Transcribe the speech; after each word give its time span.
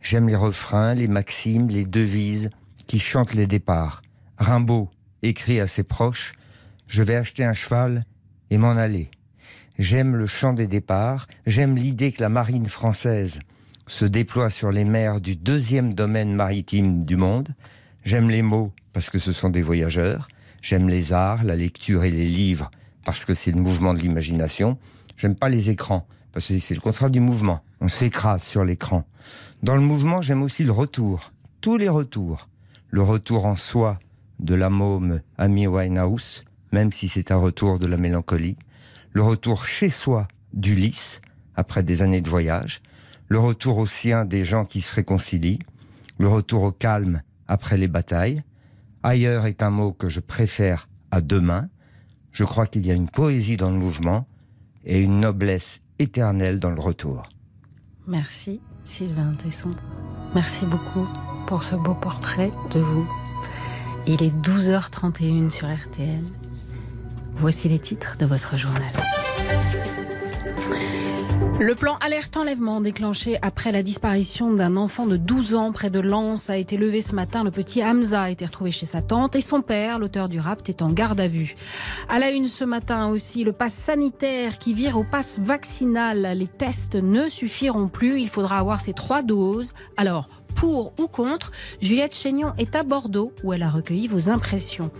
J'aime 0.00 0.28
les 0.28 0.36
refrains, 0.36 0.94
les 0.94 1.08
maximes, 1.08 1.68
les 1.68 1.84
devises 1.84 2.50
qui 2.86 3.00
chantent 3.00 3.34
les 3.34 3.48
départs. 3.48 4.02
Rimbaud 4.38 4.90
écrit 5.22 5.58
à 5.58 5.66
ses 5.66 5.82
proches 5.82 6.34
Je 6.86 7.02
vais 7.02 7.16
acheter 7.16 7.44
un 7.44 7.52
cheval 7.52 8.04
et 8.50 8.58
m'en 8.58 8.70
aller. 8.70 9.10
J'aime 9.78 10.14
le 10.14 10.26
chant 10.26 10.52
des 10.52 10.66
départs, 10.66 11.26
j'aime 11.46 11.76
l'idée 11.76 12.12
que 12.12 12.20
la 12.20 12.28
marine 12.28 12.66
française 12.66 13.40
se 13.86 14.04
déploie 14.04 14.50
sur 14.50 14.70
les 14.70 14.84
mers 14.84 15.20
du 15.20 15.34
deuxième 15.34 15.94
domaine 15.94 16.34
maritime 16.34 17.04
du 17.04 17.16
monde. 17.16 17.54
J'aime 18.04 18.30
les 18.30 18.42
mots 18.42 18.72
parce 18.92 19.10
que 19.10 19.18
ce 19.18 19.32
sont 19.32 19.50
des 19.50 19.62
voyageurs. 19.62 20.28
J'aime 20.62 20.88
les 20.88 21.12
arts, 21.12 21.44
la 21.44 21.56
lecture 21.56 22.04
et 22.04 22.10
les 22.10 22.26
livres 22.26 22.70
parce 23.08 23.24
que 23.24 23.32
c'est 23.32 23.52
le 23.52 23.58
mouvement 23.62 23.94
de 23.94 24.00
l'imagination. 24.00 24.76
J'aime 25.16 25.34
pas 25.34 25.48
les 25.48 25.70
écrans 25.70 26.06
parce 26.30 26.48
que 26.48 26.58
c'est 26.58 26.74
le 26.74 26.80
contraire 26.82 27.08
du 27.08 27.20
mouvement. 27.20 27.62
On 27.80 27.88
s'écrase 27.88 28.42
sur 28.42 28.64
l'écran. 28.64 29.06
Dans 29.62 29.76
le 29.76 29.80
mouvement, 29.80 30.20
j'aime 30.20 30.42
aussi 30.42 30.62
le 30.62 30.72
retour. 30.72 31.32
Tous 31.62 31.78
les 31.78 31.88
retours. 31.88 32.50
Le 32.90 33.00
retour 33.00 33.46
en 33.46 33.56
soi 33.56 33.98
de 34.40 34.54
la 34.54 34.68
môme 34.68 35.22
Amy 35.38 35.66
Winehouse, 35.66 36.44
même 36.70 36.92
si 36.92 37.08
c'est 37.08 37.32
un 37.32 37.38
retour 37.38 37.78
de 37.78 37.86
la 37.86 37.96
mélancolie. 37.96 38.58
Le 39.12 39.22
retour 39.22 39.64
chez 39.64 39.88
soi 39.88 40.28
d'Ulysse, 40.52 41.22
après 41.56 41.82
des 41.82 42.02
années 42.02 42.20
de 42.20 42.28
voyage. 42.28 42.82
Le 43.28 43.38
retour 43.38 43.78
au 43.78 43.86
sien 43.86 44.26
des 44.26 44.44
gens 44.44 44.66
qui 44.66 44.82
se 44.82 44.94
réconcilient. 44.94 45.60
Le 46.18 46.28
retour 46.28 46.62
au 46.62 46.72
calme 46.72 47.22
après 47.46 47.78
les 47.78 47.88
batailles. 47.88 48.42
Ailleurs 49.02 49.46
est 49.46 49.62
un 49.62 49.70
mot 49.70 49.92
que 49.92 50.10
je 50.10 50.20
préfère 50.20 50.90
à 51.10 51.22
demain. 51.22 51.70
Je 52.32 52.44
crois 52.44 52.66
qu'il 52.66 52.86
y 52.86 52.90
a 52.90 52.94
une 52.94 53.08
poésie 53.08 53.56
dans 53.56 53.70
le 53.70 53.76
mouvement 53.76 54.26
et 54.84 55.00
une 55.02 55.20
noblesse 55.20 55.80
éternelle 55.98 56.60
dans 56.60 56.70
le 56.70 56.80
retour. 56.80 57.22
Merci 58.06 58.60
Sylvain 58.84 59.34
Tesson. 59.34 59.70
Merci 60.34 60.64
beaucoup 60.64 61.06
pour 61.46 61.62
ce 61.62 61.74
beau 61.74 61.94
portrait 61.94 62.52
de 62.72 62.80
vous. 62.80 63.08
Il 64.06 64.22
est 64.22 64.34
12h31 64.34 65.50
sur 65.50 65.68
RTL. 65.68 66.24
Voici 67.34 67.68
les 67.68 67.78
titres 67.78 68.16
de 68.18 68.26
votre 68.26 68.56
journal. 68.56 68.82
Le 71.60 71.74
plan 71.74 71.96
alerte 71.96 72.36
enlèvement 72.36 72.80
déclenché 72.80 73.36
après 73.42 73.72
la 73.72 73.82
disparition 73.82 74.52
d'un 74.52 74.76
enfant 74.76 75.06
de 75.06 75.16
12 75.16 75.56
ans 75.56 75.72
près 75.72 75.90
de 75.90 75.98
Lens 75.98 76.50
a 76.50 76.56
été 76.56 76.76
levé 76.76 77.00
ce 77.00 77.16
matin. 77.16 77.42
Le 77.42 77.50
petit 77.50 77.82
Hamza 77.82 78.22
a 78.22 78.30
été 78.30 78.46
retrouvé 78.46 78.70
chez 78.70 78.86
sa 78.86 79.02
tante 79.02 79.34
et 79.34 79.40
son 79.40 79.60
père, 79.60 79.98
l'auteur 79.98 80.28
du 80.28 80.38
rapt, 80.38 80.68
est 80.68 80.82
en 80.82 80.92
garde 80.92 81.20
à 81.20 81.26
vue. 81.26 81.56
À 82.08 82.20
la 82.20 82.30
une 82.30 82.46
ce 82.46 82.62
matin 82.62 83.08
aussi, 83.08 83.42
le 83.42 83.50
pass 83.52 83.74
sanitaire 83.74 84.58
qui 84.58 84.72
vire 84.72 84.96
au 84.96 85.02
pass 85.02 85.40
vaccinal. 85.40 86.32
Les 86.36 86.46
tests 86.46 86.94
ne 86.94 87.28
suffiront 87.28 87.88
plus. 87.88 88.20
Il 88.20 88.28
faudra 88.28 88.58
avoir 88.58 88.80
ces 88.80 88.92
trois 88.92 89.22
doses. 89.22 89.74
Alors, 89.96 90.28
pour 90.54 90.92
ou 91.00 91.08
contre, 91.08 91.50
Juliette 91.80 92.14
Chénion 92.14 92.52
est 92.58 92.76
à 92.76 92.84
Bordeaux 92.84 93.32
où 93.42 93.52
elle 93.52 93.64
a 93.64 93.70
recueilli 93.70 94.06
vos 94.06 94.28
impressions. 94.28 94.92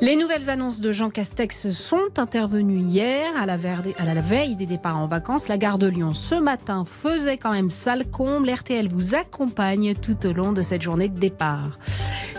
Les 0.00 0.14
nouvelles 0.14 0.48
annonces 0.48 0.80
de 0.80 0.92
Jean 0.92 1.10
Castex 1.10 1.70
sont 1.70 2.18
intervenues 2.18 2.78
hier 2.78 3.26
à 3.36 3.46
la, 3.46 3.56
veille 3.56 4.54
des 4.54 4.66
départs 4.66 4.96
en 4.96 5.08
vacances. 5.08 5.48
La 5.48 5.58
gare 5.58 5.76
de 5.76 5.88
Lyon 5.88 6.12
ce 6.12 6.36
matin 6.36 6.84
faisait 6.84 7.36
quand 7.36 7.50
même 7.50 7.70
sale 7.70 8.08
comble. 8.08 8.48
RTL 8.48 8.86
vous 8.86 9.16
accompagne 9.16 9.94
tout 9.94 10.24
au 10.24 10.32
long 10.32 10.52
de 10.52 10.62
cette 10.62 10.82
journée 10.82 11.08
de 11.08 11.18
départ. 11.18 11.78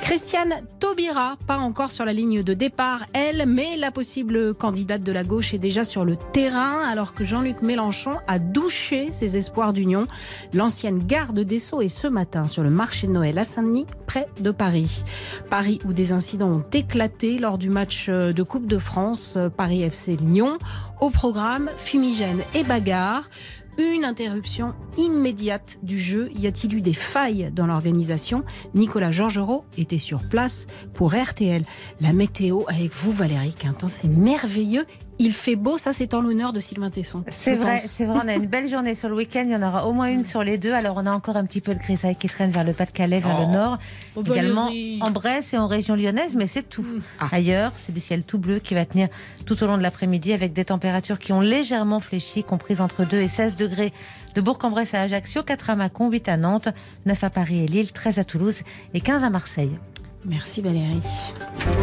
Christiane 0.01 0.55
Taubira, 0.79 1.37
pas 1.45 1.57
encore 1.57 1.91
sur 1.91 2.03
la 2.03 2.13
ligne 2.13 2.41
de 2.41 2.55
départ, 2.55 3.05
elle, 3.13 3.45
mais 3.45 3.77
la 3.77 3.91
possible 3.91 4.55
candidate 4.55 5.03
de 5.03 5.11
la 5.11 5.23
gauche 5.23 5.53
est 5.53 5.59
déjà 5.59 5.83
sur 5.83 6.03
le 6.03 6.15
terrain, 6.15 6.81
alors 6.89 7.13
que 7.13 7.23
Jean-Luc 7.23 7.61
Mélenchon 7.61 8.13
a 8.25 8.39
douché 8.39 9.11
ses 9.11 9.37
espoirs 9.37 9.71
d'union. 9.71 10.05
L'ancienne 10.51 10.97
garde 10.97 11.41
des 11.41 11.59
Sceaux 11.59 11.81
est 11.81 11.89
ce 11.89 12.07
matin 12.07 12.47
sur 12.47 12.63
le 12.63 12.71
marché 12.71 13.05
de 13.05 13.11
Noël 13.11 13.37
à 13.37 13.43
Saint-Denis, 13.43 13.85
près 14.07 14.27
de 14.39 14.49
Paris. 14.49 15.03
Paris 15.51 15.77
où 15.85 15.93
des 15.93 16.11
incidents 16.11 16.53
ont 16.53 16.65
éclaté 16.73 17.37
du 17.57 17.69
match 17.69 18.07
euh, 18.09 18.33
de 18.33 18.43
Coupe 18.43 18.65
de 18.65 18.77
France 18.77 19.35
euh, 19.37 19.49
Paris 19.49 19.81
FC 19.81 20.15
Lyon. 20.15 20.57
Au 21.01 21.09
programme, 21.09 21.69
fumigène 21.77 22.41
et 22.53 22.63
bagarre. 22.63 23.29
Une 23.77 24.03
interruption 24.03 24.73
immédiate 24.97 25.79
du 25.81 25.97
jeu. 25.97 26.29
Y 26.35 26.47
a-t-il 26.47 26.75
eu 26.75 26.81
des 26.81 26.93
failles 26.93 27.49
dans 27.53 27.65
l'organisation? 27.65 28.43
Nicolas 28.73 29.11
Georgerot 29.11 29.63
était 29.77 29.99
sur 29.99 30.19
place 30.19 30.67
pour 30.93 31.13
RTL. 31.13 31.63
La 32.01 32.11
météo 32.11 32.63
avec 32.67 32.93
vous, 32.93 33.11
Valérie 33.11 33.53
Quintin, 33.53 33.87
c'est 33.87 34.09
merveilleux. 34.09 34.85
Il 35.21 35.33
fait 35.33 35.57
beau, 35.57 35.77
ça 35.77 35.91
c'est 35.91 36.13
en 36.13 36.21
l'honneur 36.21 36.53
de 36.53 36.61
Sylvain 36.61 36.89
Tesson. 36.89 37.25
C'est 37.29 37.55
vrai, 37.55 37.75
c'est 37.75 38.05
vrai. 38.05 38.21
On 38.23 38.27
a 38.29 38.35
une 38.35 38.45
belle 38.47 38.69
journée 38.69 38.95
sur 38.95 39.09
le 39.09 39.15
week-end. 39.15 39.43
Il 39.45 39.51
y 39.51 39.55
en 39.55 39.61
aura 39.61 39.85
au 39.85 39.91
moins 39.91 40.07
une 40.07 40.23
sur 40.23 40.45
les 40.45 40.57
deux. 40.57 40.71
Alors, 40.71 40.95
on 40.95 41.05
a 41.05 41.11
encore 41.11 41.35
un 41.35 41.43
petit 41.45 41.59
peu 41.59 41.73
de 41.73 41.79
grisaille 41.79 42.15
qui 42.15 42.27
traîne 42.27 42.51
vers 42.51 42.63
le 42.63 42.71
Pas-de-Calais, 42.71 43.19
vers 43.19 43.37
le 43.37 43.51
nord. 43.51 43.79
Oh, 44.15 44.21
Également 44.21 44.67
Valérie. 44.67 44.99
en 45.01 45.11
Bresse 45.11 45.53
et 45.53 45.57
en 45.57 45.67
région 45.67 45.95
lyonnaise, 45.95 46.35
mais 46.35 46.47
c'est 46.47 46.63
tout. 46.69 46.85
Ah. 47.19 47.27
Ailleurs, 47.33 47.73
c'est 47.75 47.93
du 47.93 47.99
ciel 47.99 48.23
tout 48.23 48.39
bleu 48.39 48.59
qui 48.59 48.75
va 48.75 48.85
tenir 48.85 49.09
tout 49.45 49.61
au 49.61 49.67
long 49.67 49.77
de 49.77 49.83
l'après-midi 49.83 50.31
avec 50.31 50.53
des 50.53 50.63
températures 50.63 51.19
qui 51.19 51.33
ont 51.33 51.41
légèrement 51.41 51.99
fléchi, 51.99 52.45
comprises 52.45 52.79
entre 52.79 53.03
2 53.03 53.17
et 53.17 53.27
16 53.27 53.57
degrés 53.57 53.91
de 54.35 54.41
Bourg-en-Bresse 54.41 54.93
à 54.93 55.01
Ajaccio, 55.01 55.43
4 55.43 55.71
à 55.71 55.75
Mâcon, 55.75 56.09
8 56.09 56.29
à 56.29 56.37
Nantes, 56.37 56.69
9 57.05 57.23
à 57.25 57.29
Paris 57.29 57.65
et 57.65 57.67
Lille, 57.67 57.91
13 57.91 58.19
à 58.19 58.23
Toulouse 58.23 58.61
et 58.93 59.01
15 59.01 59.25
à 59.25 59.29
Marseille. 59.29 59.77
Merci 60.25 60.61
Valérie. 60.61 61.01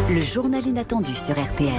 Le 0.09 0.21
journal 0.21 0.65
inattendu 0.65 1.13
sur 1.13 1.35
RTL. 1.39 1.71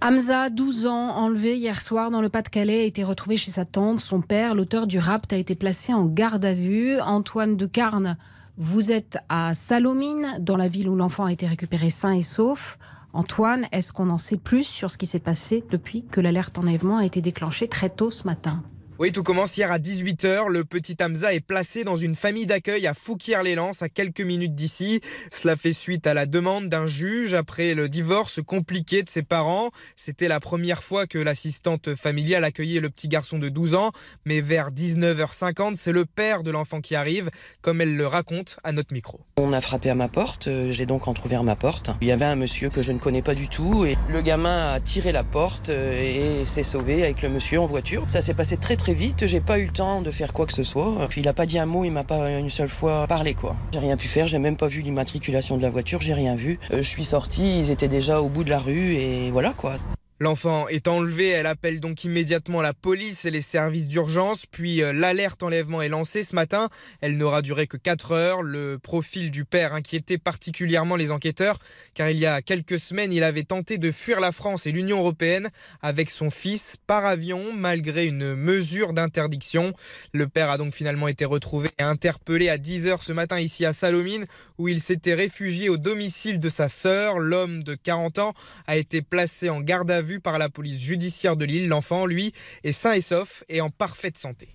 Hamza, 0.00 0.48
12 0.48 0.86
ans, 0.86 1.16
enlevé 1.16 1.56
hier 1.56 1.82
soir 1.82 2.12
dans 2.12 2.20
le 2.20 2.28
Pas-de-Calais, 2.28 2.82
a 2.82 2.84
été 2.84 3.02
retrouvé 3.02 3.36
chez 3.36 3.50
sa 3.50 3.64
tante. 3.64 3.98
Son 3.98 4.20
père, 4.20 4.54
l'auteur 4.54 4.86
du 4.86 5.00
rapt, 5.00 5.32
a 5.32 5.36
été 5.36 5.56
placé 5.56 5.92
en 5.92 6.06
garde 6.06 6.44
à 6.44 6.54
vue. 6.54 7.00
Antoine 7.00 7.56
de 7.56 7.66
Carne, 7.66 8.16
vous 8.58 8.92
êtes 8.92 9.18
à 9.28 9.56
Salomine, 9.56 10.36
dans 10.38 10.56
la 10.56 10.68
ville 10.68 10.88
où 10.88 10.94
l'enfant 10.94 11.24
a 11.24 11.32
été 11.32 11.48
récupéré 11.48 11.90
sain 11.90 12.12
et 12.12 12.22
sauf. 12.22 12.78
Antoine, 13.12 13.66
est-ce 13.72 13.92
qu'on 13.92 14.10
en 14.10 14.18
sait 14.18 14.36
plus 14.36 14.62
sur 14.62 14.92
ce 14.92 14.98
qui 14.98 15.06
s'est 15.06 15.18
passé 15.18 15.64
depuis 15.68 16.04
que 16.04 16.20
l'alerte 16.20 16.58
enlèvement 16.58 16.98
a 16.98 17.04
été 17.04 17.20
déclenchée 17.20 17.66
très 17.66 17.90
tôt 17.90 18.10
ce 18.10 18.22
matin? 18.22 18.62
Oui, 19.00 19.12
tout 19.12 19.22
commence 19.22 19.56
hier 19.56 19.70
à 19.70 19.78
18h. 19.78 20.48
Le 20.48 20.64
petit 20.64 20.96
Hamza 21.00 21.32
est 21.32 21.38
placé 21.38 21.84
dans 21.84 21.94
une 21.94 22.16
famille 22.16 22.46
d'accueil 22.46 22.84
à 22.88 22.94
Fouquier-les-Lances, 22.94 23.80
à 23.80 23.88
quelques 23.88 24.22
minutes 24.22 24.56
d'ici. 24.56 25.00
Cela 25.32 25.54
fait 25.54 25.70
suite 25.70 26.08
à 26.08 26.14
la 26.14 26.26
demande 26.26 26.68
d'un 26.68 26.88
juge 26.88 27.32
après 27.32 27.74
le 27.74 27.88
divorce 27.88 28.40
compliqué 28.44 29.04
de 29.04 29.08
ses 29.08 29.22
parents. 29.22 29.70
C'était 29.94 30.26
la 30.26 30.40
première 30.40 30.82
fois 30.82 31.06
que 31.06 31.16
l'assistante 31.16 31.94
familiale 31.94 32.42
accueillait 32.42 32.80
le 32.80 32.90
petit 32.90 33.06
garçon 33.06 33.38
de 33.38 33.48
12 33.48 33.76
ans. 33.76 33.92
Mais 34.24 34.40
vers 34.40 34.72
19h50, 34.72 35.76
c'est 35.76 35.92
le 35.92 36.04
père 36.04 36.42
de 36.42 36.50
l'enfant 36.50 36.80
qui 36.80 36.96
arrive, 36.96 37.30
comme 37.62 37.80
elle 37.80 37.96
le 37.96 38.06
raconte 38.08 38.58
à 38.64 38.72
notre 38.72 38.92
micro. 38.92 39.20
On 39.36 39.52
a 39.52 39.60
frappé 39.60 39.90
à 39.90 39.94
ma 39.94 40.08
porte, 40.08 40.48
euh, 40.48 40.72
j'ai 40.72 40.86
donc 40.86 41.06
entrouvert 41.06 41.44
ma 41.44 41.54
porte. 41.54 41.90
Il 42.00 42.08
y 42.08 42.12
avait 42.12 42.24
un 42.24 42.34
monsieur 42.34 42.68
que 42.68 42.82
je 42.82 42.90
ne 42.90 42.98
connais 42.98 43.22
pas 43.22 43.36
du 43.36 43.46
tout 43.46 43.84
et 43.84 43.96
le 44.10 44.22
gamin 44.22 44.72
a 44.72 44.80
tiré 44.80 45.12
la 45.12 45.22
porte 45.22 45.68
euh, 45.68 46.40
et 46.40 46.44
s'est 46.44 46.64
sauvé 46.64 47.04
avec 47.04 47.22
le 47.22 47.28
monsieur 47.28 47.60
en 47.60 47.66
voiture. 47.66 48.02
Ça 48.08 48.22
s'est 48.22 48.34
passé 48.34 48.56
très 48.56 48.74
très 48.74 48.87
vite, 48.94 49.26
j'ai 49.26 49.40
pas 49.40 49.58
eu 49.58 49.66
le 49.66 49.72
temps 49.72 50.02
de 50.02 50.10
faire 50.10 50.32
quoi 50.32 50.46
que 50.46 50.52
ce 50.52 50.62
soit. 50.62 51.06
Puis 51.08 51.20
il 51.20 51.28
a 51.28 51.32
pas 51.32 51.46
dit 51.46 51.58
un 51.58 51.66
mot, 51.66 51.84
il 51.84 51.90
m'a 51.90 52.04
pas 52.04 52.30
une 52.38 52.50
seule 52.50 52.68
fois 52.68 53.06
parlé 53.06 53.34
quoi. 53.34 53.56
J'ai 53.72 53.78
rien 53.80 53.96
pu 53.96 54.08
faire, 54.08 54.26
j'ai 54.26 54.38
même 54.38 54.56
pas 54.56 54.68
vu 54.68 54.82
l'immatriculation 54.82 55.56
de 55.56 55.62
la 55.62 55.70
voiture, 55.70 56.00
j'ai 56.00 56.14
rien 56.14 56.36
vu. 56.36 56.58
Euh, 56.72 56.82
Je 56.82 56.88
suis 56.88 57.04
sorti, 57.04 57.60
ils 57.60 57.70
étaient 57.70 57.88
déjà 57.88 58.20
au 58.20 58.28
bout 58.28 58.44
de 58.44 58.50
la 58.50 58.58
rue 58.58 58.94
et 58.94 59.30
voilà 59.30 59.52
quoi. 59.52 59.74
L'enfant 60.20 60.66
est 60.66 60.88
enlevé, 60.88 61.28
elle 61.28 61.46
appelle 61.46 61.78
donc 61.78 62.02
immédiatement 62.02 62.60
la 62.60 62.72
police 62.72 63.24
et 63.24 63.30
les 63.30 63.40
services 63.40 63.86
d'urgence, 63.86 64.46
puis 64.46 64.82
euh, 64.82 64.92
l'alerte 64.92 65.44
enlèvement 65.44 65.80
est 65.80 65.88
lancée 65.88 66.24
ce 66.24 66.34
matin. 66.34 66.70
Elle 67.00 67.16
n'aura 67.16 67.40
duré 67.40 67.68
que 67.68 67.76
4 67.76 68.10
heures. 68.10 68.42
Le 68.42 68.80
profil 68.80 69.30
du 69.30 69.44
père 69.44 69.74
inquiétait 69.74 70.18
particulièrement 70.18 70.96
les 70.96 71.12
enquêteurs, 71.12 71.60
car 71.94 72.10
il 72.10 72.18
y 72.18 72.26
a 72.26 72.42
quelques 72.42 72.80
semaines, 72.80 73.12
il 73.12 73.22
avait 73.22 73.44
tenté 73.44 73.78
de 73.78 73.92
fuir 73.92 74.18
la 74.18 74.32
France 74.32 74.66
et 74.66 74.72
l'Union 74.72 74.98
européenne 74.98 75.50
avec 75.82 76.10
son 76.10 76.30
fils 76.30 76.76
par 76.88 77.06
avion, 77.06 77.52
malgré 77.54 78.06
une 78.06 78.34
mesure 78.34 78.94
d'interdiction. 78.94 79.72
Le 80.12 80.26
père 80.26 80.50
a 80.50 80.58
donc 80.58 80.74
finalement 80.74 81.06
été 81.06 81.26
retrouvé 81.26 81.68
et 81.78 81.84
interpellé 81.84 82.48
à 82.48 82.58
10 82.58 82.88
heures 82.88 83.04
ce 83.04 83.12
matin 83.12 83.38
ici 83.38 83.64
à 83.64 83.72
Salomine, 83.72 84.26
où 84.58 84.66
il 84.66 84.80
s'était 84.80 85.14
réfugié 85.14 85.68
au 85.68 85.76
domicile 85.76 86.40
de 86.40 86.48
sa 86.48 86.66
sœur. 86.66 87.20
L'homme 87.20 87.62
de 87.62 87.76
40 87.76 88.18
ans 88.18 88.34
a 88.66 88.76
été 88.76 89.00
placé 89.00 89.48
en 89.48 89.60
garde 89.60 89.92
à 89.92 90.00
vue 90.00 90.07
vu 90.08 90.20
par 90.20 90.38
la 90.38 90.48
police 90.48 90.80
judiciaire 90.80 91.36
de 91.36 91.44
Lille. 91.44 91.68
L'enfant, 91.68 92.06
lui, 92.06 92.32
est 92.64 92.72
sain 92.72 92.92
et 92.92 93.00
sauf 93.00 93.44
et 93.48 93.60
en 93.60 93.70
parfaite 93.70 94.16
santé. 94.16 94.48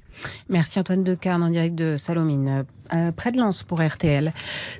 Merci 0.49 0.79
Antoine 0.79 1.03
Decarne 1.03 1.43
en 1.43 1.49
direct 1.49 1.75
de 1.75 1.97
Salomine. 1.97 2.65
Euh, 2.93 3.11
près 3.11 3.31
de 3.31 3.37
Lens 3.37 3.63
pour 3.63 3.81
RTL. 3.81 4.33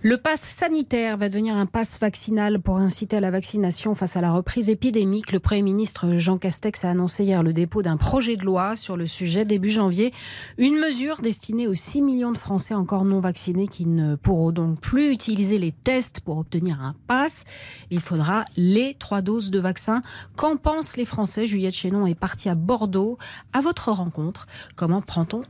Le 0.04 0.18
pass 0.18 0.42
sanitaire 0.42 1.18
va 1.18 1.30
devenir 1.30 1.56
un 1.56 1.66
pass 1.66 1.98
vaccinal 2.00 2.60
pour 2.60 2.78
inciter 2.78 3.18
à 3.18 3.20
la 3.22 3.32
vaccination 3.32 3.96
face 3.96 4.18
à 4.18 4.22
la 4.22 4.32
reprise 4.32 4.70
épidémique. 4.70 5.32
Le 5.32 5.40
Premier 5.40 5.64
ministre 5.64 6.18
Jean 6.18 6.38
Castex 6.38 6.84
a 6.86 6.92
annoncé 6.92 7.24
hier 7.24 7.42
le 7.42 7.54
dépôt 7.54 7.82
d'un 7.82 7.98
projet 7.98 8.36
de 8.36 8.44
loi 8.44 8.76
sur 8.76 8.98
le 8.98 9.08
sujet 9.08 9.46
début 9.46 9.70
janvier. 9.70 10.14
Une 10.58 10.78
mesure 10.78 11.22
destinée 11.22 11.68
aux 11.68 11.74
6 11.74 12.02
millions 12.02 12.32
de 12.32 12.38
Français 12.38 12.76
encore 12.76 13.06
non 13.06 13.20
vaccinés 13.20 13.68
qui 13.68 13.86
ne 13.86 14.16
pourront 14.16 14.52
donc 14.52 14.80
plus 14.80 15.12
utiliser 15.12 15.58
les 15.58 15.72
tests 15.72 16.20
pour 16.20 16.38
obtenir 16.38 16.82
un 16.82 16.96
pass. 17.08 17.46
Il 17.90 18.02
faudra 18.02 18.44
les 18.58 18.96
trois 19.00 19.22
doses 19.22 19.50
de 19.50 19.60
vaccin. 19.60 20.02
Qu'en 20.36 20.58
pensent 20.58 20.98
les 20.98 21.06
Français? 21.06 21.48
Juliette 21.48 21.74
Chénon 21.74 22.06
est 22.06 22.16
partie 22.16 22.50
à 22.50 22.56
Bordeaux 22.56 23.18
à 23.54 23.62
votre 23.62 23.92
rencontre. 23.92 24.46
Comment 24.76 25.02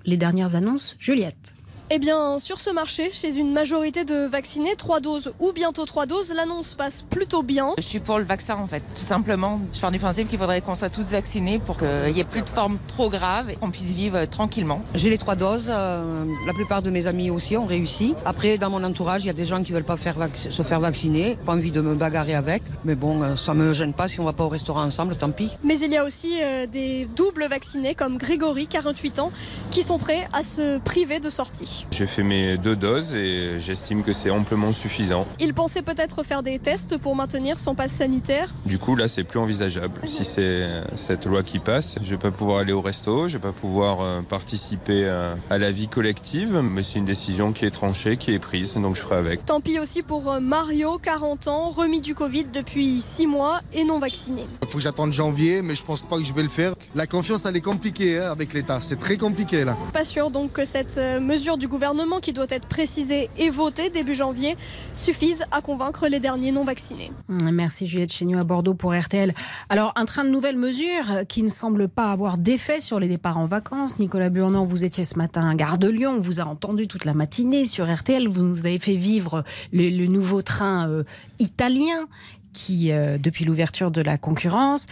les 0.06 0.18
dernières 0.18 0.56
annonces 0.56 0.96
Juliette 1.00 1.56
eh 1.96 2.00
bien, 2.00 2.40
sur 2.40 2.60
ce 2.60 2.72
marché, 2.72 3.12
chez 3.12 3.38
une 3.38 3.54
majorité 3.54 4.04
de 4.04 4.26
vaccinés, 4.26 4.76
trois 4.76 5.00
doses 5.00 5.32
ou 5.40 5.52
bientôt 5.52 5.86
trois 5.86 6.08
doses, 6.08 6.34
l'annonce 6.34 6.74
passe 6.74 7.04
plutôt 7.04 7.44
bien. 7.44 7.76
Je 7.78 7.84
suis 7.84 8.00
pour 8.00 8.18
le 8.18 8.24
vaccin 8.24 8.56
en 8.56 8.66
fait, 8.66 8.82
tout 8.96 9.04
simplement. 9.04 9.62
Je 9.76 9.80
pars 9.80 9.92
du 9.92 10.00
principe 10.00 10.28
qu'il 10.28 10.40
faudrait 10.40 10.62
qu'on 10.62 10.74
soit 10.74 10.90
tous 10.90 11.12
vaccinés 11.12 11.60
pour 11.60 11.78
qu'il 11.78 12.12
n'y 12.12 12.20
ait 12.20 12.24
plus 12.24 12.42
de 12.42 12.50
formes 12.50 12.80
trop 12.88 13.12
graves 13.12 13.52
et 13.52 13.58
qu'on 13.58 13.70
puisse 13.70 13.94
vivre 13.94 14.26
tranquillement. 14.26 14.82
J'ai 14.96 15.12
les 15.12 15.20
trois 15.20 15.36
doses, 15.36 15.68
euh, 15.70 16.26
la 16.48 16.54
plupart 16.54 16.82
de 16.82 16.90
mes 16.90 17.06
amis 17.06 17.30
aussi 17.30 17.58
ont 17.58 17.68
réussi. 17.68 18.16
Après, 18.26 18.58
dans 18.58 18.72
mon 18.72 18.84
entourage, 18.84 19.26
il 19.26 19.28
y 19.28 19.30
a 19.30 19.34
des 19.34 19.46
gens 19.46 19.62
qui 19.62 19.72
ne 19.72 19.78
veulent 19.78 19.86
pas 19.86 19.98
faire 19.98 20.16
se 20.34 20.64
faire 20.64 20.80
vacciner, 20.80 21.38
pas 21.46 21.54
envie 21.54 21.70
de 21.70 21.82
me 21.82 21.94
bagarrer 21.94 22.34
avec. 22.34 22.64
Mais 22.86 22.96
bon, 22.96 23.22
euh, 23.22 23.36
ça 23.36 23.54
me 23.54 23.72
gêne 23.72 23.94
pas 23.94 24.08
si 24.08 24.20
on 24.20 24.24
va 24.24 24.34
pas 24.34 24.46
au 24.46 24.50
restaurant 24.50 24.82
ensemble, 24.82 25.16
tant 25.16 25.30
pis. 25.30 25.52
Mais 25.64 25.78
il 25.78 25.92
y 25.92 25.98
a 25.98 26.06
aussi 26.06 26.40
euh, 26.42 26.66
des 26.66 27.08
doubles 27.16 27.46
vaccinés 27.48 27.94
comme 27.94 28.18
Grégory, 28.18 28.66
48 28.66 29.20
ans, 29.20 29.32
qui 29.70 29.84
sont 29.84 30.00
prêts 30.00 30.28
à 30.34 30.42
se 30.42 30.80
priver 30.80 31.20
de 31.20 31.30
sortie. 31.30 31.83
J'ai 31.92 32.08
fait 32.08 32.24
mes 32.24 32.58
deux 32.58 32.76
doses 32.76 33.16
et 33.16 33.60
j'estime 33.60 34.04
que 34.04 34.14
c'est 34.14 34.30
amplement 34.30 34.72
suffisant. 34.72 35.28
Il 35.40 35.54
pensait 35.54 35.82
peut-être 35.82 36.24
faire 36.24 36.44
des 36.44 36.60
tests 36.60 36.98
pour 36.98 37.16
maintenir 37.16 37.60
son 37.60 37.76
passe 37.76 37.92
sanitaire. 37.92 38.54
Du 38.66 38.80
coup, 38.80 38.96
là, 38.96 39.08
c'est 39.08 39.24
plus 39.24 39.40
envisageable. 39.40 40.02
Si 40.06 40.24
c'est 40.24 40.84
cette 40.96 41.26
loi 41.26 41.44
qui 41.44 41.60
passe, 41.60 41.98
je 42.02 42.10
vais 42.10 42.18
pas 42.18 42.32
pouvoir 42.32 42.60
aller 42.60 42.74
au 42.74 42.82
resto, 42.82 43.28
je 43.28 43.34
vais 43.34 43.42
pas 43.42 43.52
pouvoir 43.52 44.02
euh, 44.02 44.22
participer 44.22 45.06
euh, 45.06 45.36
à 45.50 45.58
la 45.58 45.72
vie 45.72 45.88
collective, 45.88 46.62
mais 46.62 46.84
c'est 46.84 47.00
une 47.00 47.06
décision 47.06 47.54
qui 47.54 47.66
est 47.66 47.72
tranchée, 47.72 48.18
qui 48.18 48.34
est 48.34 48.40
prise, 48.40 48.74
donc 48.76 48.96
je 48.96 49.02
ferai 49.02 49.18
avec. 49.18 49.46
Tant 49.46 49.62
pis 49.62 49.80
aussi 49.80 50.02
pour 50.02 50.32
euh, 50.32 50.40
Mario, 50.40 50.98
40 50.98 51.48
ans, 51.48 51.70
remis 51.70 52.02
du 52.02 52.16
Covid 52.16 52.46
depuis 52.46 53.02
6 53.02 53.28
mois 53.28 53.62
et 53.74 53.84
non 53.84 54.00
vacciné. 54.00 54.46
Il 54.62 54.68
faut 54.68 54.78
que 54.78 54.84
j'attende 54.84 55.14
janvier, 55.14 55.62
mais 55.62 55.76
je 55.76 55.84
pense 55.84 56.04
pas 56.04 56.18
que 56.18 56.24
je 56.24 56.34
vais 56.34 56.44
le 56.44 56.50
faire. 56.50 56.74
La 56.96 57.08
confiance, 57.08 57.46
elle 57.46 57.56
est 57.56 57.62
compliquée 57.62 58.20
hein, 58.20 58.32
avec 58.32 58.54
l'État. 58.54 58.80
C'est 58.82 59.00
très 59.00 59.18
compliqué 59.18 59.64
là. 59.66 59.78
Pas 59.92 60.04
sûr 60.04 60.32
donc 60.32 60.54
que 60.54 60.66
cette 60.66 60.98
mesure 61.22 61.58
du 61.58 61.63
gouvernement 61.68 62.20
qui 62.20 62.34
doit 62.34 62.46
être 62.50 62.68
précisé 62.68 63.30
et 63.38 63.50
voté 63.50 63.90
début 63.90 64.16
janvier 64.16 64.56
suffisent 64.94 65.46
à 65.52 65.62
convaincre 65.62 66.08
les 66.08 66.20
derniers 66.20 66.52
non 66.52 66.64
vaccinés. 66.64 67.12
Merci 67.30 67.88
Juliette 67.88 68.12
Chénieux 68.12 68.38
à 68.38 68.44
Bordeaux 68.44 68.74
pour 68.74 68.94
RTL. 68.94 69.34
Alors, 69.70 69.94
un 69.96 70.06
train 70.06 70.24
de 70.24 70.30
nouvelles 70.30 70.58
mesures 70.58 71.26
qui 71.28 71.44
ne 71.44 71.50
semble 71.50 71.88
pas 71.88 72.12
avoir 72.12 72.38
d'effet 72.38 72.82
sur 72.82 73.00
les 73.00 73.08
départs 73.08 73.38
en 73.38 73.46
vacances. 73.46 74.00
Nicolas 74.00 74.30
Burnand, 74.30 74.66
vous 74.66 74.84
étiez 74.84 75.04
ce 75.04 75.18
matin 75.18 75.50
à 75.50 75.56
Gare 75.56 75.78
de 75.78 75.90
Lyon, 75.90 76.16
on 76.18 76.22
vous 76.22 76.40
a 76.40 76.46
entendu 76.46 76.88
toute 76.88 77.06
la 77.06 77.14
matinée 77.14 77.66
sur 77.66 77.92
RTL, 77.92 78.28
vous 78.28 78.44
nous 78.44 78.66
avez 78.66 78.80
fait 78.80 78.96
vivre 78.96 79.44
le, 79.72 80.06
nouveau 80.08 80.42
train 80.42 80.90
euh, 80.90 81.04
italien 81.40 82.08
qui, 82.54 82.92
euh, 82.92 83.18
depuis 83.18 83.46
l'ouverture 83.46 83.92
de 83.92 84.02
la 84.02 84.18
concurrence, 84.18 84.86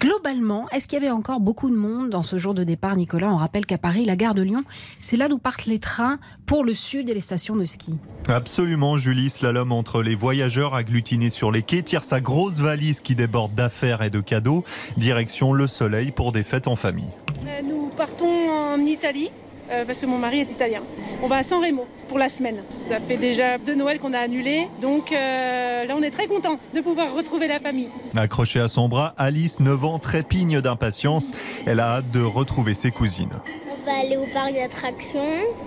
Globalement, 0.00 0.66
est-ce 0.70 0.88
qu'il 0.88 0.98
y 0.98 1.02
avait 1.02 1.10
encore 1.10 1.40
beaucoup 1.40 1.68
de 1.68 1.76
monde 1.76 2.08
dans 2.08 2.22
ce 2.22 2.38
jour 2.38 2.54
de 2.54 2.64
départ, 2.64 2.96
Nicolas? 2.96 3.30
On 3.30 3.36
rappelle 3.36 3.66
qu'à 3.66 3.76
Paris, 3.76 4.06
la 4.06 4.16
gare 4.16 4.32
de 4.32 4.40
Lyon, 4.40 4.62
c'est 4.98 5.18
là 5.18 5.28
d'où 5.28 5.36
partent 5.36 5.66
les 5.66 5.78
trains 5.78 6.18
pour 6.46 6.64
le 6.64 6.72
sud 6.72 7.10
et 7.10 7.14
les 7.14 7.20
stations 7.20 7.54
de 7.54 7.66
ski. 7.66 7.98
Absolument, 8.26 8.96
Julie. 8.96 9.28
Slalom 9.28 9.72
entre 9.72 10.02
les 10.02 10.14
voyageurs 10.14 10.74
agglutinés 10.74 11.28
sur 11.28 11.52
les 11.52 11.62
quais 11.62 11.82
tire 11.82 12.02
sa 12.02 12.22
grosse 12.22 12.60
valise 12.60 13.00
qui 13.00 13.14
déborde 13.14 13.54
d'affaires 13.54 14.00
et 14.00 14.08
de 14.08 14.20
cadeaux. 14.20 14.64
Direction 14.96 15.52
le 15.52 15.66
soleil 15.66 16.12
pour 16.12 16.32
des 16.32 16.44
fêtes 16.44 16.66
en 16.66 16.76
famille. 16.76 17.10
Euh, 17.46 17.60
nous 17.62 17.90
partons 17.94 18.24
en 18.26 18.78
Italie 18.78 19.30
euh, 19.70 19.84
parce 19.84 20.00
que 20.00 20.06
mon 20.06 20.18
mari 20.18 20.40
est 20.40 20.50
italien. 20.50 20.82
On 21.22 21.26
va 21.26 21.36
à 21.36 21.42
San 21.42 21.62
Remo 21.62 21.86
pour 22.08 22.18
la 22.18 22.28
semaine. 22.28 22.62
Ça 22.68 22.98
fait 22.98 23.16
déjà 23.16 23.58
deux 23.58 23.74
Noëls 23.74 23.98
qu'on 23.98 24.12
a 24.12 24.18
annulés, 24.18 24.68
donc 24.80 25.12
euh, 25.12 25.84
là 25.84 25.94
on 25.96 26.02
est 26.02 26.10
très 26.10 26.26
content 26.26 26.58
de 26.74 26.80
pouvoir 26.80 27.14
retrouver 27.14 27.46
la 27.46 27.60
famille. 27.60 27.88
Accrochée 28.16 28.60
à 28.60 28.68
son 28.68 28.88
bras, 28.88 29.14
Alice, 29.16 29.60
9 29.60 29.84
ans, 29.84 29.98
trépigne 29.98 30.60
d'impatience. 30.60 31.32
Elle 31.66 31.80
a 31.80 31.96
hâte 31.96 32.10
de 32.10 32.22
retrouver 32.22 32.74
ses 32.74 32.90
cousines. 32.90 33.30
On 33.66 33.86
va 33.86 33.98
aller 34.00 34.16
au 34.16 34.26
parc 34.32 34.54
d'attractions, 34.54 35.20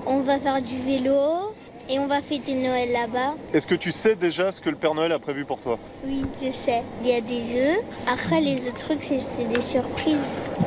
on 0.06 0.22
va 0.22 0.40
faire 0.40 0.62
du 0.62 0.78
vélo, 0.80 1.54
et 1.90 2.00
on 2.00 2.08
va 2.08 2.22
fêter 2.22 2.56
Noël 2.56 2.92
là-bas. 2.92 3.36
Est-ce 3.54 3.68
que 3.68 3.76
tu 3.76 3.92
sais 3.92 4.16
déjà 4.16 4.52
ce 4.52 4.62
que 4.62 4.70
le 4.70 4.76
Père 4.76 4.94
Noël 4.94 5.12
a 5.12 5.20
prévu 5.20 5.46
pour 5.46 5.60
toi? 5.60 5.78
Oui, 6.06 6.24
je 6.42 6.52
sais. 6.52 6.84
Il 7.04 7.10
y 7.10 7.14
a 7.14 7.22
des 7.22 7.42
jeux. 7.42 7.80
Après, 8.08 8.42
les 8.42 8.68
autres 8.68 8.78
trucs, 8.78 9.04
c'est 9.04 9.48
des 9.48 9.62
surprises. 9.62 10.18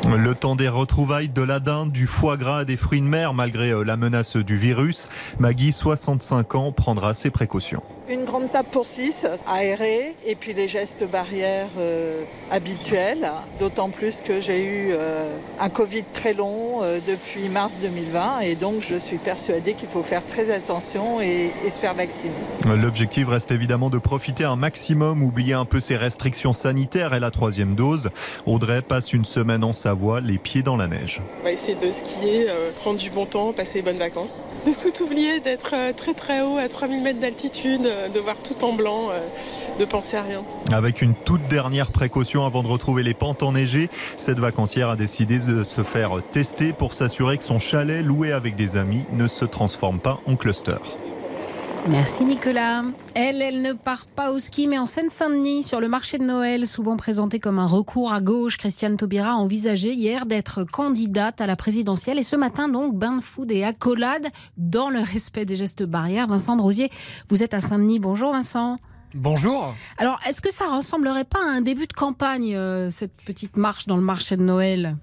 Le 0.07 0.35
temps 0.35 0.57
des 0.57 0.69
retrouvailles 0.69 1.29
de 1.29 1.43
la 1.43 1.61
dinde, 1.61 1.91
du 1.91 2.07
foie 2.07 2.37
gras, 2.37 2.65
des 2.65 2.77
fruits 2.77 3.01
de 3.01 3.07
mer, 3.07 3.35
malgré 3.35 3.71
euh, 3.71 3.83
la 3.83 3.97
menace 3.97 4.37
du 4.37 4.57
virus. 4.57 5.09
Maggie, 5.39 5.73
65 5.73 6.55
ans, 6.55 6.73
prendra 6.73 7.15
ses 7.15 7.31
précautions. 7.31 7.83
Une 8.09 8.25
grande 8.25 8.53
table 8.53 8.69
pour 8.71 8.87
6, 8.87 9.27
aérée, 9.49 10.15
et 10.25 10.37
puis 10.37 10.53
les 10.53 10.69
gestes 10.69 11.11
barrières 11.11 11.71
euh, 11.77 12.23
habituels, 12.53 13.29
d'autant 13.59 13.91
plus 13.91 14.21
que 14.21 14.39
j'ai 14.39 14.63
eu 14.63 14.89
euh, 14.93 15.25
un 15.59 15.69
Covid 15.71 16.05
très 16.13 16.33
long 16.33 16.85
euh, 16.85 17.01
depuis 17.05 17.49
mars 17.49 17.81
2020, 17.83 18.41
et 18.43 18.55
donc 18.55 18.75
je 18.81 18.95
suis 18.95 19.17
persuadée 19.17 19.75
qu'il 19.75 19.89
faut 19.89 20.05
faire 20.05 20.25
très 20.25 20.55
attention 20.55 21.21
et, 21.21 21.51
et 21.65 21.71
se 21.71 21.81
faire 21.81 21.95
vacciner. 21.95 22.31
L'objectif 22.81 23.27
reste 23.27 23.51
évidemment 23.51 23.91
de 23.91 23.99
profiter 23.99 24.45
un 24.45 24.55
maximum, 24.55 25.25
oublier 25.25 25.55
un 25.55 25.65
peu 25.65 25.81
ces 25.81 25.97
restrictions 25.97 26.53
sanitaires 26.53 27.13
et 27.13 27.19
la 27.19 27.33
troisième 27.33 27.75
dose. 27.75 28.11
Audrey 28.47 28.83
passe 28.83 29.15
une 29.15 29.25
semaine 29.25 29.65
en 29.65 29.73
Savoie, 29.73 30.21
les 30.21 30.39
pieds 30.39 30.63
dans 30.63 30.77
la 30.77 30.87
neige. 30.87 31.23
On 31.41 31.45
va 31.45 31.51
essayer 31.51 31.75
de 31.75 31.91
skier, 31.91 32.47
prendre 32.79 33.01
du 33.01 33.11
bon 33.11 33.27
temps, 33.27 33.53
passer 33.53 33.81
de 33.81 33.85
bonnes 33.85 33.99
vacances. 33.99 34.45
De 34.65 34.73
tout 34.73 35.03
oublier, 35.03 35.41
d'être 35.41 35.75
très 35.97 36.15
très 36.15 36.43
haut 36.43 36.57
à 36.57 36.69
3000 36.69 37.03
mètres 37.03 37.19
d'altitude 37.19 37.91
de 38.13 38.21
voir 38.21 38.37
tout 38.37 38.65
en 38.65 38.73
blanc, 38.73 39.11
euh, 39.11 39.79
de 39.79 39.85
penser 39.85 40.17
à 40.17 40.23
rien. 40.23 40.45
Avec 40.73 41.03
une 41.03 41.15
toute 41.15 41.45
dernière 41.47 41.91
précaution 41.91 42.45
avant 42.45 42.63
de 42.63 42.69
retrouver 42.69 43.03
les 43.03 43.15
pentes 43.15 43.43
enneigées, 43.43 43.89
cette 44.17 44.39
vacancière 44.39 44.91
a 44.91 44.97
décidé 44.97 45.39
de 45.39 45.65
se 45.65 45.83
faire 45.83 46.21
tester 46.33 46.73
pour 46.73 46.95
s'assurer 46.95 47.39
que 47.39 47.45
son 47.45 47.59
chalet 47.59 48.05
loué 48.05 48.33
avec 48.33 48.57
des 48.57 48.77
amis 48.77 49.05
ne 49.13 49.27
se 49.29 49.45
transforme 49.45 49.99
pas 49.99 50.21
en 50.27 50.37
cluster. 50.37 51.06
Merci 51.89 52.25
Nicolas. 52.25 52.83
Elle, 53.15 53.41
elle 53.41 53.63
ne 53.63 53.73
part 53.73 54.07
pas 54.07 54.33
au 54.33 54.41
ski, 54.41 54.67
mais 54.67 54.79
en 54.79 54.87
Seine-Saint-Denis, 54.87 55.63
sur 55.63 55.81
le 55.81 55.89
marché 55.89 56.19
de 56.19 56.25
Noël, 56.25 56.67
souvent 56.67 56.97
présenté 56.97 57.39
comme 57.39 57.61
un 57.61 57.67
recours 57.67 58.13
à 58.13 58.21
gauche, 58.21 58.57
Christiane 58.57 58.97
Taubira 58.97 59.31
a 59.31 59.35
envisagé 59.35 59.93
hier 59.93 60.27
d'être 60.27 60.65
candidate 60.65 61.41
à 61.41 61.47
la 61.47 61.55
présidentielle. 61.55 62.19
Et 62.19 62.25
ce 62.25 62.35
matin, 62.35 62.69
donc, 62.69 62.97
bain 62.97 63.17
de 63.19 63.23
food 63.23 63.53
et 63.53 63.63
accolade 63.63 64.27
dans 64.57 64.91
le 64.91 64.99
respect 64.99 65.45
des 65.45 65.55
gestes 65.55 65.85
barrières. 65.85 66.27
Vincent 66.27 66.57
de 66.57 66.63
Rosier, 66.63 66.91
vous 67.29 67.45
êtes 67.45 67.55
à 67.55 67.61
Saint-Denis. 67.61 68.01
Bonjour 68.01 68.33
Vincent. 68.33 68.79
Bonjour. 69.15 69.73
Alors, 69.99 70.19
est-ce 70.29 70.41
que 70.41 70.53
ça 70.53 70.65
ressemblerait 70.77 71.25
pas 71.25 71.41
à 71.41 71.51
un 71.51 71.61
début 71.61 71.87
de 71.87 71.93
campagne, 71.93 72.55
euh, 72.57 72.91
cette 72.91 73.17
petite 73.25 73.57
marche 73.57 73.87
dans 73.87 73.97
le 73.97 74.03
marché 74.03 74.37
de 74.37 74.43
Noël? 74.43 74.97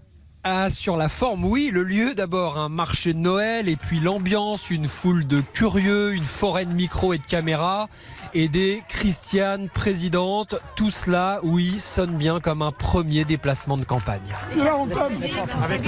Ah, 0.45 0.69
sur 0.69 0.97
la 0.97 1.07
forme, 1.07 1.45
oui. 1.45 1.69
Le 1.71 1.83
lieu, 1.83 2.15
d'abord, 2.15 2.57
un 2.57 2.67
marché 2.67 3.13
de 3.13 3.19
Noël, 3.19 3.69
et 3.69 3.77
puis 3.77 4.01
l'ambiance, 4.01 4.69
une 4.71 4.89
foule 4.89 5.25
de 5.25 5.39
curieux, 5.39 6.13
une 6.13 6.25
forêt 6.25 6.65
de 6.65 6.73
micros 6.73 7.13
et 7.13 7.17
de 7.17 7.25
caméras, 7.25 7.87
et 8.33 8.47
des 8.47 8.83
Christianes 8.87 9.69
présidentes. 9.69 10.55
Tout 10.75 10.89
cela, 10.89 11.39
oui, 11.43 11.79
sonne 11.79 12.15
bien 12.17 12.39
comme 12.39 12.61
un 12.61 12.71
premier 12.71 13.25
déplacement 13.25 13.77
de 13.77 13.85
campagne. 13.85 14.21
là, 14.55 14.77
on 14.77 14.87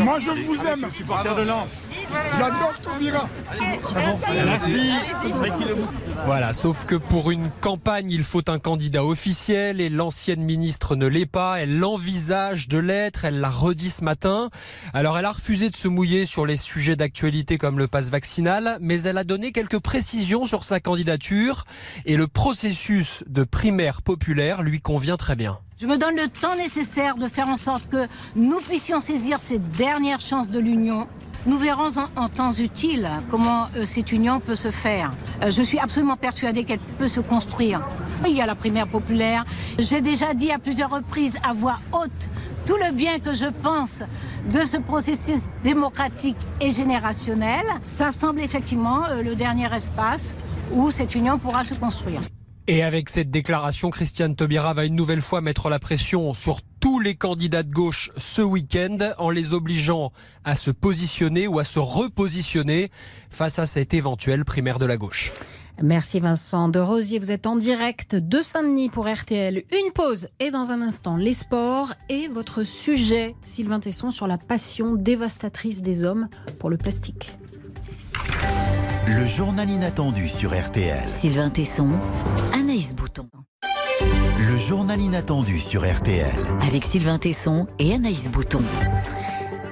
Moi, 0.03 0.19
je 0.19 0.31
vous 0.45 0.65
aime. 0.65 0.85
Supporter 0.91 1.35
de 1.35 1.41
Lens. 1.43 1.83
J'adore 2.37 2.73
Taubira. 2.81 3.27
Merci. 4.33 4.91
Voilà, 6.25 6.53
sauf 6.53 6.85
que 6.85 6.95
pour 6.95 7.31
une 7.31 7.49
campagne, 7.61 8.09
il 8.09 8.23
faut 8.23 8.49
un 8.49 8.59
candidat 8.59 9.03
officiel 9.03 9.81
et 9.81 9.89
l'ancienne 9.89 10.41
ministre 10.41 10.95
ne 10.95 11.07
l'est 11.07 11.25
pas. 11.25 11.61
Elle 11.61 11.77
l'envisage 11.77 12.67
de 12.67 12.77
l'être, 12.77 13.25
elle 13.25 13.39
l'a 13.39 13.49
redit 13.49 13.89
ce 13.89 14.03
matin. 14.03 14.49
Alors 14.93 15.17
elle 15.17 15.25
a 15.25 15.31
refusé 15.31 15.69
de 15.69 15.75
se 15.75 15.87
mouiller 15.87 16.25
sur 16.25 16.45
les 16.45 16.57
sujets 16.57 16.95
d'actualité 16.95 17.57
comme 17.57 17.77
le 17.77 17.87
passe 17.87 18.09
vaccinal, 18.09 18.77
mais 18.81 19.01
elle 19.03 19.17
a 19.17 19.23
donné 19.23 19.51
quelques 19.51 19.79
précisions 19.79 20.45
sur 20.45 20.63
sa 20.63 20.79
candidature 20.79 21.65
et 22.05 22.17
le 22.17 22.27
processus 22.35 23.23
de 23.27 23.43
primaire 23.43 24.01
populaire 24.01 24.61
lui 24.61 24.81
convient 24.81 25.15
très 25.17 25.35
bien. 25.35 25.57
Je 25.81 25.87
me 25.87 25.97
donne 25.97 26.17
le 26.17 26.27
temps 26.27 26.55
nécessaire 26.55 27.15
de 27.15 27.27
faire 27.27 27.47
en 27.47 27.55
sorte 27.55 27.89
que 27.89 28.05
nous 28.35 28.59
puissions 28.59 28.99
saisir 29.01 29.39
ces 29.39 29.57
dernières 29.57 30.19
chances 30.19 30.49
de 30.49 30.59
l'Union. 30.59 31.07
Nous 31.45 31.57
verrons 31.57 31.91
en, 31.97 32.23
en 32.23 32.29
temps 32.29 32.51
utile 32.51 33.09
comment 33.31 33.67
euh, 33.77 33.85
cette 33.85 34.11
union 34.11 34.39
peut 34.39 34.55
se 34.55 34.69
faire. 34.69 35.13
Euh, 35.43 35.49
je 35.49 35.61
suis 35.61 35.79
absolument 35.79 36.17
persuadée 36.17 36.65
qu'elle 36.65 36.79
peut 36.99 37.07
se 37.07 37.21
construire. 37.21 37.81
Il 38.27 38.35
y 38.35 38.41
a 38.41 38.45
la 38.45 38.55
primaire 38.55 38.87
populaire. 38.87 39.45
J'ai 39.79 40.01
déjà 40.01 40.33
dit 40.33 40.51
à 40.51 40.59
plusieurs 40.59 40.89
reprises 40.89 41.37
à 41.47 41.53
voix 41.53 41.79
haute 41.93 42.29
tout 42.65 42.77
le 42.77 42.91
bien 42.91 43.19
que 43.19 43.33
je 43.35 43.45
pense 43.45 44.03
de 44.51 44.65
ce 44.65 44.77
processus 44.77 45.39
démocratique 45.63 46.37
et 46.61 46.71
générationnel. 46.71 47.63
Ça 47.83 48.11
semble 48.11 48.41
effectivement 48.41 49.05
euh, 49.05 49.21
le 49.21 49.35
dernier 49.35 49.73
espace 49.73 50.35
où 50.71 50.91
cette 50.91 51.15
union 51.15 51.37
pourra 51.37 51.63
se 51.65 51.75
construire. 51.75 52.21
Et 52.67 52.81
avec 52.81 53.09
cette 53.09 53.29
déclaration, 53.29 53.91
Christiane 53.91 54.35
Taubira 54.35 54.73
va 54.73 54.85
une 54.85 54.95
nouvelle 54.95 55.21
fois 55.21 55.39
mettre 55.39 55.69
la 55.69 55.77
pression 55.77 56.33
sur 56.33 56.61
tous 56.79 56.99
les 56.99 57.13
candidats 57.13 57.61
de 57.61 57.71
gauche 57.71 58.09
ce 58.17 58.41
week-end 58.41 58.97
en 59.19 59.29
les 59.29 59.53
obligeant 59.53 60.11
à 60.43 60.55
se 60.55 60.71
positionner 60.71 61.47
ou 61.47 61.59
à 61.59 61.63
se 61.63 61.77
repositionner 61.77 62.89
face 63.29 63.59
à 63.59 63.67
cette 63.67 63.93
éventuelle 63.93 64.45
primaire 64.45 64.79
de 64.79 64.87
la 64.87 64.97
gauche. 64.97 65.31
Merci 65.83 66.19
Vincent 66.19 66.69
de 66.69 66.79
Rosier. 66.79 67.19
Vous 67.19 67.31
êtes 67.31 67.45
en 67.45 67.55
direct 67.55 68.15
de 68.15 68.41
Saint-Denis 68.41 68.89
pour 68.89 69.07
RTL. 69.07 69.63
Une 69.71 69.91
pause 69.93 70.29
et 70.39 70.49
dans 70.49 70.71
un 70.71 70.81
instant 70.81 71.17
les 71.17 71.33
sports 71.33 71.93
et 72.09 72.29
votre 72.29 72.63
sujet, 72.63 73.35
Sylvain 73.41 73.79
Tesson, 73.79 74.09
sur 74.09 74.25
la 74.25 74.37
passion 74.39 74.95
dévastatrice 74.95 75.81
des 75.81 76.03
hommes 76.03 76.29
pour 76.59 76.71
le 76.71 76.77
plastique. 76.77 77.31
Le 79.07 79.25
journal 79.27 79.69
inattendu 79.69 80.27
sur 80.27 80.59
RTL. 80.59 81.07
Sylvain 81.07 81.49
Tesson, 81.49 81.89
Anaïs 82.53 82.95
Bouton. 82.95 83.29
Le 84.01 84.57
journal 84.57 84.99
inattendu 84.99 85.59
sur 85.59 85.81
RTL. 85.81 86.25
Avec 86.65 86.83
Sylvain 86.83 87.19
Tesson 87.19 87.67
et 87.77 87.93
Anaïs 87.93 88.29
Bouton. 88.29 88.63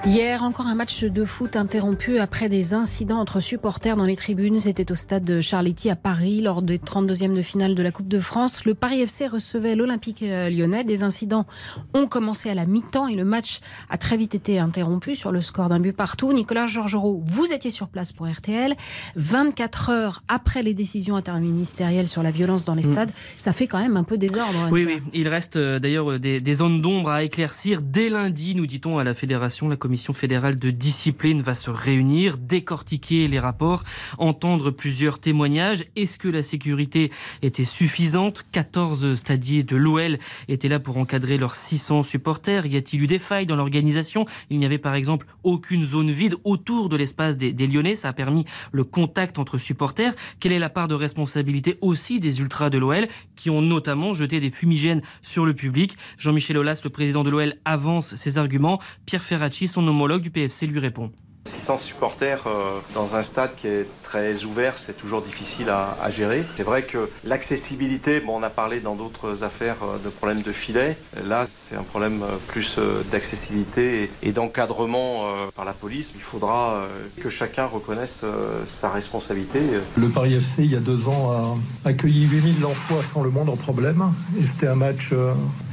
Hier, 0.05 0.43
encore 0.43 0.67
un 0.67 0.75
match 0.75 1.05
de 1.05 1.23
foot 1.23 1.55
interrompu 1.55 2.19
après 2.19 2.49
des 2.49 2.73
incidents 2.73 3.19
entre 3.19 3.39
supporters 3.39 3.95
dans 3.95 4.03
les 4.03 4.17
tribunes. 4.17 4.59
C'était 4.59 4.91
au 4.91 4.95
stade 4.95 5.23
de 5.23 5.39
Charletti 5.39 5.89
à 5.89 5.95
Paris 5.95 6.41
lors 6.41 6.61
des 6.61 6.77
32e 6.77 7.33
de 7.33 7.41
finale 7.41 7.73
de 7.73 7.81
la 7.81 7.93
Coupe 7.93 8.09
de 8.09 8.19
France. 8.19 8.65
Le 8.65 8.73
Paris 8.73 8.99
FC 8.99 9.27
recevait 9.27 9.75
l'Olympique 9.77 10.21
euh, 10.21 10.49
lyonnais. 10.49 10.83
Des 10.83 11.03
incidents 11.03 11.45
ont 11.93 12.05
commencé 12.05 12.49
à 12.49 12.53
la 12.53 12.65
mi-temps 12.65 13.07
et 13.07 13.15
le 13.15 13.23
match 13.23 13.61
a 13.89 13.97
très 13.97 14.17
vite 14.17 14.35
été 14.35 14.59
interrompu 14.59 15.15
sur 15.15 15.31
le 15.31 15.41
score 15.41 15.69
d'un 15.69 15.79
but 15.79 15.93
partout. 15.93 16.33
Nicolas 16.33 16.67
Georgerot, 16.67 17.21
vous 17.23 17.53
étiez 17.53 17.69
sur 17.69 17.87
place 17.87 18.11
pour 18.11 18.27
RTL. 18.27 18.75
24 19.15 19.89
heures 19.89 20.23
après 20.27 20.63
les 20.63 20.73
décisions 20.73 21.15
interministérielles 21.15 22.09
sur 22.09 22.23
la 22.23 22.31
violence 22.31 22.65
dans 22.65 22.75
les 22.75 22.83
stades, 22.83 23.11
ça 23.37 23.53
fait 23.53 23.67
quand 23.67 23.79
même 23.79 23.95
un 23.95 24.03
peu 24.03 24.17
désordre. 24.17 24.67
Oui, 24.69 24.83
oui. 24.85 25.01
Il 25.13 25.29
reste 25.29 25.55
euh, 25.55 25.79
d'ailleurs 25.79 26.11
euh, 26.11 26.19
des, 26.19 26.41
des 26.41 26.53
zones 26.55 26.81
d'ombre 26.81 27.09
à 27.09 27.23
éclaircir 27.23 27.81
dès 27.81 28.09
lundi, 28.09 28.53
nous 28.53 28.67
dit-on 28.67 28.97
à 28.97 29.05
la 29.05 29.13
Fédération. 29.13 29.69
La 29.69 29.77
commission 29.77 29.92
fédérale 29.97 30.57
de 30.57 30.69
discipline 30.71 31.41
va 31.41 31.53
se 31.53 31.69
réunir, 31.69 32.37
décortiquer 32.37 33.27
les 33.27 33.39
rapports, 33.39 33.83
entendre 34.17 34.71
plusieurs 34.71 35.19
témoignages. 35.19 35.85
Est-ce 35.95 36.17
que 36.17 36.27
la 36.27 36.43
sécurité 36.43 37.11
était 37.41 37.65
suffisante? 37.65 38.45
14 38.51 39.15
stadiers 39.15 39.63
de 39.63 39.75
l'OL 39.75 40.17
étaient 40.47 40.67
là 40.67 40.79
pour 40.79 40.97
encadrer 40.97 41.37
leurs 41.37 41.53
600 41.53 42.03
supporters. 42.03 42.65
Y 42.65 42.77
a-t-il 42.77 43.03
eu 43.03 43.07
des 43.07 43.19
failles 43.19 43.45
dans 43.45 43.55
l'organisation? 43.55 44.25
Il 44.49 44.59
n'y 44.59 44.65
avait 44.65 44.77
par 44.77 44.95
exemple 44.95 45.27
aucune 45.43 45.83
zone 45.83 46.11
vide 46.11 46.35
autour 46.43 46.89
de 46.89 46.95
l'espace 46.95 47.37
des, 47.37 47.53
des 47.53 47.67
Lyonnais. 47.67 47.95
Ça 47.95 48.09
a 48.09 48.13
permis 48.13 48.45
le 48.71 48.83
contact 48.83 49.39
entre 49.39 49.57
supporters. 49.57 50.13
Quelle 50.39 50.51
est 50.51 50.59
la 50.59 50.69
part 50.69 50.87
de 50.87 50.95
responsabilité 50.95 51.77
aussi 51.81 52.19
des 52.19 52.39
ultras 52.39 52.69
de 52.69 52.77
l'OL 52.77 53.07
qui 53.35 53.49
ont 53.49 53.61
notamment 53.61 54.13
jeté 54.13 54.39
des 54.39 54.49
fumigènes 54.49 55.01
sur 55.21 55.45
le 55.45 55.53
public? 55.53 55.97
Jean-Michel 56.17 56.57
Aulas, 56.57 56.81
le 56.83 56.89
président 56.89 57.23
de 57.23 57.29
l'OL, 57.29 57.53
avance 57.65 58.15
ses 58.15 58.37
arguments. 58.37 58.79
Pierre 59.05 59.23
Ferracci, 59.23 59.67
son 59.67 59.82
homologue 59.87 60.21
du 60.21 60.31
PFC, 60.31 60.67
lui 60.67 60.79
répond. 60.79 61.11
600 61.45 61.77
supporters 61.79 62.47
euh, 62.47 62.79
dans 62.93 63.15
un 63.15 63.23
stade 63.23 63.55
qui 63.55 63.67
est 63.67 63.87
très 64.13 64.43
ouvert, 64.43 64.75
c'est 64.77 64.95
toujours 64.95 65.23
difficile 65.23 65.69
à, 65.69 66.07
gérer. 66.11 66.43
C'est 66.55 66.63
vrai 66.63 66.83
que 66.83 67.09
l'accessibilité, 67.23 68.19
bon, 68.19 68.37
on 68.37 68.43
a 68.43 68.51
parlé 68.51 68.79
dans 68.79 68.93
d'autres 68.93 69.43
affaires 69.43 69.77
euh, 69.81 69.97
de 70.05 70.09
problèmes 70.09 70.43
de 70.43 70.51
filet. 70.51 70.95
Là, 71.27 71.45
c'est 71.49 71.75
un 71.75 71.81
problème 71.81 72.21
euh, 72.21 72.35
plus 72.47 72.75
euh, 72.77 73.01
d'accessibilité 73.11 74.11
et, 74.21 74.31
d'encadrement 74.31 75.23
par 75.55 75.65
la 75.65 75.73
police. 75.73 76.11
Il 76.15 76.21
faudra 76.21 76.87
que 77.21 77.29
chacun 77.29 77.65
reconnaisse 77.65 78.25
sa 78.65 78.89
responsabilité. 78.89 79.59
Le 79.95 80.09
Paris 80.09 80.33
FC, 80.33 80.63
il 80.63 80.71
y 80.71 80.75
a 80.75 80.79
deux 80.79 81.07
ans, 81.07 81.31
a 81.85 81.89
accueilli 81.89 82.25
8000 82.25 82.61
Lensois 82.61 83.03
sans 83.03 83.21
le 83.21 83.29
moindre 83.29 83.55
problème. 83.55 84.03
Et 84.39 84.41
c'était 84.41 84.67
un 84.67 84.75
match 84.75 85.13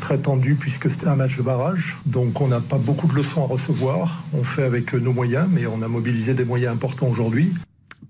très 0.00 0.18
tendu 0.18 0.56
puisque 0.56 0.90
c'était 0.90 1.08
un 1.08 1.16
match 1.16 1.38
de 1.38 1.42
barrage. 1.42 1.96
Donc 2.04 2.40
on 2.42 2.48
n'a 2.48 2.60
pas 2.60 2.78
beaucoup 2.78 3.06
de 3.06 3.14
leçons 3.14 3.42
à 3.42 3.46
recevoir. 3.46 4.22
On 4.34 4.44
fait 4.44 4.64
avec 4.64 4.92
nos 4.92 5.14
moyens, 5.14 5.48
mais 5.50 5.66
on 5.66 5.80
a 5.80 5.88
mobilisé 5.88 6.34
des 6.34 6.44
moyens 6.44 6.74
importants 6.74 7.08
aujourd'hui. 7.08 7.50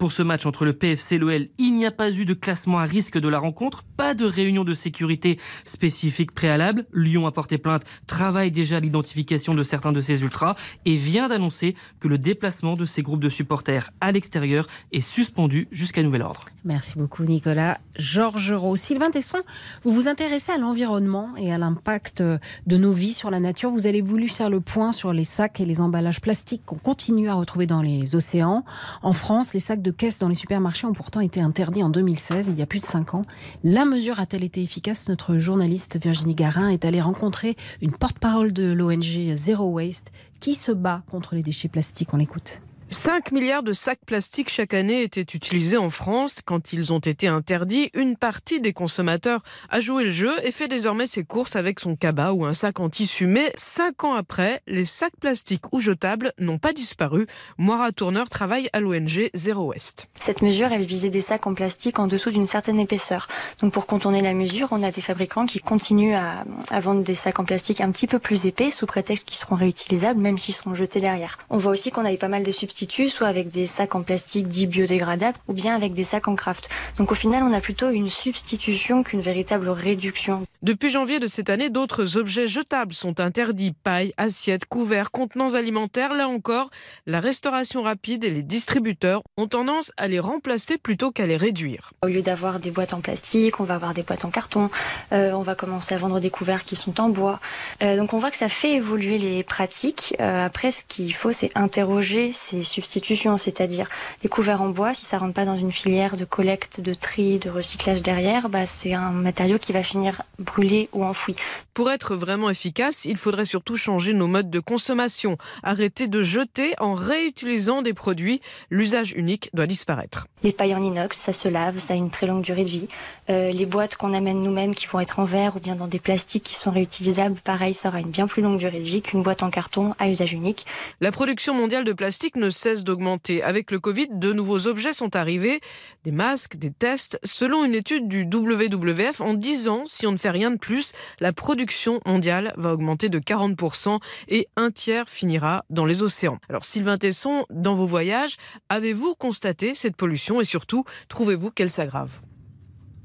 Pour 0.01 0.13
ce 0.13 0.23
match 0.23 0.47
entre 0.47 0.65
le 0.65 0.73
PFC 0.73 1.17
et 1.17 1.19
l'OL, 1.19 1.49
il 1.59 1.77
n'y 1.77 1.85
a 1.85 1.91
pas 1.91 2.11
eu 2.11 2.25
de 2.25 2.33
classement 2.33 2.79
à 2.79 2.85
risque 2.85 3.19
de 3.19 3.29
la 3.29 3.39
rencontre, 3.39 3.83
pas 3.99 4.15
de 4.15 4.25
réunion 4.25 4.65
de 4.65 4.73
sécurité 4.73 5.39
spécifique 5.67 6.33
préalable. 6.33 6.87
Lyon 6.95 7.27
a 7.27 7.33
porté 7.33 7.59
plainte, 7.59 7.83
travaille 8.07 8.51
déjà 8.51 8.79
à 8.79 8.81
l'identification 8.81 9.53
de 9.53 9.63
certains 9.63 9.93
de 9.93 10.01
ses 10.01 10.23
ultras 10.23 10.55
et 10.87 10.97
vient 10.97 11.29
d'annoncer 11.29 11.75
que 12.01 12.09
le 12.09 12.17
déplacement 12.17 12.73
de 12.73 12.87
ces 12.87 13.03
groupes 13.03 13.21
de 13.21 13.29
supporters 13.29 13.91
à 14.01 14.11
l'extérieur 14.11 14.67
est 14.91 15.03
suspendu 15.03 15.69
jusqu'à 15.71 16.03
nouvel 16.03 16.23
ordre. 16.23 16.41
Merci 16.65 16.97
beaucoup 16.97 17.25
Nicolas. 17.25 17.79
Georges 17.99 18.53
Roux. 18.53 18.77
Sylvain 18.77 19.11
Tesson, 19.11 19.41
vous 19.83 19.91
vous 19.91 20.09
intéressez 20.09 20.53
à 20.53 20.57
l'environnement 20.57 21.37
et 21.37 21.53
à 21.53 21.59
l'impact 21.59 22.23
de 22.23 22.77
nos 22.79 22.93
vies 22.93 23.13
sur 23.13 23.31
la 23.31 23.39
nature. 23.39 23.71
Vous 23.71 23.87
avez 23.87 24.01
voulu 24.01 24.29
faire 24.29 24.49
le 24.49 24.61
point 24.61 24.93
sur 24.93 25.13
les 25.13 25.25
sacs 25.25 25.61
et 25.61 25.67
les 25.67 25.83
emballages 25.83 26.23
plastiques 26.23 26.63
qu'on 26.65 26.79
continue 26.79 27.29
à 27.29 27.35
retrouver 27.35 27.67
dans 27.67 27.83
les 27.83 28.17
océans. 28.17 28.65
En 29.03 29.13
France, 29.13 29.53
les 29.53 29.61
sacs 29.61 29.83
de 29.83 29.90
caisse 29.91 30.19
dans 30.19 30.29
les 30.29 30.35
supermarchés 30.35 30.87
ont 30.87 30.93
pourtant 30.93 31.21
été 31.21 31.41
interdits 31.41 31.83
en 31.83 31.91
2016, 31.91 32.49
il 32.49 32.59
y 32.59 32.63
a 32.63 32.67
plus 32.67 32.81
de 32.81 32.85
5 32.85 33.15
ans. 33.15 33.25
La 33.65 33.85
mesure 33.85 34.21
a-t-elle 34.21 34.45
été 34.45 34.63
efficace? 34.63 35.09
Notre 35.09 35.39
journaliste 35.39 35.99
Virginie 36.01 36.35
Garin 36.35 36.69
est 36.69 36.85
allée 36.85 37.01
rencontrer 37.01 37.57
une 37.83 37.93
porte-parole 37.93 38.53
de 38.53 38.73
l'ONG 38.73 39.35
Zero 39.35 39.67
Waste 39.67 40.13
qui 40.39 40.55
se 40.55 40.73
bat 40.73 41.03
contre 41.11 41.35
les 41.35 41.43
déchets 41.43 41.69
plastiques. 41.69 42.15
On 42.15 42.17
l'écoute. 42.17 42.61
5 42.93 43.31
milliards 43.31 43.63
de 43.63 43.73
sacs 43.73 44.05
plastiques 44.05 44.51
chaque 44.51 44.75
année 44.75 45.05
étaient 45.05 45.21
utilisés 45.21 45.77
en 45.77 45.91
France. 45.91 46.41
Quand 46.45 46.73
ils 46.73 46.93
ont 46.93 46.99
été 46.99 47.29
interdits, 47.29 47.89
une 47.95 48.17
partie 48.17 48.61
des 48.61 48.73
consommateurs 48.73 49.43
a 49.69 49.79
joué 49.79 50.03
le 50.03 50.11
jeu 50.11 50.33
et 50.43 50.51
fait 50.51 50.67
désormais 50.67 51.07
ses 51.07 51.23
courses 51.23 51.55
avec 51.55 51.79
son 51.79 51.95
cabas 51.95 52.33
ou 52.33 52.45
un 52.45 52.53
sac 52.53 52.81
en 52.81 52.91
tissu. 52.91 53.29
Mais 53.29 53.53
5 53.57 54.03
ans 54.03 54.15
après, 54.15 54.61
les 54.67 54.85
sacs 54.87 55.17
plastiques 55.21 55.73
ou 55.73 55.79
jetables 55.79 56.33
n'ont 56.41 56.59
pas 56.59 56.73
disparu. 56.73 57.29
Moira 57.59 57.93
Tourneur 57.93 58.29
travaille 58.29 58.69
à 58.73 58.81
l'ONG 58.81 59.31
Zero 59.35 59.69
Waste. 59.69 60.09
Cette 60.19 60.43
mesure, 60.43 60.73
elle 60.73 60.85
visait 60.85 61.11
des 61.11 61.21
sacs 61.21 61.47
en 61.47 61.55
plastique 61.55 62.01
en 62.01 62.09
dessous 62.09 62.33
d'une 62.33 62.47
certaine 62.47 62.81
épaisseur. 62.81 63.29
Donc 63.61 63.73
pour 63.73 63.87
contourner 63.87 64.21
la 64.21 64.35
mesure, 64.35 64.67
on 64.73 64.83
a 64.83 64.91
des 64.91 65.01
fabricants 65.01 65.47
qui 65.47 65.61
continuent 65.61 66.17
à, 66.17 66.45
vendre 66.81 67.05
des 67.05 67.15
sacs 67.15 67.39
en 67.39 67.45
plastique 67.45 67.81
un 67.81 67.93
petit 67.93 68.09
peu 68.09 68.19
plus 68.19 68.47
épais 68.47 68.73
sous 68.73 68.87
prétexte 68.87 69.29
qu'ils 69.29 69.39
seront 69.39 69.55
réutilisables 69.55 70.21
même 70.21 70.39
s'ils 70.39 70.57
seront 70.57 70.75
jetés 70.75 71.01
derrière. 71.01 71.39
On 71.51 71.57
voit 71.57 71.71
aussi 71.71 71.93
qu'on 71.93 72.05
a 72.05 72.13
eu 72.13 72.19
pas 72.19 72.27
mal 72.27 72.43
de 72.43 72.51
substituts 72.51 72.80
soit 72.89 73.29
avec 73.29 73.49
des 73.49 73.67
sacs 73.67 73.95
en 73.95 74.03
plastique 74.03 74.49
dits 74.49 74.67
biodégradables 74.67 75.39
ou 75.49 75.53
bien 75.53 75.75
avec 75.75 75.93
des 75.93 76.05
sacs 76.05 76.29
en 76.29 76.35
craft. 76.35 76.69
Donc 76.97 77.13
au 77.13 77.15
final, 77.15 77.43
on 77.43 77.53
a 77.53 77.61
plutôt 77.61 77.91
une 77.91 78.11
substitution 78.11 79.03
qu'une 79.03 79.21
véritable 79.21 79.69
réduction. 79.69 80.43
Depuis 80.63 80.91
janvier 80.91 81.21
de 81.21 81.27
cette 81.27 81.51
année, 81.51 81.71
d'autres 81.71 82.17
objets 82.17 82.47
jetables 82.47 82.93
sont 82.93 83.21
interdits. 83.21 83.73
Paille, 83.73 84.13
assiettes, 84.17 84.65
couverts, 84.67 85.11
contenants 85.11 85.55
alimentaires. 85.55 86.15
Là 86.15 86.29
encore, 86.29 86.71
la 87.07 87.21
restauration 87.21 87.83
rapide 87.83 88.25
et 88.25 88.31
les 88.31 88.43
distributeurs 88.43 89.23
ont 89.37 89.47
tendance 89.47 89.93
à 89.97 90.09
les 90.09 90.21
remplacer 90.21 90.79
plutôt 90.79 91.11
qu'à 91.11 91.27
les 91.27 91.37
réduire. 91.37 91.93
Au 92.03 92.09
lieu 92.09 92.23
d'avoir 92.23 92.61
des 92.61 92.71
boîtes 92.71 92.93
en 92.93 93.01
plastique, 93.01 93.61
on 93.61 93.65
va 93.65 93.75
avoir 93.75 93.95
des 93.95 94.03
boîtes 94.03 94.25
en 94.25 94.31
carton. 94.31 94.71
Euh, 95.13 95.33
on 95.33 95.43
va 95.43 95.55
commencer 95.55 95.95
à 95.95 95.99
vendre 95.99 96.21
des 96.21 96.31
couverts 96.31 96.65
qui 96.65 96.77
sont 96.77 97.01
en 97.01 97.09
bois. 97.09 97.41
Euh, 97.83 97.97
donc 97.97 98.13
on 98.13 98.19
voit 98.19 98.31
que 98.31 98.37
ça 98.37 98.49
fait 98.49 98.73
évoluer 98.73 99.19
les 99.19 99.43
pratiques. 99.43 100.15
Euh, 100.21 100.45
après, 100.45 100.71
ce 100.71 100.85
qu'il 100.85 101.15
faut, 101.15 101.33
c'est 101.33 101.51
interroger 101.55 102.33
ces 102.33 102.63
substitutions, 102.71 103.37
c'est-à-dire 103.37 103.89
les 104.23 104.29
couverts 104.29 104.63
en 104.63 104.69
bois. 104.69 104.95
Si 104.95 105.05
ça 105.05 105.19
rentre 105.19 105.35
pas 105.35 105.45
dans 105.45 105.57
une 105.57 105.73
filière 105.73 106.17
de 106.17 106.25
collecte, 106.25 106.81
de 106.81 106.95
tri, 106.95 107.39
de 107.39 107.51
recyclage 107.51 108.03
derrière, 108.03 108.49
bah, 108.49 108.67
c'est 108.67 108.95
un 108.95 109.11
matériau 109.11 109.59
qui 109.59 109.73
va 109.73 109.83
finir 109.83 110.23
brûlé 110.39 110.89
ou 110.93 111.05
enfoui. 111.05 111.37
Pour 111.75 111.91
être 111.91 112.15
vraiment 112.15 112.51
efficace, 112.51 113.05
il 113.05 113.17
faudrait 113.17 113.45
surtout 113.45 113.77
changer 113.77 114.13
nos 114.13 114.27
modes 114.27 114.51
de 114.51 114.61
consommation. 114.61 115.37
Arrêter 115.63 116.09
de 116.09 116.23
jeter 116.23 116.75
en 116.79 116.95
réutilisant 116.95 117.83
des 117.83 117.95
produits. 117.95 118.41
L'usage 118.71 119.13
unique 119.13 119.51
doit 119.55 119.67
disparaître. 119.67 120.27
Les 120.43 120.53
pailles 120.53 120.75
en 120.75 120.81
inox, 120.81 121.19
ça 121.19 121.35
se 121.35 121.49
lave, 121.49 121.79
ça 121.81 121.93
a 121.93 121.97
une 121.97 122.09
très 122.09 122.27
longue 122.27 122.43
durée 122.43 122.65
de 122.65 122.71
vie. 122.71 122.89
Euh, 123.29 123.53
les 123.53 123.67
boîtes 123.67 123.97
qu'on 123.97 124.15
amène 124.15 124.43
nous-mêmes 124.43 124.75
qui 124.75 124.87
vont 124.87 124.99
être 124.99 125.19
en 125.19 125.25
verre 125.25 125.57
ou 125.57 125.61
bien 125.61 125.77
dans 125.77 125.87
des 125.87 125.99
plastiques 125.99 126.45
qui 126.45 126.55
sont 126.55 126.71
réutilisables, 126.71 127.37
pareil, 127.37 127.75
ça 127.75 127.89
aura 127.89 128.01
une 128.01 128.09
bien 128.09 128.27
plus 128.27 128.43
longue 128.43 128.59
durée 128.59 128.79
de 128.79 128.85
vie 128.85 129.03
qu'une 129.03 129.23
boîte 129.23 129.43
en 129.43 129.51
carton 129.51 129.95
à 129.99 130.09
usage 130.09 130.33
unique. 130.33 130.65
La 131.01 131.13
production 131.13 131.53
mondiale 131.53 131.85
de 131.85 131.93
plastique 131.93 132.37
ne 132.37 132.49
cesse 132.49 132.85
d'augmenter. 132.85 133.43
Avec 133.43 133.71
le 133.71 133.79
Covid, 133.79 134.09
de 134.13 134.33
nouveaux 134.33 134.67
objets 134.67 134.95
sont 134.95 135.15
arrivés, 135.15 135.61
des 136.05 136.11
masques, 136.11 136.57
des 136.57 136.71
tests. 136.71 137.19
Selon 137.23 137.65
une 137.65 137.75
étude 137.75 138.09
du 138.09 138.23
WWF, 138.25 139.21
en 139.21 139.35
10 139.35 139.69
ans, 139.69 139.85
si 139.87 140.07
on 140.07 140.13
ne 140.13 140.17
fait 140.17 140.31
rien 140.31 140.51
de 140.51 140.59
plus, 140.59 140.93
la 141.21 141.35
production 141.35 142.01
mondiale 142.07 142.55
va 142.57 142.73
augmenter 142.73 143.11
de 143.11 143.19
40% 143.19 143.99
et 144.29 144.49
un 144.57 144.71
tiers 144.71 145.09
finira 145.09 145.65
dans 145.69 145.85
les 145.85 146.03
océans. 146.03 146.39
Alors 146.49 146.65
Sylvain 146.65 146.97
Tesson, 146.97 147.45
dans 147.51 147.75
vos 147.75 147.87
voyages, 147.87 148.37
avez-vous 148.71 149.15
constaté 149.15 149.75
cette 149.75 149.97
pollution? 149.97 150.30
Et 150.39 150.45
surtout, 150.45 150.85
trouvez-vous 151.09 151.51
qu'elle 151.51 151.71
s'aggrave? 151.71 152.21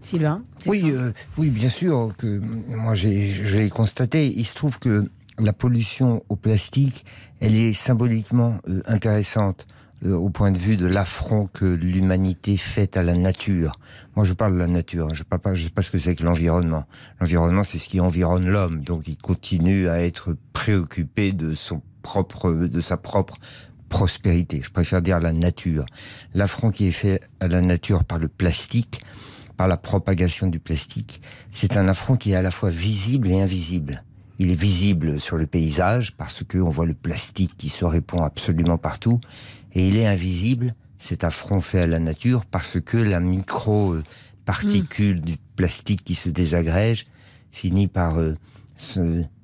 Sylvain 0.01 0.44
oui, 0.67 0.84
euh, 0.91 1.12
oui, 1.38 1.50
bien 1.50 1.70
sûr 1.70 2.13
que 2.17 2.39
moi 2.67 2.94
j'ai 2.94 3.70
constaté. 3.70 4.27
Il 4.27 4.46
se 4.46 4.53
trouve 4.53 4.77
que 4.77 5.05
la 5.39 5.53
pollution 5.53 6.24
au 6.29 6.36
plastique, 6.36 7.05
elle 7.39 7.55
est 7.55 7.74
symboliquement 7.74 8.60
euh, 8.67 8.82
intéressante 8.86 9.65
euh, 10.03 10.13
au 10.13 10.29
point 10.29 10.51
de 10.51 10.58
vue 10.58 10.77
de 10.77 10.86
l'affront 10.86 11.48
que 11.48 11.65
l'humanité 11.65 12.58
fait 12.58 12.98
à 12.98 13.03
la 13.03 13.15
nature. 13.15 13.74
Moi, 14.15 14.25
je 14.25 14.34
parle 14.34 14.53
de 14.53 14.60
la 14.60 14.67
nature. 14.67 15.08
Je 15.10 15.24
ne 15.24 15.55
sais 15.55 15.70
pas 15.70 15.82
ce 15.82 15.89
que 15.89 16.00
c'est 16.00 16.15
que 16.15 16.24
l'environnement. 16.24 16.86
L'environnement, 17.20 17.63
c'est 17.63 17.79
ce 17.79 17.88
qui 17.88 18.00
environne 18.00 18.48
l'homme. 18.48 18.84
Donc, 18.84 19.08
il 19.08 19.17
continue 19.17 19.88
à 19.88 20.03
être 20.03 20.36
préoccupé 20.53 21.32
de 21.32 21.53
son 21.53 21.82
propre, 22.01 22.51
de 22.51 22.82
sa 22.82 22.98
propre 22.98 23.36
prospérité. 23.89 24.61
Je 24.63 24.71
préfère 24.71 25.01
dire 25.01 25.19
la 25.19 25.33
nature. 25.33 25.85
L'affront 26.33 26.71
qui 26.71 26.87
est 26.87 26.91
fait 26.91 27.21
à 27.39 27.47
la 27.47 27.61
nature 27.61 28.03
par 28.03 28.19
le 28.19 28.27
plastique, 28.27 29.01
par 29.57 29.67
la 29.67 29.77
propagation 29.77 30.47
du 30.47 30.59
plastique, 30.59 31.21
c'est 31.51 31.77
un 31.77 31.87
affront 31.87 32.15
qui 32.15 32.31
est 32.31 32.35
à 32.35 32.41
la 32.41 32.51
fois 32.51 32.69
visible 32.69 33.29
et 33.29 33.41
invisible. 33.41 34.03
Il 34.37 34.51
est 34.51 34.59
visible 34.59 35.19
sur 35.19 35.37
le 35.37 35.45
paysage 35.45 36.13
parce 36.17 36.43
que 36.43 36.57
on 36.57 36.69
voit 36.69 36.85
le 36.85 36.93
plastique 36.93 37.55
qui 37.57 37.69
se 37.69 37.85
répand 37.85 38.21
absolument 38.21 38.77
partout, 38.77 39.21
et 39.73 39.87
il 39.87 39.97
est 39.97 40.07
invisible, 40.07 40.75
cet 40.99 41.23
affront 41.23 41.59
fait 41.59 41.81
à 41.81 41.87
la 41.87 41.99
nature 41.99 42.45
parce 42.45 42.79
que 42.81 42.97
la 42.97 43.19
micro 43.19 43.95
particule 44.45 45.21
du 45.21 45.35
plastique 45.55 46.03
qui 46.03 46.15
se 46.15 46.29
désagrège 46.29 47.07
finit 47.51 47.87
par 47.87 48.19
euh, 48.19 48.35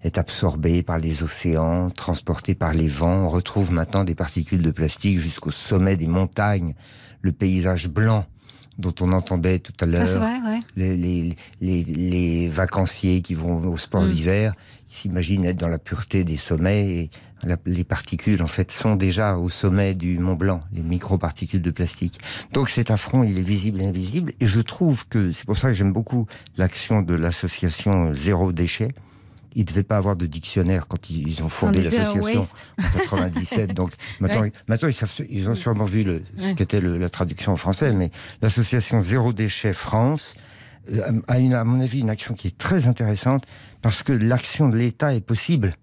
est 0.03 0.17
absorbé 0.17 0.83
par 0.83 0.99
les 0.99 1.23
océans, 1.23 1.89
transporté 1.89 2.55
par 2.55 2.73
les 2.73 2.87
vents. 2.87 3.25
On 3.25 3.29
retrouve 3.29 3.71
maintenant 3.71 4.03
des 4.03 4.15
particules 4.15 4.61
de 4.61 4.71
plastique 4.71 5.19
jusqu'au 5.19 5.51
sommet 5.51 5.95
des 5.95 6.07
montagnes. 6.07 6.73
Le 7.21 7.31
paysage 7.31 7.87
blanc 7.87 8.25
dont 8.77 8.93
on 9.01 9.11
entendait 9.11 9.59
tout 9.59 9.73
à 9.81 9.85
l'heure, 9.85 10.41
les, 10.75 10.97
les, 10.97 11.35
les, 11.59 11.83
les, 11.83 12.47
vacanciers 12.47 13.21
qui 13.21 13.33
vont 13.33 13.63
au 13.67 13.77
sport 13.77 14.03
mm. 14.03 14.09
d'hiver, 14.09 14.53
s'imaginent 14.87 15.45
être 15.45 15.57
dans 15.57 15.67
la 15.67 15.77
pureté 15.77 16.23
des 16.23 16.37
sommets 16.37 16.87
et 16.87 17.09
les 17.65 17.83
particules 17.83 18.41
en 18.41 18.47
fait 18.47 18.71
sont 18.71 18.95
déjà 18.95 19.37
au 19.37 19.49
sommet 19.49 19.93
du 19.93 20.19
Mont 20.19 20.35
Blanc, 20.35 20.61
les 20.73 20.81
microparticules 20.81 21.61
de 21.61 21.71
plastique. 21.71 22.19
Donc 22.53 22.69
cet 22.69 22.91
affront, 22.91 23.23
il 23.23 23.37
est 23.37 23.43
visible 23.43 23.81
et 23.81 23.85
invisible 23.85 24.33
et 24.39 24.47
je 24.47 24.61
trouve 24.61 25.07
que 25.07 25.31
c'est 25.31 25.45
pour 25.45 25.57
ça 25.57 25.69
que 25.69 25.73
j'aime 25.73 25.93
beaucoup 25.93 26.27
l'action 26.57 27.01
de 27.01 27.13
l'association 27.13 28.13
Zéro 28.13 28.51
Déchet 28.51 28.93
ils 29.55 29.61
ne 29.61 29.65
devaient 29.65 29.83
pas 29.83 29.97
avoir 29.97 30.15
de 30.15 30.25
dictionnaire 30.25 30.87
quand 30.87 31.09
ils 31.09 31.43
ont 31.43 31.49
fondé 31.49 31.81
l'association 31.83 32.41
en 32.41 32.97
97. 32.97 33.73
Donc 33.73 33.91
maintenant, 34.19 34.47
maintenant 34.67 34.89
ils, 35.29 35.49
ont 35.49 35.55
sûrement 35.55 35.85
vu 35.85 36.03
le, 36.03 36.23
ce 36.37 36.53
qu'était 36.53 36.81
la 36.81 37.09
traduction 37.09 37.53
en 37.53 37.57
français, 37.57 37.91
mais 37.91 38.11
l'association 38.41 39.01
Zéro 39.01 39.33
Déchet 39.33 39.73
France 39.73 40.35
euh, 40.91 41.21
a, 41.27 41.39
une, 41.39 41.53
à 41.53 41.63
mon 41.63 41.81
avis 41.81 41.99
une 41.99 42.09
action 42.09 42.33
qui 42.33 42.47
est 42.47 42.57
très 42.57 42.87
intéressante 42.87 43.45
parce 43.81 44.03
que 44.03 44.13
l'action 44.13 44.69
de 44.69 44.77
l'État 44.77 45.13
est 45.13 45.21
possible. 45.21 45.75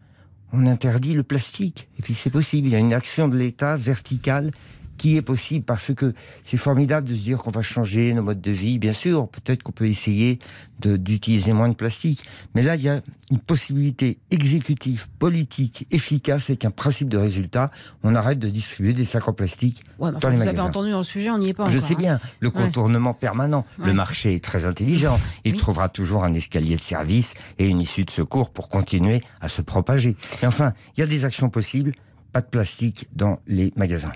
On 0.53 0.67
interdit 0.67 1.13
le 1.13 1.23
plastique 1.23 1.89
et 1.99 2.03
puis 2.03 2.15
c'est 2.15 2.31
possible. 2.31 2.69
Il 2.69 2.73
y 2.73 2.77
a 2.77 2.79
une 2.79 2.95
action 2.95 3.29
de 3.29 3.37
l'État 3.37 3.77
verticale 3.77 4.51
qui 4.99 5.17
est 5.17 5.23
possible 5.23 5.65
parce 5.65 5.95
que 5.95 6.13
c'est 6.45 6.57
formidable 6.59 7.09
de 7.09 7.15
se 7.15 7.23
dire 7.23 7.39
qu'on 7.39 7.51
va 7.51 7.63
changer 7.63 8.13
nos 8.13 8.23
modes 8.23 8.41
de 8.43 8.51
vie. 8.51 8.79
Bien 8.79 8.93
sûr, 8.93 9.29
peut-être 9.29 9.63
qu'on 9.63 9.73
peut 9.73 9.87
essayer 9.87 10.39
d'utiliser 10.81 11.53
moins 11.53 11.69
de 11.69 11.75
plastique. 11.75 12.23
Mais 12.55 12.63
là, 12.63 12.77
il 12.77 12.83
y 12.83 12.89
a 12.89 13.01
une 13.31 13.39
possibilité 13.39 14.19
exécutive, 14.31 15.09
politique, 15.19 15.87
efficace 15.91 16.51
avec 16.51 16.65
un 16.65 16.71
principe 16.71 17.09
de 17.09 17.17
résultat. 17.17 17.71
On 18.03 18.15
arrête 18.15 18.39
de 18.39 18.49
distribuer 18.49 18.93
des 18.93 19.05
sacs 19.05 19.29
en 19.29 19.33
plastique 19.33 19.83
dans 19.99 20.07
les 20.11 20.13
vous 20.15 20.21
magasins. 20.21 20.51
avez 20.51 20.61
entendu 20.61 20.91
dans 20.91 20.99
le 20.99 21.05
sujet, 21.05 21.31
on 21.31 21.39
n'y 21.39 21.49
est 21.51 21.55
pas 21.55 21.67
Je 21.67 21.77
encore, 21.79 21.89
sais 21.89 21.95
bien. 21.95 22.15
hein. 22.15 22.21
Le 22.41 22.51
contournement 22.51 23.15
permanent. 23.15 23.65
Le 23.79 23.93
marché 23.93 24.35
est 24.35 24.45
très 24.45 24.65
intelligent. 24.67 25.19
Il 25.45 25.55
trouvera 25.55 25.89
toujours 25.89 26.25
un 26.25 26.35
escalier 26.35 26.77
de 26.77 26.81
service 26.81 27.35
et 27.59 27.67
une 27.69 27.81
issue 27.81 28.05
de 28.05 28.11
secours 28.11 28.51
pour 28.51 28.69
continuer 28.69 29.23
à 29.41 29.49
se 29.49 29.63
propager. 29.63 30.17
Et 30.43 30.47
enfin, 30.47 30.73
il 30.97 31.01
y 31.01 31.03
a 31.03 31.07
des 31.07 31.25
actions 31.25 31.49
possibles 31.51 31.93
pas 32.33 32.41
de 32.41 32.47
plastique 32.47 33.09
dans 33.15 33.41
les 33.47 33.73
magasins. 33.77 34.13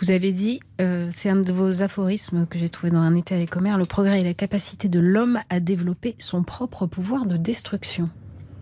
Vous 0.00 0.10
avez 0.10 0.32
dit, 0.32 0.60
euh, 0.80 1.08
c'est 1.12 1.28
un 1.28 1.36
de 1.36 1.52
vos 1.52 1.82
aphorismes 1.82 2.46
que 2.46 2.58
j'ai 2.58 2.68
trouvé 2.68 2.90
dans 2.90 2.98
un 2.98 3.14
été 3.16 3.34
avec 3.34 3.56
Homer, 3.56 3.76
le 3.76 3.84
progrès 3.84 4.20
est 4.20 4.24
la 4.24 4.34
capacité 4.34 4.88
de 4.88 5.00
l'homme 5.00 5.38
à 5.50 5.60
développer 5.60 6.14
son 6.18 6.42
propre 6.42 6.86
pouvoir 6.86 7.26
de 7.26 7.36
destruction. 7.36 8.08